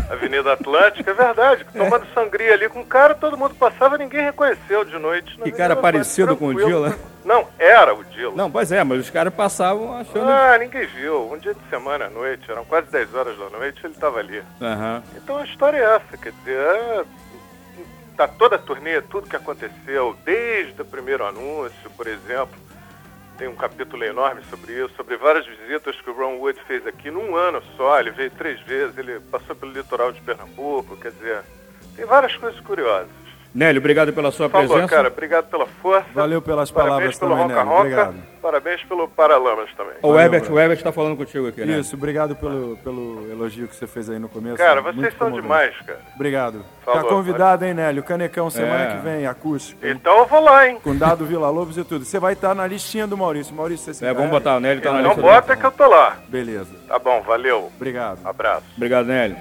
[0.09, 1.11] Avenida Atlântica.
[1.11, 4.99] É verdade, tomando sangria ali com o cara, todo mundo passava e ninguém reconheceu de
[4.99, 5.37] noite.
[5.43, 6.95] Que cara parecido com o Dylan.
[7.25, 8.35] Não, era o Dylan.
[8.37, 10.29] Não, pois é, mas os caras passavam achando.
[10.29, 11.33] Ah, ninguém viu.
[11.33, 14.43] Um dia de semana à noite, eram quase 10 horas da noite, ele estava ali.
[14.61, 15.03] Aham.
[15.17, 17.05] Então a história é essa, quer dizer, é,
[18.17, 22.55] tá toda a turnê, tudo que aconteceu, desde o primeiro anúncio, por exemplo,
[23.37, 27.11] tem um capítulo enorme sobre isso, sobre várias visitas que o Ron Wood fez aqui
[27.11, 31.43] num ano só, ele veio três vezes, ele passou pelo litoral de Pernambuco, quer dizer,
[31.97, 33.24] tem várias coisas curiosas.
[33.55, 34.97] Nélio, obrigado pela sua Por favor, presença.
[34.97, 36.07] cara, obrigado pela força.
[36.13, 37.71] Valeu pelas Parabéns palavras pelo também, Roca Nélio.
[37.71, 38.15] Roca, Obrigado.
[38.43, 39.95] parabéns pelo Paralamas também.
[40.03, 41.79] O Herbert, o está falando contigo aqui, né?
[41.79, 44.57] Isso, obrigado pelo, pelo elogio que você fez aí no começo.
[44.57, 45.43] Cara, Muito vocês são comovente.
[45.43, 46.01] demais, cara.
[46.17, 46.65] Obrigado.
[46.85, 48.03] Falou, tá convidado, hein, Nélio?
[48.03, 48.97] Canecão semana É.
[48.97, 49.87] que vem, acústico.
[49.87, 49.93] hein?
[49.93, 50.81] Então eu vou lá, hein?
[50.83, 52.05] Com dado Vila Lobos e tudo.
[52.05, 53.55] Você vai estar na listinha do Maurício.
[53.55, 55.23] Maurício, você se É, vamos botar o Nélio, tá na Então lista.
[55.23, 56.17] bota que eu tô lá.
[56.29, 56.75] Beleza.
[56.89, 57.71] Tá bom, valeu.
[57.77, 58.19] Obrigado.
[58.25, 58.65] Abraço.
[58.77, 59.37] Obrigado, Nélio.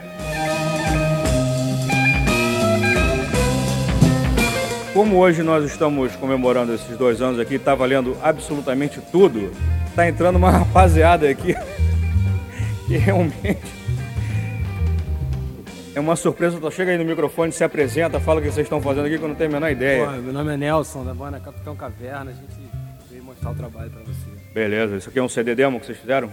[4.93, 9.51] Como hoje nós estamos comemorando esses dois anos aqui, tá valendo absolutamente tudo,
[9.95, 11.55] tá entrando uma rapaziada aqui
[12.85, 13.57] que realmente
[15.95, 16.59] é uma surpresa.
[16.59, 19.23] Tu chega aí no microfone, se apresenta, fala o que vocês estão fazendo aqui que
[19.23, 20.05] eu não tenho a menor ideia.
[20.05, 22.29] Porra, meu nome é Nelson, da banda Capitão Caverna.
[22.29, 22.69] A gente
[23.09, 24.29] veio mostrar o trabalho pra você.
[24.53, 26.31] Beleza, isso aqui é um CD demo que vocês fizeram?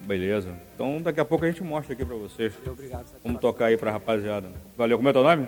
[0.00, 0.48] Beleza.
[0.74, 2.52] Então daqui a pouco a gente mostra aqui pra vocês.
[2.66, 3.06] Obrigado.
[3.22, 4.48] Vamos tocar aí pra rapaziada.
[4.76, 4.96] Valeu.
[4.96, 5.46] Como é teu nome?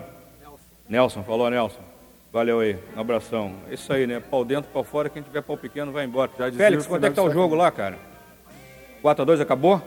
[0.91, 1.23] Nelson.
[1.23, 1.79] Falou Nelson.
[2.33, 3.53] Valeu aí, um abração.
[3.69, 4.19] É isso aí, né?
[4.19, 6.29] Pau dentro, pau fora, quem tiver pau pequeno vai embora.
[6.37, 7.97] dizia Félix, o quanto é que tá o jogo lá, cara?
[9.03, 9.81] 4x2 acabou?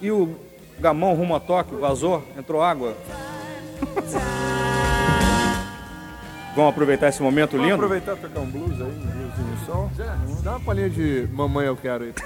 [0.00, 0.36] E o
[0.78, 2.94] Gamão rumo a Tóquio, vazou, entrou água.
[6.54, 7.76] Vamos aproveitar esse momento Vamos lindo?
[7.76, 9.90] aproveitar e tocar um blues aí, um bluesinho som.
[10.42, 12.12] Dá uma palhinha de Mamãe Eu Quero aí.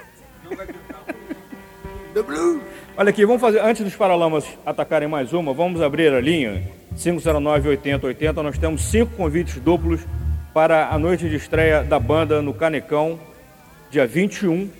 [2.14, 2.60] The Blue.
[2.96, 6.62] Olha aqui, vamos fazer, antes dos Paralamas atacarem mais uma, vamos abrir a linha
[6.96, 8.34] 509-8080.
[8.36, 10.00] Nós temos cinco convites duplos
[10.52, 13.18] para a noite de estreia da banda no Canecão,
[13.90, 14.70] dia 21,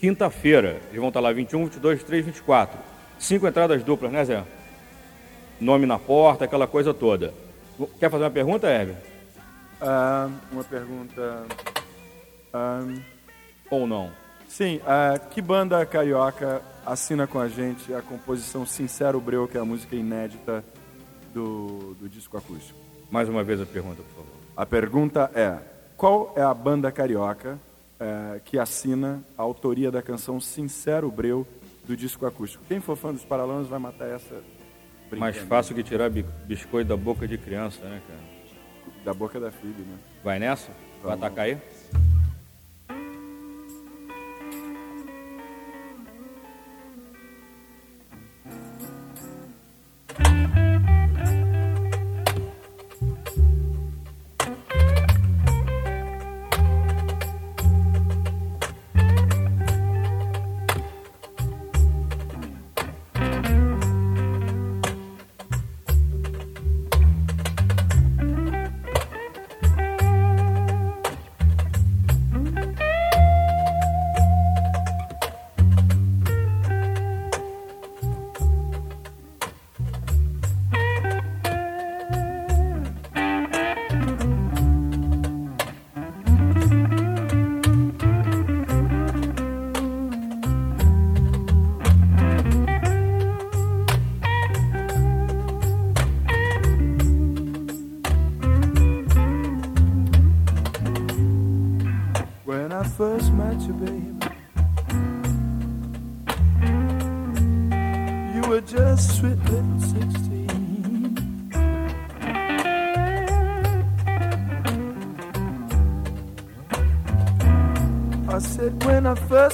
[0.00, 0.80] quinta-feira.
[0.88, 2.76] Eles vão estar lá 21, 22, 23, 24.
[3.20, 4.42] Cinco entradas duplas, né, Zé?
[5.60, 7.32] Nome na porta, aquela coisa toda.
[8.00, 8.96] Quer fazer uma pergunta, Herbert?
[9.80, 11.44] Ah, uma pergunta.
[12.52, 12.80] ah,
[13.70, 14.10] Ou não?
[14.48, 19.60] sim, ah, que banda carioca assina com a gente a composição Sincero Breu, que é
[19.60, 20.64] a música inédita
[21.32, 22.78] do, do disco acústico?
[23.10, 24.40] Mais uma vez a pergunta, por favor.
[24.56, 25.58] A pergunta é:
[25.96, 27.58] qual é a banda carioca
[27.98, 31.46] eh, que assina a autoria da canção Sincero Breu
[31.86, 32.62] do disco acústico?
[32.68, 34.34] Quem for fã dos Paralamas vai matar essa.
[35.16, 38.20] Mais fácil que tirar bi- biscoito da boca de criança, né, cara?
[39.04, 39.98] Da boca da filha, né?
[40.22, 40.68] Vai nessa?
[41.02, 41.24] Vai Vamos.
[41.24, 41.58] atacar aí?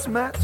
[0.05, 0.36] When I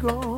[0.00, 0.29] go.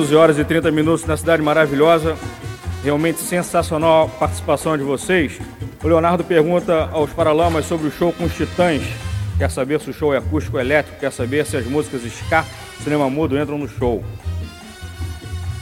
[0.00, 2.16] 11 horas e 30 minutos na cidade maravilhosa.
[2.82, 5.38] Realmente sensacional a participação de vocês.
[5.84, 8.82] O Leonardo pergunta aos Paralamas sobre o show com os Titãs.
[9.36, 10.98] Quer saber se o show é acústico ou elétrico?
[10.98, 12.46] Quer saber se as músicas ska,
[12.82, 14.02] cinema mudo entram no show?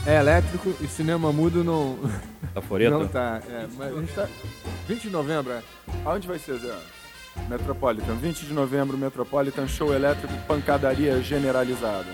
[0.07, 1.97] É elétrico e cinema mudo não.
[2.53, 2.97] Tá foreta?
[2.97, 3.41] Não tá.
[3.47, 4.27] É, mas a gente tá.
[4.87, 5.61] 20 de novembro, é.
[6.03, 6.73] Aonde vai ser, Zé?
[7.47, 8.15] Metropolitan.
[8.15, 12.07] 20 de novembro, Metropolitan, show elétrico, pancadaria generalizada.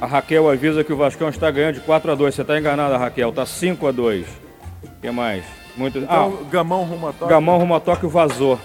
[0.00, 2.96] A Raquel avisa que o Vascão está ganhando de 4 a 2 Você está enganada,
[2.96, 3.32] Raquel.
[3.32, 4.26] Tá 5 a 2
[4.82, 5.44] O que mais?
[5.76, 5.98] Muito...
[5.98, 7.28] Então, ah, Gamão rumo a Tóquio.
[7.28, 8.58] Gamão rumo a Tóquio vazou.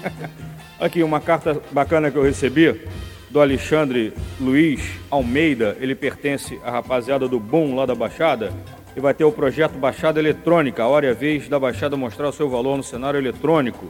[0.78, 2.78] Aqui, uma carta bacana que eu recebi
[3.30, 5.76] do Alexandre Luiz Almeida.
[5.80, 8.52] Ele pertence à rapaziada do Boom lá da Baixada.
[8.94, 10.82] E vai ter o projeto Baixada Eletrônica.
[10.82, 13.86] A hora e a vez da Baixada mostrar o seu valor no cenário eletrônico.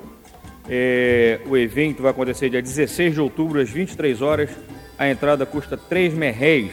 [0.69, 4.51] É, o evento vai acontecer dia 16 de outubro, às 23 horas.
[4.99, 6.73] A entrada custa 3 merréis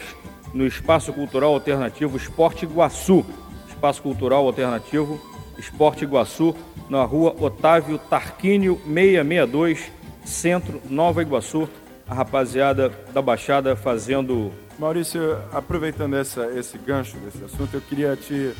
[0.52, 3.24] no Espaço Cultural Alternativo Esporte Iguaçu.
[3.68, 5.20] Espaço Cultural Alternativo
[5.58, 6.54] Esporte Iguaçu,
[6.88, 9.92] na rua Otávio Tarquínio 662,
[10.24, 11.68] Centro, Nova Iguaçu.
[12.08, 14.52] A rapaziada da Baixada fazendo.
[14.78, 18.52] Maurício, aproveitando essa, esse gancho desse assunto, eu queria te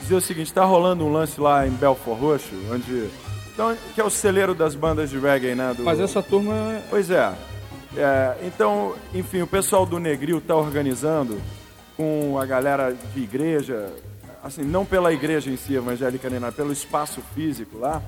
[0.00, 3.08] dizer o seguinte: está rolando um lance lá em Belfort Roxo, onde.
[3.52, 5.72] Então, que é o celeiro das bandas de reggae, né?
[5.76, 6.54] do- Mas essa turma.
[6.90, 7.32] Pois é.
[7.96, 11.40] É, então, enfim, o pessoal do Negril está organizando
[11.96, 13.90] com a galera de igreja,
[14.44, 18.02] assim, não pela igreja em si, evangélica nem nada, pelo espaço físico lá,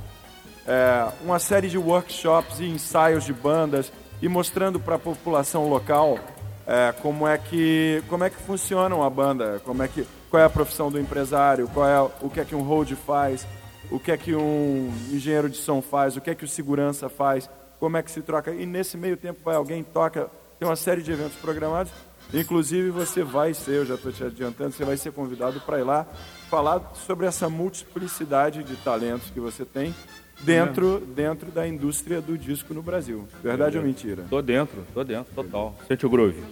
[0.66, 3.90] é, uma série de workshops e ensaios de bandas
[4.20, 6.18] e mostrando para a população local
[6.66, 10.44] é, como é que como é que funciona uma banda, como é que qual é
[10.44, 13.46] a profissão do empresário, qual é o que é que um hold faz,
[13.90, 17.08] o que é que um engenheiro de som faz, o que é que o segurança
[17.08, 17.48] faz,
[17.78, 18.52] como é que se troca.
[18.52, 20.28] E nesse meio tempo vai alguém toca,
[20.58, 21.92] tem uma série de eventos programados.
[22.32, 25.82] Inclusive você vai ser, eu já estou te adiantando, você vai ser convidado para ir
[25.84, 26.06] lá
[26.50, 29.94] falar sobre essa multiplicidade de talentos que você tem
[30.40, 33.26] dentro, dentro da indústria do disco no Brasil.
[33.42, 34.24] Verdade ou mentira?
[34.28, 35.74] Tô dentro, tô dentro, total.
[35.88, 36.42] Sente o groove.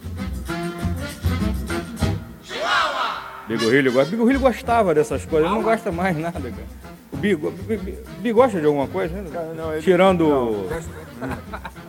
[3.48, 4.11] Bigorrilho gosta.
[4.11, 6.66] Bigorrilho gostava dessas coisas, ele não gosta mais nada, cara.
[7.12, 9.15] O Bigo, Bi- Bi- Bi gosta de alguma coisa?
[9.15, 9.55] né?
[9.57, 10.27] Não, ele- Tirando.
[10.28, 10.66] Não,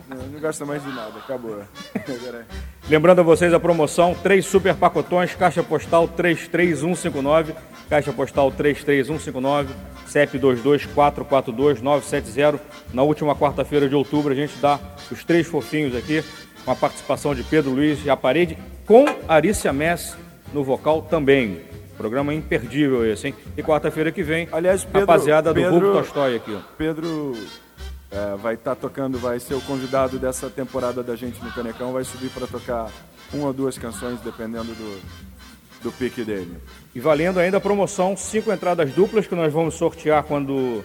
[0.08, 1.60] não, não gosta mais de nada, acabou.
[1.94, 2.46] Agora-
[2.88, 7.54] Lembrando a vocês a promoção: três super pacotões, caixa postal 33159,
[7.90, 9.74] caixa postal 33159,
[10.06, 12.58] CEP 22442-970.
[12.92, 14.78] Na última quarta-feira de outubro, a gente dá
[15.10, 16.24] os três fofinhos aqui,
[16.64, 18.56] com a participação de Pedro Luiz e a parede,
[18.86, 20.16] com Arícia Mess
[20.52, 21.60] no vocal também.
[21.98, 23.34] Programa imperdível esse, hein?
[23.56, 26.54] E quarta-feira que vem, Aliás, Pedro, rapaziada do Pedro, Vulco Tolstói aqui.
[26.54, 26.60] ó.
[26.78, 27.34] Pedro
[28.10, 32.04] é, vai estar tocando, vai ser o convidado dessa temporada da gente no Canecão, vai
[32.04, 32.90] subir para tocar
[33.32, 35.00] uma ou duas canções, dependendo do,
[35.82, 36.56] do pique dele.
[36.94, 40.82] E valendo ainda a promoção, cinco entradas duplas que nós vamos sortear quando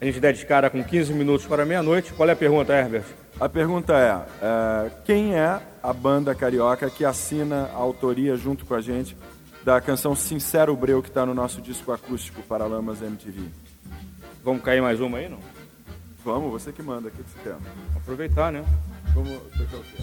[0.00, 2.12] a gente der de cara com 15 minutos para meia-noite.
[2.12, 3.04] Qual é a pergunta, Herbert?
[3.40, 8.74] A pergunta é, é, quem é a banda carioca que assina a autoria junto com
[8.74, 9.16] a gente
[9.64, 13.48] da canção Sincero Breu que está no nosso disco acústico Paralamas MTV?
[14.44, 15.55] Vamos cair mais uma aí, não?
[16.26, 17.54] Vamos, você que manda, o que você quer?
[17.96, 18.64] Aproveitar, né?
[19.14, 20.02] Vamos tocar o quê?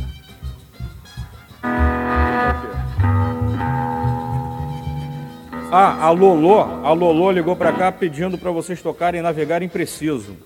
[5.72, 10.38] Ah, a Lolô, a Lolô ligou pra cá pedindo pra vocês tocarem Navegar Impreciso.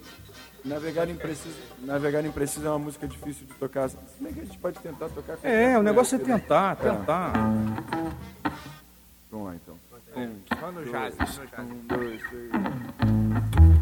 [0.66, 3.88] Navegar Impreciso, Navegar Impreciso é uma música difícil de tocar.
[3.90, 6.26] Se bem que a gente pode tentar tocar com É, o negócio é né?
[6.40, 7.34] tentar, tentar.
[9.32, 9.76] Vamos lá então.
[10.60, 11.60] Só no jazz, dois, só no jazz.
[11.70, 13.77] um, dois, três.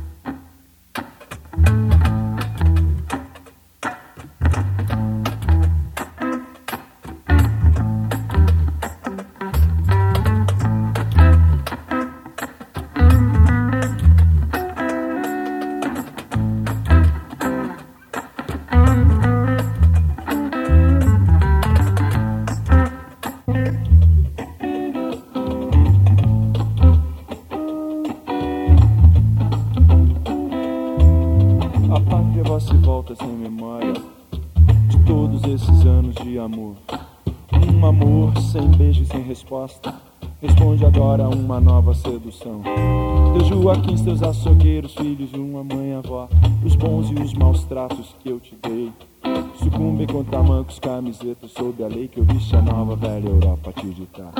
[50.65, 54.31] Tamancos, camisetas sob a lei que eu viste a nova velha Europa te ditar.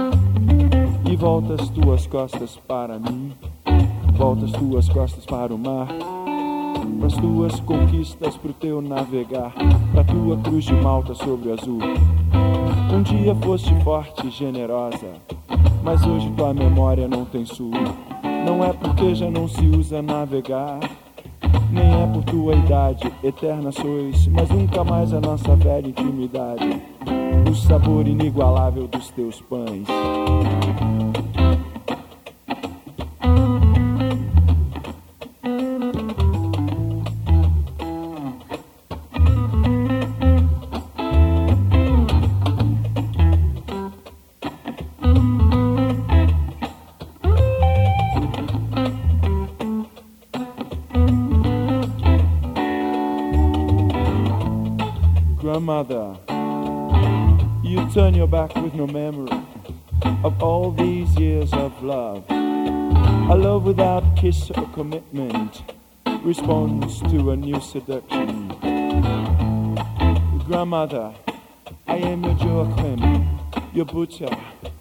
[1.10, 3.34] E voltas tuas costas para mim.
[4.18, 5.88] Voltas tuas costas para o mar.
[7.00, 9.54] Pras tuas conquistas, pro teu navegar,
[9.92, 11.80] pra tua cruz de malta sobre o azul.
[12.94, 15.14] Um dia foste forte e generosa,
[15.84, 17.72] mas hoje tua memória não tem sul.
[18.46, 20.80] Não é porque já não se usa navegar,
[21.72, 26.82] nem é por tua idade, eterna sois, mas nunca mais a nossa velha intimidade.
[27.50, 29.88] O sabor inigualável dos teus pães.
[55.56, 56.18] Grandmother,
[57.64, 59.32] you turn your back with no memory
[60.22, 62.26] of all these years of love.
[62.30, 65.64] A love without kiss or commitment
[66.24, 68.50] responds to a new seduction.
[70.46, 71.14] Grandmother,
[71.88, 73.40] I am your Joachim,
[73.74, 74.36] your butcher.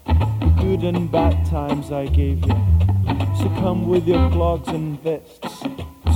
[0.06, 2.56] The good and bad times I gave you.
[3.38, 5.60] So come with your clogs and vests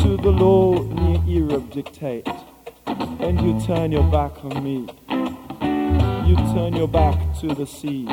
[0.02, 2.26] to the law in your ear of dictate
[3.20, 4.88] and you turn your back on me.
[6.28, 8.08] You turn your back to the sea,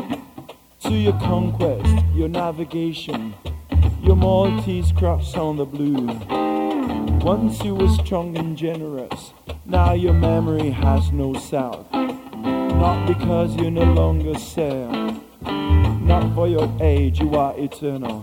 [0.81, 3.33] to your conquest, your navigation,
[4.01, 6.07] your Maltese cross on the blue.
[7.19, 9.33] Once you were strong and generous,
[9.65, 11.91] now your memory has no south.
[11.91, 14.91] Not because you no longer sail,
[15.41, 18.21] not for your age you are eternal,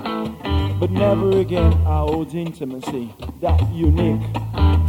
[0.78, 4.22] but never again our old intimacy, that unique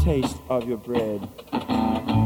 [0.04, 2.23] taste of your bread.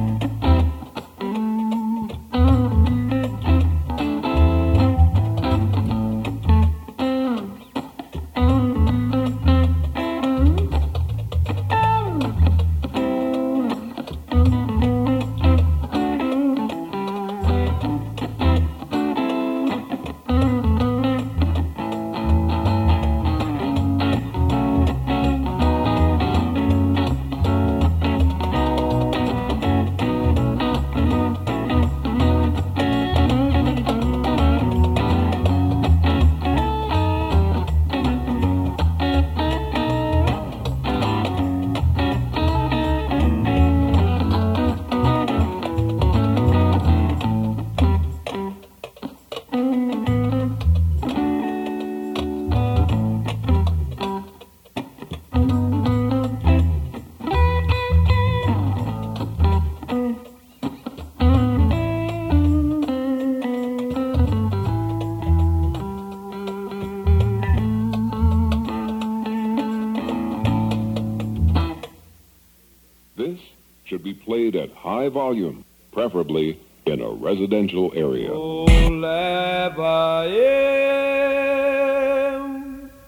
[75.07, 78.31] High volume, preferably in a residential area.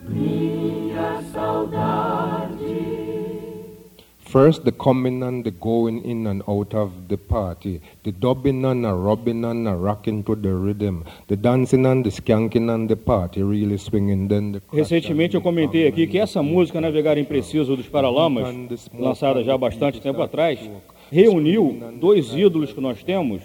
[0.07, 2.49] Minha saudade.
[4.19, 8.85] First, the coming and the going in and out of the party, the dubbing and
[8.85, 12.95] the rubbing and the rocking to the rhythm, the dancing and the skanking and the
[12.95, 14.27] party really swinging.
[14.27, 18.55] Then the Recentemente eu comentei aqui que essa música Navegar Impreciso dos Paralamas,
[18.93, 20.59] lançada já há bastante tempo atrás,
[21.11, 23.41] reuniu dois ídolos que nós temos.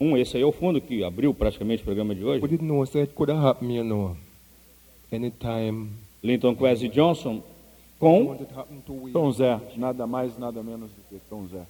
[0.00, 2.40] Um, esse aí é o fundo que abriu praticamente o programa de hoje.
[5.12, 5.88] Anytime.
[6.22, 7.42] Linton Kwesi Johnson
[7.98, 8.34] com
[9.12, 11.60] Tom Zé, nada mais, nada menos do que Tom Zé.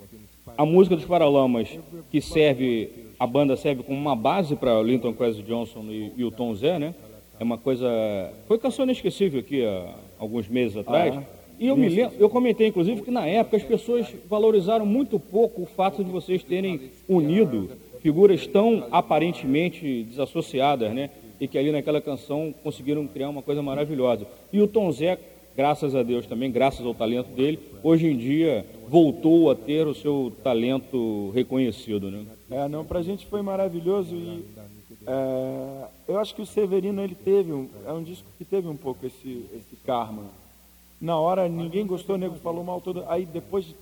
[0.57, 1.77] a música dos Paralamas,
[2.09, 2.89] que serve,
[3.19, 6.78] a banda serve como uma base para Linton Kwesi Johnson e, e o Tom Zé,
[6.78, 6.94] né?
[7.39, 7.89] É uma coisa.
[8.47, 11.16] Foi canção inesquecível aqui há alguns meses atrás.
[11.16, 11.40] Ah, é?
[11.61, 15.61] E eu me lembro, eu comentei inclusive que na época as pessoas valorizaram muito pouco
[15.61, 17.69] o fato de vocês terem unido
[18.01, 21.11] figuras tão aparentemente desassociadas, né?
[21.39, 24.27] E que ali naquela canção conseguiram criar uma coisa maravilhosa.
[24.51, 25.19] E o Tom Zé,
[25.55, 29.95] graças a Deus também, graças ao talento dele, hoje em dia voltou a ter o
[29.95, 32.24] seu talento reconhecido, né?
[32.51, 34.43] É, não, pra gente foi maravilhoso e
[35.07, 38.77] é, eu acho que o Severino ele teve um, é um disco que teve um
[38.77, 40.40] pouco esse esse karma.
[41.01, 43.05] Na hora ninguém gostou, o nego falou mal todo.
[43.09, 43.75] Aí depois,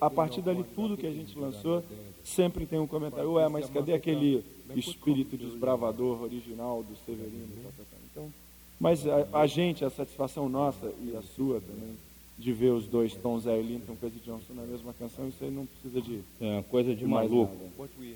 [0.00, 1.82] a partir dali tudo que a gente lançou
[2.22, 3.32] sempre tem um comentário.
[3.32, 4.44] Ué, mas cadê aquele
[4.76, 7.48] espírito desbravador original do Severino?
[7.62, 7.96] Tá, tá, tá.
[8.10, 8.32] Então,
[8.78, 11.96] mas a, a gente, a satisfação nossa e a sua também
[12.40, 15.50] de ver os dois Tom Zé e Linton Crazy Johnson na mesma canção, isso aí
[15.50, 17.54] não precisa de É, coisa de maluco.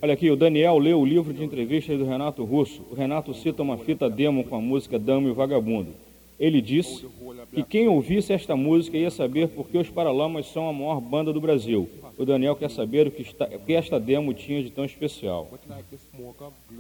[0.01, 2.81] Olha aqui, o Daniel leu o livro de entrevistas do Renato Russo.
[2.91, 5.91] O Renato cita uma fita demo com a música Dama e o Vagabundo.
[6.39, 7.07] Ele disse
[7.53, 11.33] que quem ouvisse esta música ia saber por que os Paralamas são a maior banda
[11.33, 11.89] do Brasil.
[12.19, 15.49] O Daniel quer saber o que, está, o que esta demo tinha de tão especial.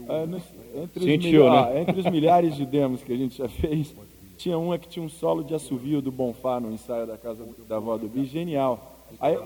[0.08, 0.42] Ah, nos-
[0.82, 1.72] entre, os Sentiu, milha- né?
[1.76, 3.94] ah, entre os milhares de demos que a gente já fez,
[4.36, 7.76] tinha uma que tinha um solo de assovio do Bonfá no ensaio da casa da
[7.76, 8.92] avó do Bi, genial.
[9.20, 9.36] Aí,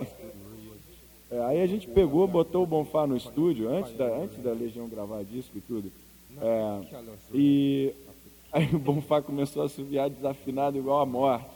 [1.30, 4.88] é, aí a gente pegou, botou o Bonfá no estúdio, antes da, antes da Legião
[4.88, 5.92] gravar disco e tudo.
[6.40, 6.80] É,
[7.34, 7.92] e
[8.52, 11.46] aí o Bonfá começou a assoviar desafinado igual a morte.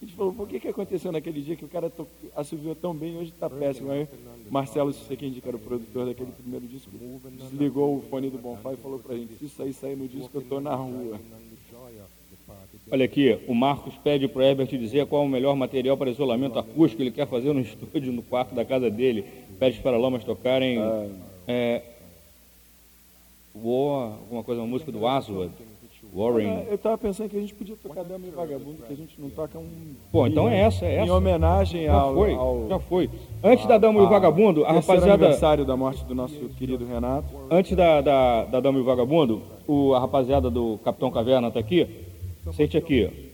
[0.00, 2.06] A gente falou, por que, que aconteceu naquele dia que o cara to-
[2.36, 3.90] assoviou tão bem, hoje tá péssimo.
[3.90, 4.06] Aí
[4.50, 6.90] Marcelo Sequindi, que era o produtor daquele primeiro disco,
[7.50, 10.30] desligou o fone do Bonfá e falou pra gente, se isso aí sair no disco,
[10.34, 11.18] eu tô na rua.
[12.90, 16.10] Olha aqui, o Marcos pede para o Herbert dizer qual é o melhor material para
[16.10, 17.00] isolamento acústico.
[17.02, 19.24] Ele quer fazer no estúdio, no quarto da casa dele.
[19.58, 20.78] Pede para Lamas tocarem.
[21.48, 21.82] É,
[23.54, 25.50] War, alguma coisa, uma música do Aswad.
[26.14, 26.64] Warren.
[26.70, 29.28] Eu tava pensando que a gente podia tocar Dama e Vagabundo, que a gente não
[29.30, 29.66] toca um...
[30.12, 31.06] Pô, então é essa, é essa.
[31.06, 32.14] Em homenagem Já ao...
[32.14, 33.10] foi, ao- já foi.
[33.42, 35.12] Antes da Dama e o a- Vagabundo, a rapaziada.
[35.24, 37.26] aniversário da morte do nosso querido Renato.
[37.50, 41.58] Antes da, da, da Dama e o Vagabundo, o, a rapaziada do Capitão Caverna tá
[41.58, 41.88] aqui.
[42.52, 43.33] Sente aqui, ó.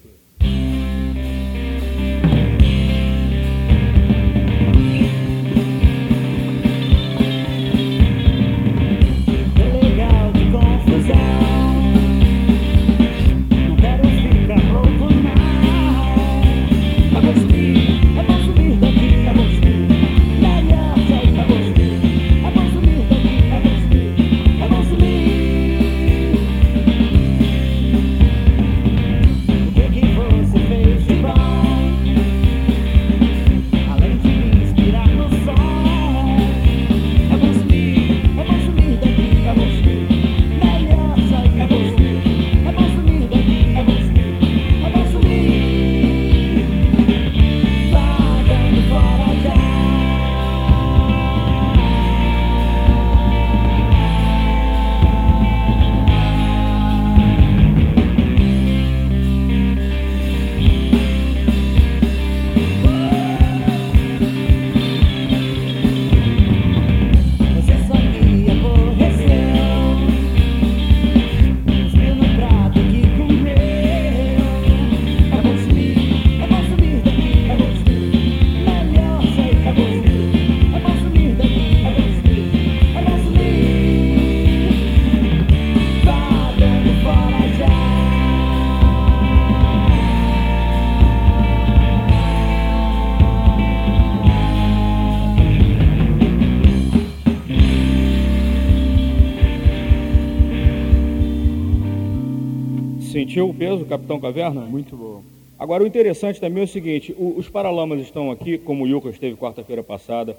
[103.30, 104.62] Sentiu o peso, Capitão Caverna?
[104.62, 105.22] Muito bom.
[105.56, 109.36] Agora, o interessante também é o seguinte: os Paralamas estão aqui, como o Yuka esteve
[109.36, 110.36] quarta-feira passada,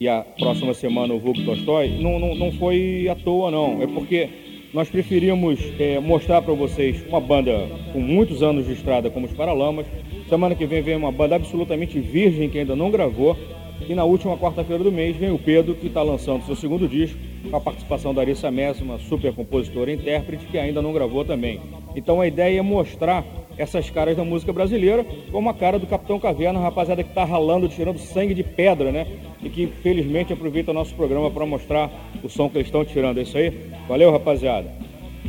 [0.00, 3.80] e a próxima semana o Vulgo Tolstói, não, não, não foi à toa, não.
[3.80, 4.28] É porque
[4.74, 9.32] nós preferimos é, mostrar para vocês uma banda com muitos anos de estrada, como os
[9.32, 9.86] Paralamas.
[10.28, 13.36] Semana que vem vem uma banda absolutamente virgem que ainda não gravou.
[13.80, 17.18] E na última quarta-feira do mês vem o Pedro, que está lançando seu segundo disco,
[17.50, 21.24] com a participação da Arissa Messi, uma super compositora e intérprete, que ainda não gravou
[21.24, 21.60] também.
[21.94, 23.24] Então a ideia é mostrar
[23.56, 27.68] essas caras da música brasileira, como a cara do Capitão Caverna, rapaziada que está ralando,
[27.68, 29.06] tirando sangue de pedra, né?
[29.42, 31.90] E que felizmente aproveita o nosso programa para mostrar
[32.22, 33.18] o som que eles estão tirando.
[33.18, 33.50] É isso aí?
[33.88, 34.70] Valeu, rapaziada.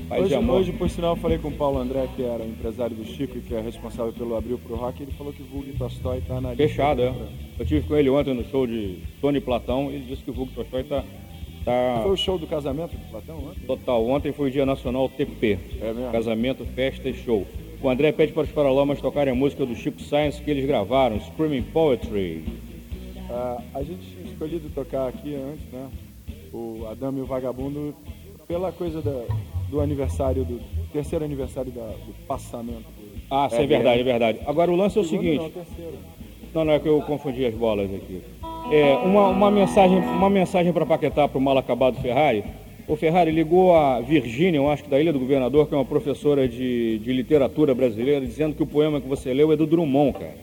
[0.09, 0.59] Paz Hoje, de amor.
[0.61, 3.41] hoje, por sinal, eu falei com o Paulo André, que era empresário do Chico e
[3.41, 6.49] que é responsável pelo Abril pro Rock, ele falou que o Vulgo Tolstói tá na
[6.49, 6.67] lista.
[6.67, 7.13] Fechado, é.
[7.59, 10.33] Eu tive com ele ontem no show de Tony Platão e ele disse que o
[10.33, 11.03] Vulgo Tolstói tá,
[11.65, 13.61] tá Foi o show do casamento do Platão ontem?
[13.67, 14.05] total.
[14.07, 15.59] Ontem foi o Dia Nacional TP.
[15.81, 16.11] É mesmo?
[16.11, 17.45] Casamento, festa e show.
[17.81, 21.19] O André pede para os Paralamas tocarem a música do Chico Science que eles gravaram,
[21.19, 22.43] Screaming Poetry.
[23.29, 25.87] Ah, a gente tinha escolhido tocar aqui antes, né?
[26.53, 27.93] O Adame e o Vagabundo,
[28.47, 29.25] pela coisa da-
[29.69, 30.59] do aniversário, do
[30.93, 32.79] terceiro aniversário da- do passamento.
[32.97, 33.67] do Ah, isso é RBR.
[33.67, 34.39] verdade, é verdade.
[34.45, 35.37] Agora o lance é o seguinte.
[35.43, 35.93] Não, terceiro.
[36.53, 38.21] Não, não é que eu confundi as bolas aqui.
[38.71, 42.43] É, uma, uma mensagem, uma mensagem para Paquetá para o mal acabado Ferrari.
[42.87, 45.83] O Ferrari ligou a Virgínia, eu acho que da Ilha do Governador, que é uma
[45.85, 50.13] professora de, de literatura brasileira, dizendo que o poema que você leu é do Drummond,
[50.17, 50.35] cara.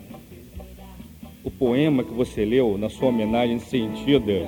[1.43, 4.47] O poema que você leu, na sua homenagem sentida.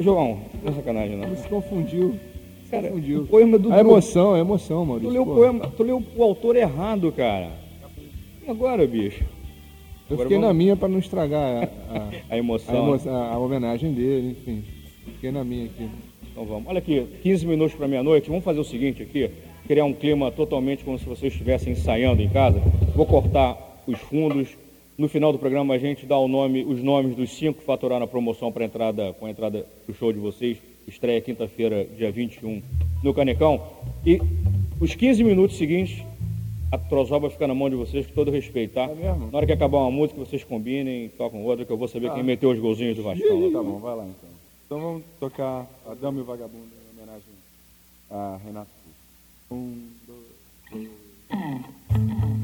[0.00, 1.26] João, não é sacanagem, não.
[1.28, 2.14] Ele se confundiu.
[2.70, 3.22] Cara, confundiu.
[3.22, 5.12] o poema do A emoção, a emoção, Tu Maurício.
[5.12, 7.50] leu, o poema, tu leu o autor errado, cara.
[8.46, 9.22] E agora, bicho?
[10.08, 12.94] Eu Agora fiquei vamos- na minha pra não estragar a, a, A emoção.
[12.94, 14.64] a a- a homenagem dele, enfim.
[15.14, 15.88] Fiquei na minha aqui.
[16.32, 16.68] Então vamos.
[16.68, 18.28] Olha aqui, 15 minutos para meia-noite.
[18.28, 19.30] Vamos fazer o seguinte aqui.
[19.66, 22.60] criar um clima totalmente como se vocês estivessem ensaiando em casa.
[22.96, 24.48] Vou cortar os fundos.
[24.98, 28.04] No final do programa a gente dá o nome, os nomes dos cinco que faturaram
[28.04, 30.58] a promoção para entrada, com a entrada do show de vocês.
[30.86, 32.62] Estreia quinta-feira, dia 21,
[33.02, 33.62] no Canecão.
[34.04, 34.20] E
[34.80, 36.04] os 15 minutos seguintes,
[36.72, 38.86] a trozoba fica na mão de vocês com todo respeito, tá?
[38.88, 42.14] Na hora que acabar uma música, vocês combinem, tocam outra, que eu vou saber Tá.
[42.14, 43.52] quem meteu os golzinhos do Vascão.
[43.52, 44.30] Tá bom, vai lá então.
[44.66, 47.32] Então vamos tocar a Dama e o Vagabundo em homenagem
[48.10, 48.70] a Renato.
[49.50, 50.20] Um, dois,
[50.70, 52.39] três.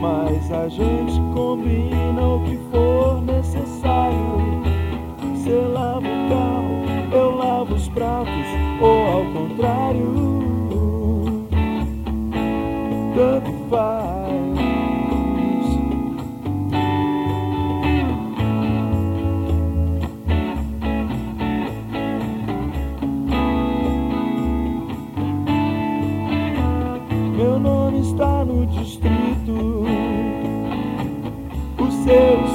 [0.00, 4.62] Mas a gente combina o que for necessário.
[5.34, 8.46] Você lava o carro, eu lavo os pratos,
[8.80, 10.42] ou ao contrário
[13.14, 14.01] tanto faz.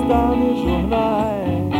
[0.07, 1.73] Está nos jornais.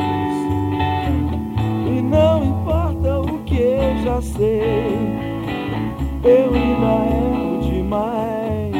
[1.87, 4.99] E não importa o que eu já sei,
[6.25, 8.75] eu ainda erro demais.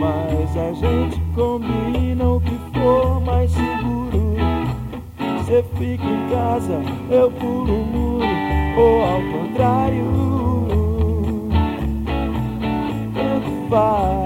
[0.00, 4.36] Mas a gente combina o que for mais seguro.
[5.38, 6.80] Você fica em casa,
[7.10, 8.26] eu pulo o muro,
[8.78, 10.06] ou ao contrário.
[13.14, 14.21] Tanto faz.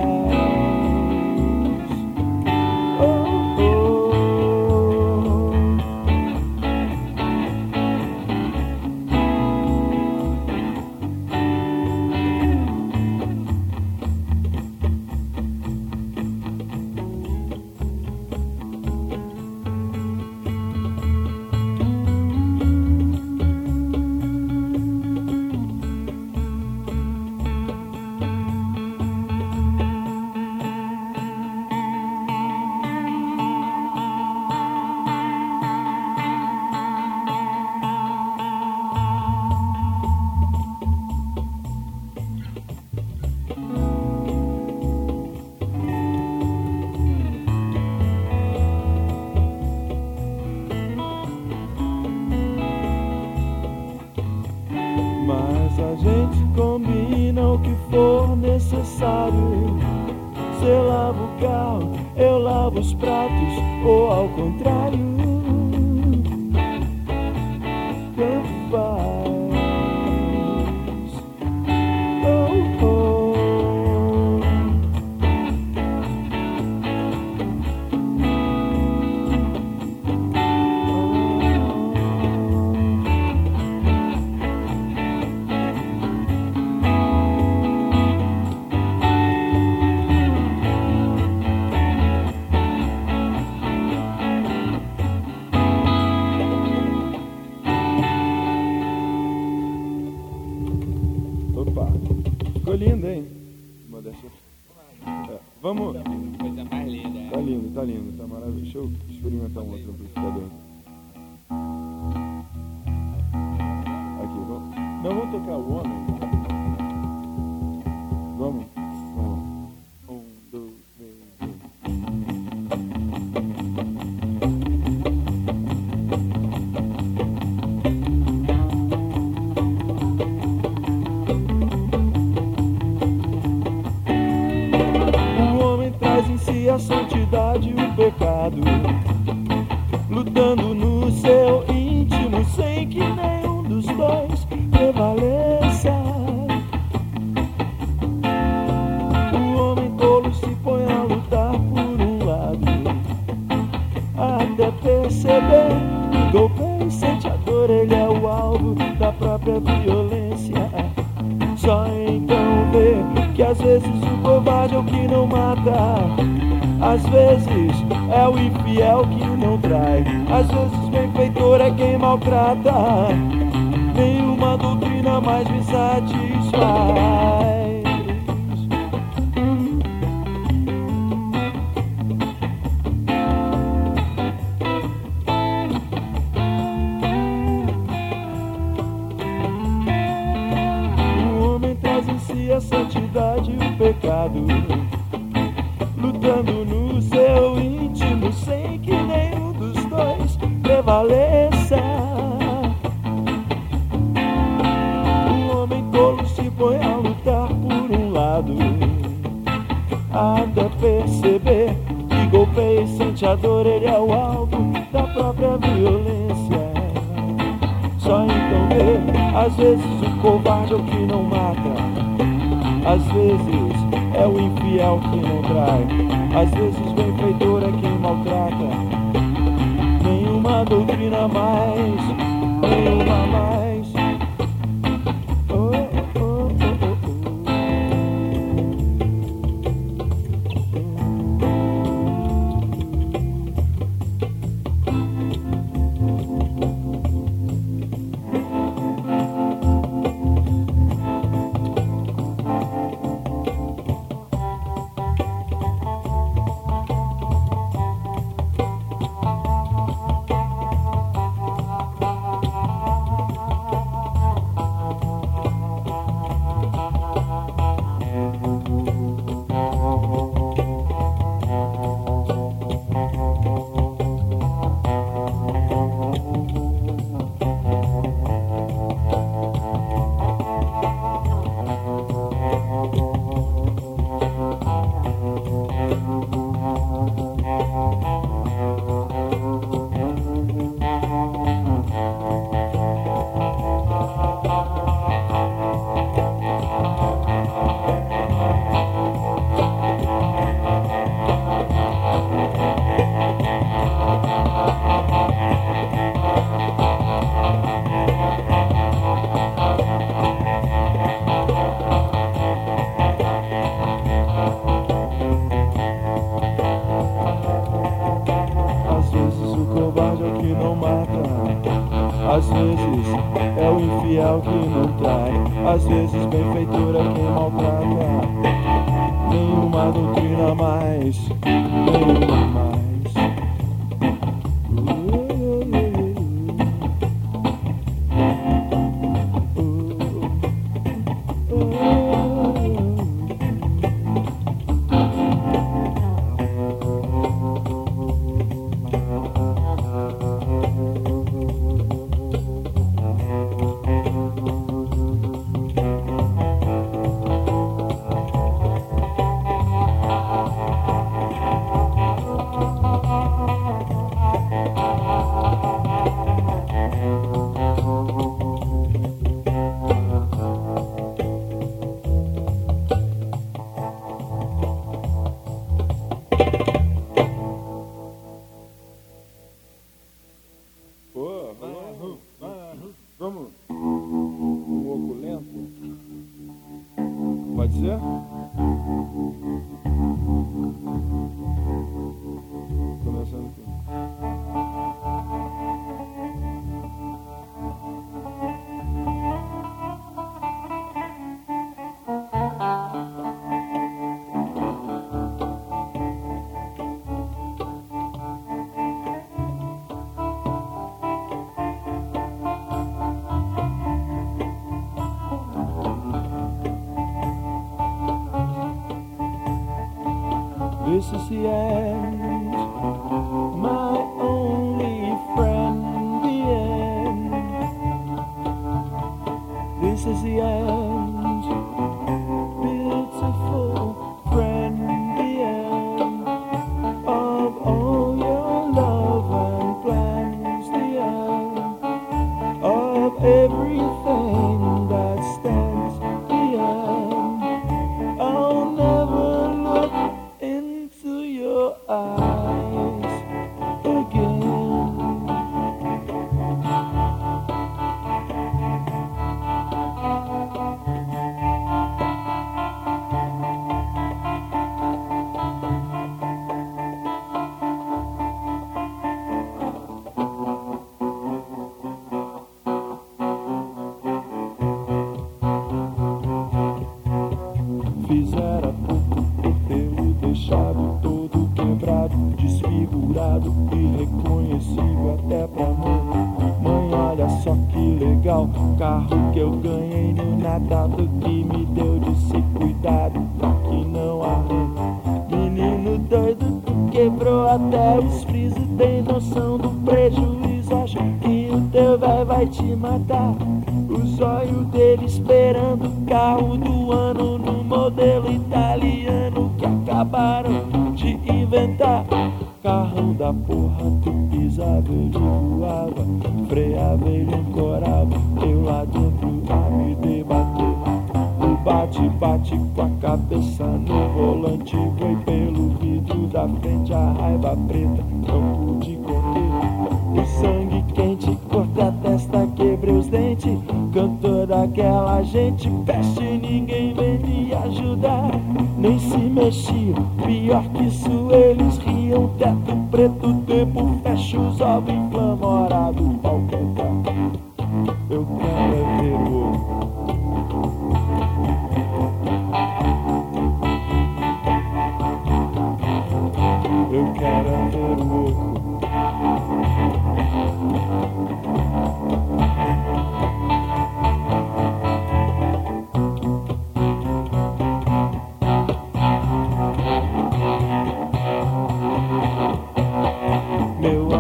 [527.67, 528.06] бред.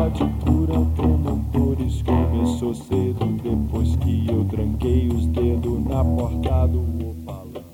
[0.07, 7.65] Ódio por automotores começou cedo depois que eu tranquei os dedos na porta do opalão.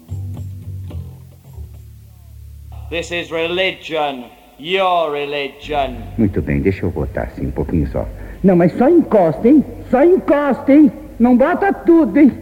[2.88, 4.30] This is religion.
[4.58, 5.96] Your religion.
[6.16, 8.08] Muito bem, deixa eu votar assim, um pouquinho só.
[8.42, 9.62] Não, mas só encosta, hein?
[9.90, 10.90] Só encosta, hein?
[11.20, 12.32] Não bota tudo, hein?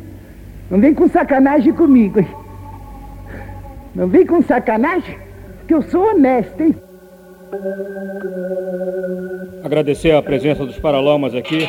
[0.71, 2.29] Não vem com sacanagem comigo, hein?
[3.93, 5.19] Não vem com sacanagem,
[5.67, 6.77] que eu sou honesto, hein?
[9.63, 11.69] Agradecer a presença dos Paralamas aqui,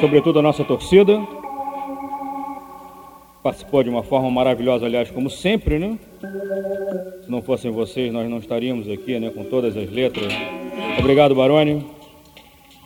[0.00, 1.20] sobretudo a nossa torcida.
[3.42, 5.98] Participou de uma forma maravilhosa, aliás, como sempre, né?
[7.22, 9.30] Se não fossem vocês, nós não estaríamos aqui, né?
[9.30, 10.32] Com todas as letras.
[10.98, 11.86] Obrigado, Baroni.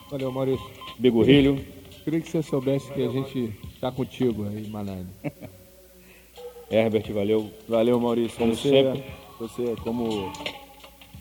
[0.09, 0.65] Valeu, Maurício.
[0.99, 1.59] Bigorrilho.
[2.03, 5.07] Queria que você soubesse que a gente tá contigo aí, Manani.
[6.69, 7.49] Herbert, valeu.
[7.67, 8.37] Valeu, Maurício.
[8.37, 9.03] Como você, sempre.
[9.39, 10.31] você, como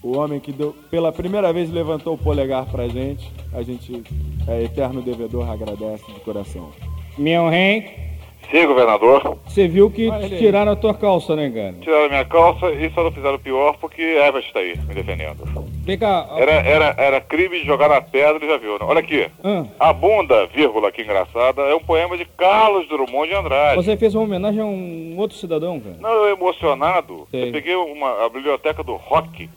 [0.02, 4.02] o homem que deu, pela primeira vez levantou o polegar pra gente, a gente
[4.48, 6.70] é eterno devedor, agradece de coração.
[7.18, 8.08] Meu rei.
[8.50, 9.38] Sim, governador.
[9.46, 10.38] Você viu que aí.
[10.38, 11.74] tiraram a tua calça, né, cara?
[11.80, 15.44] Tiraram minha calça e só não fizeram pior porque Herbert está aí, me defendendo.
[15.84, 16.28] Vem cá.
[16.36, 18.78] Era, era, era crime de jogar na pedra, já viu, né?
[18.82, 19.28] Olha aqui.
[19.44, 23.76] Ah, A bunda, vírgula, que engraçada, é um poema de Carlos Drummond de Andrade.
[23.84, 25.96] você fez uma homenagem a um outro cidadão, cara.
[26.00, 27.48] Não, eu emocionado, Sei.
[27.48, 29.48] eu peguei uma, a biblioteca do rock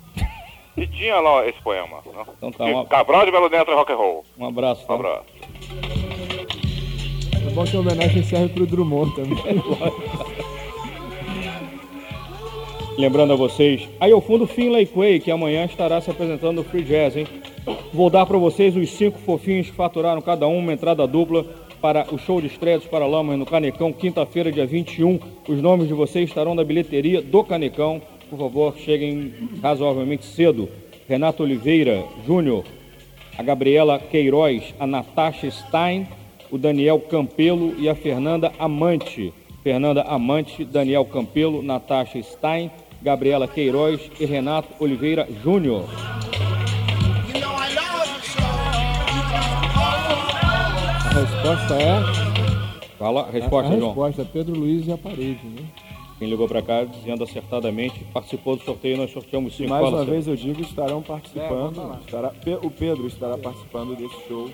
[0.77, 1.97] e tinha lá esse poema.
[2.05, 2.25] Né?
[2.37, 4.25] Então tá, uma- Cabral de Belo Neto e rock and roll.
[4.37, 4.85] Um abraço.
[4.89, 5.25] Um abraço.
[7.45, 9.35] É bom que a homenagem serve pro Drummond também.
[12.97, 16.83] Lembrando a vocês, aí ao fundo Finlay Quay, que amanhã estará se apresentando no Free
[16.83, 17.25] Jazz, hein?
[17.91, 21.43] Vou dar para vocês os cinco fofinhos que faturaram cada um uma entrada dupla
[21.81, 25.19] para o show de estreia dos Paralamas no Canecão, quinta-feira, dia 21.
[25.49, 27.99] Os nomes de vocês estarão na bilheteria do Canecão.
[28.33, 29.31] Por favor, cheguem
[29.61, 30.67] razoavelmente cedo.
[31.07, 32.63] Renato Oliveira Júnior,
[33.37, 36.07] a Gabriela Queiroz, a Natasha Stein,
[36.49, 39.31] o Daniel Campelo e a Fernanda Amante.
[39.61, 42.71] Fernanda Amante, Daniel Campelo, Natasha Stein,
[43.03, 45.85] Gabriela Queiroz e Renato Oliveira Júnior.
[51.05, 52.01] A resposta é.
[52.97, 53.89] Fala resposta, a, a João.
[53.89, 55.62] resposta é Pedro Luiz e a parede, né?
[56.23, 59.71] Quem ligou para cá dizendo acertadamente, participou do sorteio, nós sorteamos E cinco.
[59.71, 61.77] mais Fala, uma vez eu digo, estarão É, participando.
[61.85, 61.99] lá.
[61.99, 64.49] estará, o Pedro estará participando desse show.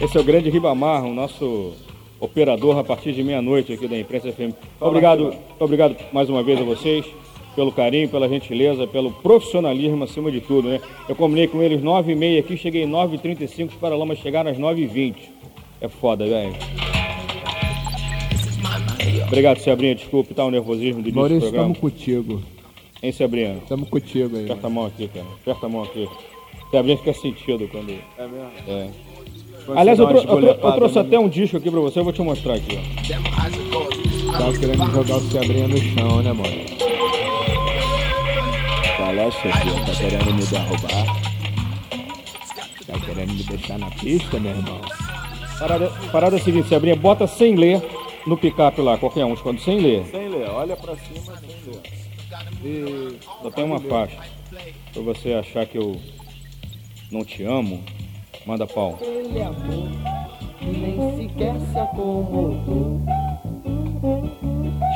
[0.00, 1.74] Esse é o grande Ribamar, o nosso
[2.18, 4.54] operador a partir de meia-noite aqui da Imprensa FM.
[4.80, 7.04] Obrigado, obrigado mais uma vez a vocês
[7.56, 10.80] pelo carinho, pela gentileza, pelo profissionalismo acima de tudo, né?
[11.08, 15.14] Eu combinei com eles 9h30 aqui, cheguei 9h35, os Paralamas chegaram às 9h20.
[15.80, 16.54] É foda, velho.
[19.26, 19.94] Obrigado, Sebrinha.
[19.94, 21.72] Desculpe, tá o nervosismo do início do Maurício, programa.
[21.72, 22.42] estamos contigo.
[23.02, 23.56] Hein, Sebrinha?
[23.62, 24.44] Estamos contigo aí.
[24.44, 25.26] Aperta a mão aqui, cara.
[25.42, 26.08] Aperta a mão aqui.
[26.70, 27.90] Sebrinha fica sentido quando...
[27.90, 28.50] É mesmo?
[28.68, 28.88] É.
[29.66, 32.04] Quando Aliás, eu, trou- eu trou- eu trouxe até um disco aqui pra você, eu
[32.04, 34.32] vou te mostrar aqui, ó.
[34.32, 36.69] Tava querendo jogar o Sebrinha no chão, né, mano?
[39.10, 39.30] É?
[39.30, 41.20] Tá querendo me derrubar?
[42.86, 44.80] Tá querendo me deixar na pista, meu irmão?
[45.58, 47.82] Parada, parada é a seguinte, Sebrinha, bota sem ler
[48.26, 50.06] no picape lá, qualquer um, esconde sem ler.
[50.06, 51.82] Sem ler, Olha pra cima sem ler.
[52.64, 53.18] E...
[53.42, 54.18] Só tem uma faixa.
[54.92, 56.00] Pra você achar que eu
[57.10, 57.82] não te amo,
[58.46, 58.96] manda pau.
[59.00, 59.88] Ele amou
[60.60, 63.00] e nem sequer se acomodou.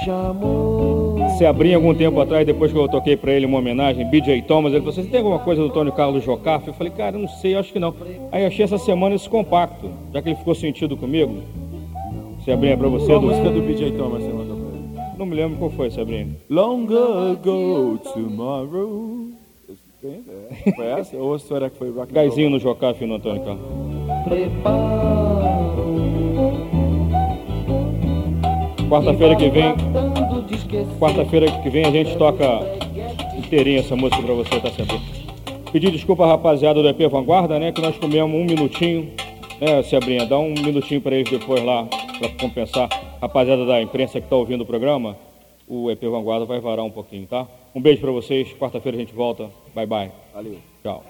[0.04, 1.16] Chamou.
[1.38, 4.72] Se abri algum tempo atrás, depois que eu toquei pra ele uma homenagem, BJ Thomas,
[4.72, 6.68] ele falou: Você tem alguma coisa do Tony Carlos Jocafe?
[6.68, 7.94] Eu falei: Cara, eu não sei, acho que não.
[8.30, 11.34] Aí achei essa semana esse compacto, já que ele ficou sentido comigo.
[12.44, 15.16] Se abrir pra você, Qual a do- música do BJ Thomas você mandou pra ele?
[15.18, 16.30] Não me lembro qual foi, Sabrina.
[16.50, 16.84] Long
[17.32, 19.28] ago tomorrow.
[20.04, 20.70] É.
[20.72, 21.16] Foi essa?
[21.16, 22.12] Ou será que foi Rock?
[22.12, 23.64] Gásinho no Jocafe e no Antônio Carlos.
[28.88, 29.74] Quarta-feira que vem,
[30.98, 32.44] quarta-feira que vem a gente toca
[33.36, 35.00] inteirinha essa música pra você, tá sempre.
[35.72, 37.72] Pedir desculpa, rapaziada do EP Vanguarda, né?
[37.72, 39.10] Que nós comemos um minutinho,
[39.60, 40.26] né, Sebrinha?
[40.26, 41.84] Dá um minutinho pra eles depois lá,
[42.18, 42.88] pra compensar.
[43.20, 45.16] Rapaziada da imprensa que tá ouvindo o programa,
[45.66, 47.46] o EP Vanguarda vai varar um pouquinho, tá?
[47.74, 49.50] Um beijo pra vocês, quarta-feira a gente volta.
[49.74, 50.12] Bye, bye.
[50.32, 50.58] Valeu.
[50.82, 51.02] Tchau.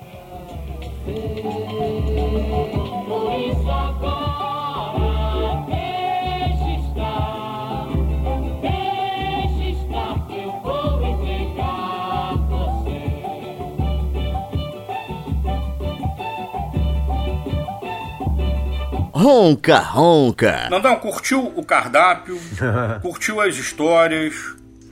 [19.25, 20.69] Ronca, ronca.
[20.69, 22.39] Nandão, curtiu o cardápio,
[23.01, 24.35] curtiu as histórias,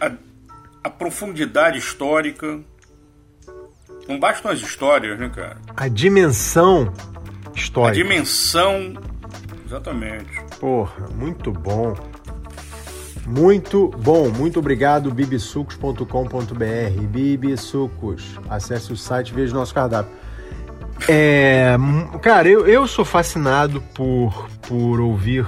[0.01, 0.11] a,
[0.85, 2.59] a profundidade histórica.
[4.09, 5.59] Não bastam as histórias, né, cara?
[5.77, 6.91] A dimensão
[7.45, 8.03] A histórica.
[8.03, 8.95] dimensão.
[9.67, 10.41] Exatamente.
[10.59, 11.95] Porra, muito bom.
[13.27, 14.31] Muito bom.
[14.31, 17.01] Muito obrigado, bibisucos.com.br.
[17.07, 18.41] Bibisucos.
[18.49, 20.11] Acesse o site e veja o nosso cardápio.
[21.09, 21.77] É,
[22.21, 25.47] cara, eu, eu sou fascinado por, por ouvir,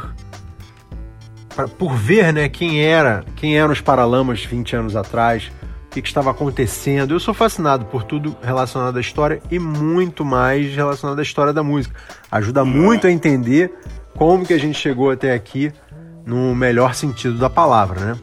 [1.55, 5.51] pra- por ver, né, quem era, quem eram os Paralamas 20 anos atrás,
[5.87, 7.15] o que, que estava acontecendo.
[7.15, 11.63] Eu sou fascinado por tudo relacionado à história e muito mais relacionado à história da
[11.63, 11.95] música.
[12.31, 13.73] Ajuda muito a entender
[14.17, 15.73] como que a gente chegou até aqui
[16.27, 18.17] no melhor sentido da palavra, né?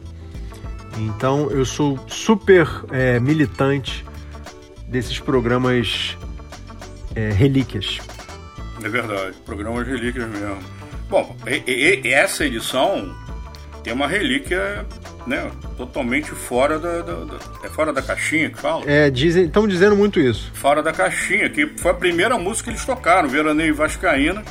[0.98, 4.04] Então eu sou super é, militante
[4.86, 6.18] desses programas
[7.14, 7.98] é, relíquias.
[8.82, 9.36] É verdade.
[9.44, 10.58] Programas relíquias mesmo.
[11.08, 13.14] Bom, e- e- essa edição
[13.84, 14.86] tem uma relíquia,
[15.26, 15.50] né?
[15.76, 18.84] Totalmente fora da, da- da- é fora da caixinha que fala?
[18.90, 20.50] É, dizem, estão dizendo muito isso.
[20.54, 24.42] Fora da caixinha, que foi a primeira música que eles tocaram, Veraneio Vascaína,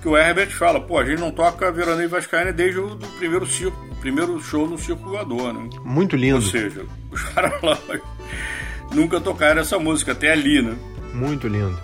[0.00, 3.44] que o Herbert fala, pô, a gente não toca Veraneio Vascaína desde o do primeiro,
[3.46, 5.68] circo, primeiro show no Circo Voador, né?
[5.84, 6.36] Muito lindo.
[6.36, 8.00] Ou seja, os Paralamas
[8.94, 10.74] nunca tocaram essa música, até ali, né?
[11.12, 11.78] Muito lindo.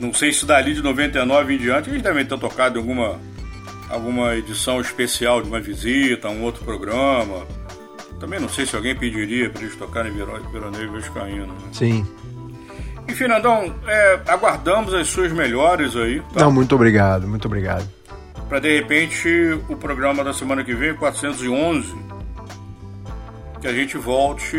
[0.00, 3.18] Não sei se dali de 99 em diante eles devem ter tocado em alguma,
[3.88, 7.46] alguma edição especial de uma visita, um outro programa.
[8.20, 11.46] Também não sei se alguém pediria para eles tocarem Vero- Veraneio Vascaína.
[11.46, 11.54] Né?
[11.72, 12.06] Sim.
[13.08, 16.40] E Fernandão, é, aguardamos as suas melhores aí, tá?
[16.40, 17.88] Não, muito obrigado, muito obrigado.
[18.48, 19.28] Para de repente
[19.68, 21.94] o programa da semana que vem, 411,
[23.60, 24.56] que a gente volte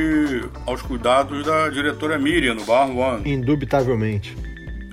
[0.66, 3.30] aos cuidados da diretora Miriam no Bar One.
[3.32, 4.36] Indubitavelmente.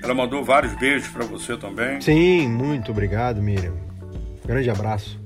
[0.04, 1.98] Ela mandou vários beijos para você também.
[2.02, 3.72] Sim, muito obrigado, Miriam.
[4.44, 5.18] Grande abraço.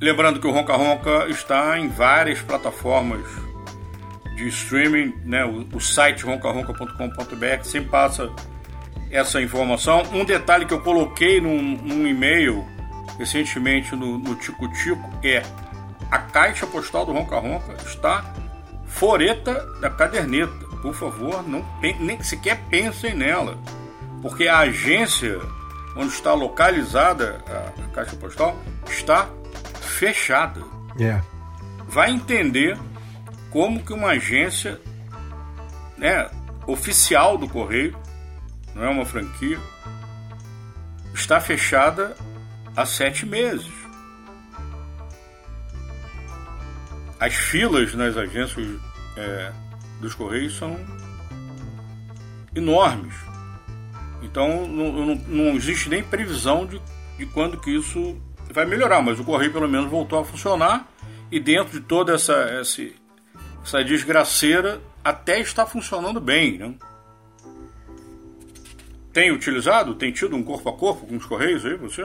[0.00, 3.24] Lembrando que o Ronca Ronca está em várias plataformas
[4.34, 5.44] de streaming, né?
[5.44, 8.28] O, o site roncaronca.com.br sempre passa
[9.12, 10.02] essa informação.
[10.12, 12.66] Um detalhe que eu coloquei num, num e-mail
[13.16, 15.42] recentemente no, no Tico Tico é
[16.10, 18.34] a caixa postal do Ronca Ronca está
[18.86, 20.66] foreta da caderneta.
[20.82, 23.56] Por favor, não nem sequer pensem nela,
[24.26, 25.40] porque a agência
[25.94, 29.30] onde está localizada a, caixa postal está
[29.80, 30.64] fechada.
[30.98, 31.22] É.
[31.86, 32.76] Vai entender
[33.52, 34.80] como que uma agência
[35.96, 36.28] né,
[36.66, 37.96] oficial do Correio,
[38.74, 39.60] não é uma franquia,
[41.14, 42.16] está fechada
[42.76, 43.72] há sete meses.
[47.20, 48.66] As filas nas agências
[49.16, 49.52] é,
[50.00, 50.76] dos Correios são
[52.56, 53.25] enormes.
[54.36, 56.78] Então não, não, não existe nem previsão de,
[57.16, 58.18] de quando que isso
[58.52, 60.86] vai melhorar, mas o Correio pelo menos voltou a funcionar
[61.32, 62.82] e dentro de toda essa, essa,
[63.64, 66.58] essa desgraceira até está funcionando bem.
[66.58, 66.74] Né?
[69.10, 69.94] Tem utilizado?
[69.94, 72.04] Tem tido um corpo a corpo com os Correios aí, você?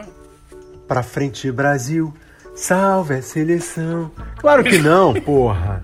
[0.87, 2.13] Pra frente, Brasil.
[2.55, 4.09] Salve a seleção.
[4.37, 5.81] Claro que não, porra.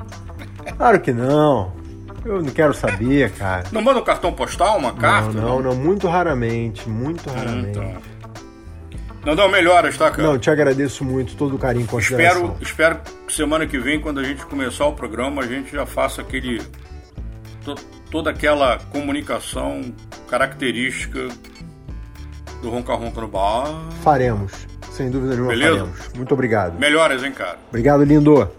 [0.78, 1.77] Claro que não.
[2.28, 3.64] Eu não quero saber, cara.
[3.72, 5.32] Não manda um cartão postal, uma carta?
[5.32, 7.70] Não, não, não, muito raramente, muito raramente.
[7.70, 7.96] Então.
[9.26, 10.24] Nandão, melhoras, tá, cara?
[10.24, 12.56] Não, te agradeço muito todo o carinho consideração.
[12.62, 15.86] Espero, espero que semana que vem, quando a gente começar o programa, a gente já
[15.86, 16.62] faça aquele.
[17.64, 17.76] to-
[18.12, 19.82] toda aquela comunicação
[20.30, 21.28] característica
[22.62, 23.68] do Ronca Ronca no bar.
[24.02, 24.52] Faremos.
[24.92, 25.78] Sem dúvida nenhuma Beleza?
[25.80, 26.14] faremos.
[26.16, 26.80] Muito obrigado.
[26.80, 27.58] Melhoras, hein, cara?
[27.70, 28.50] Obrigado, lindo.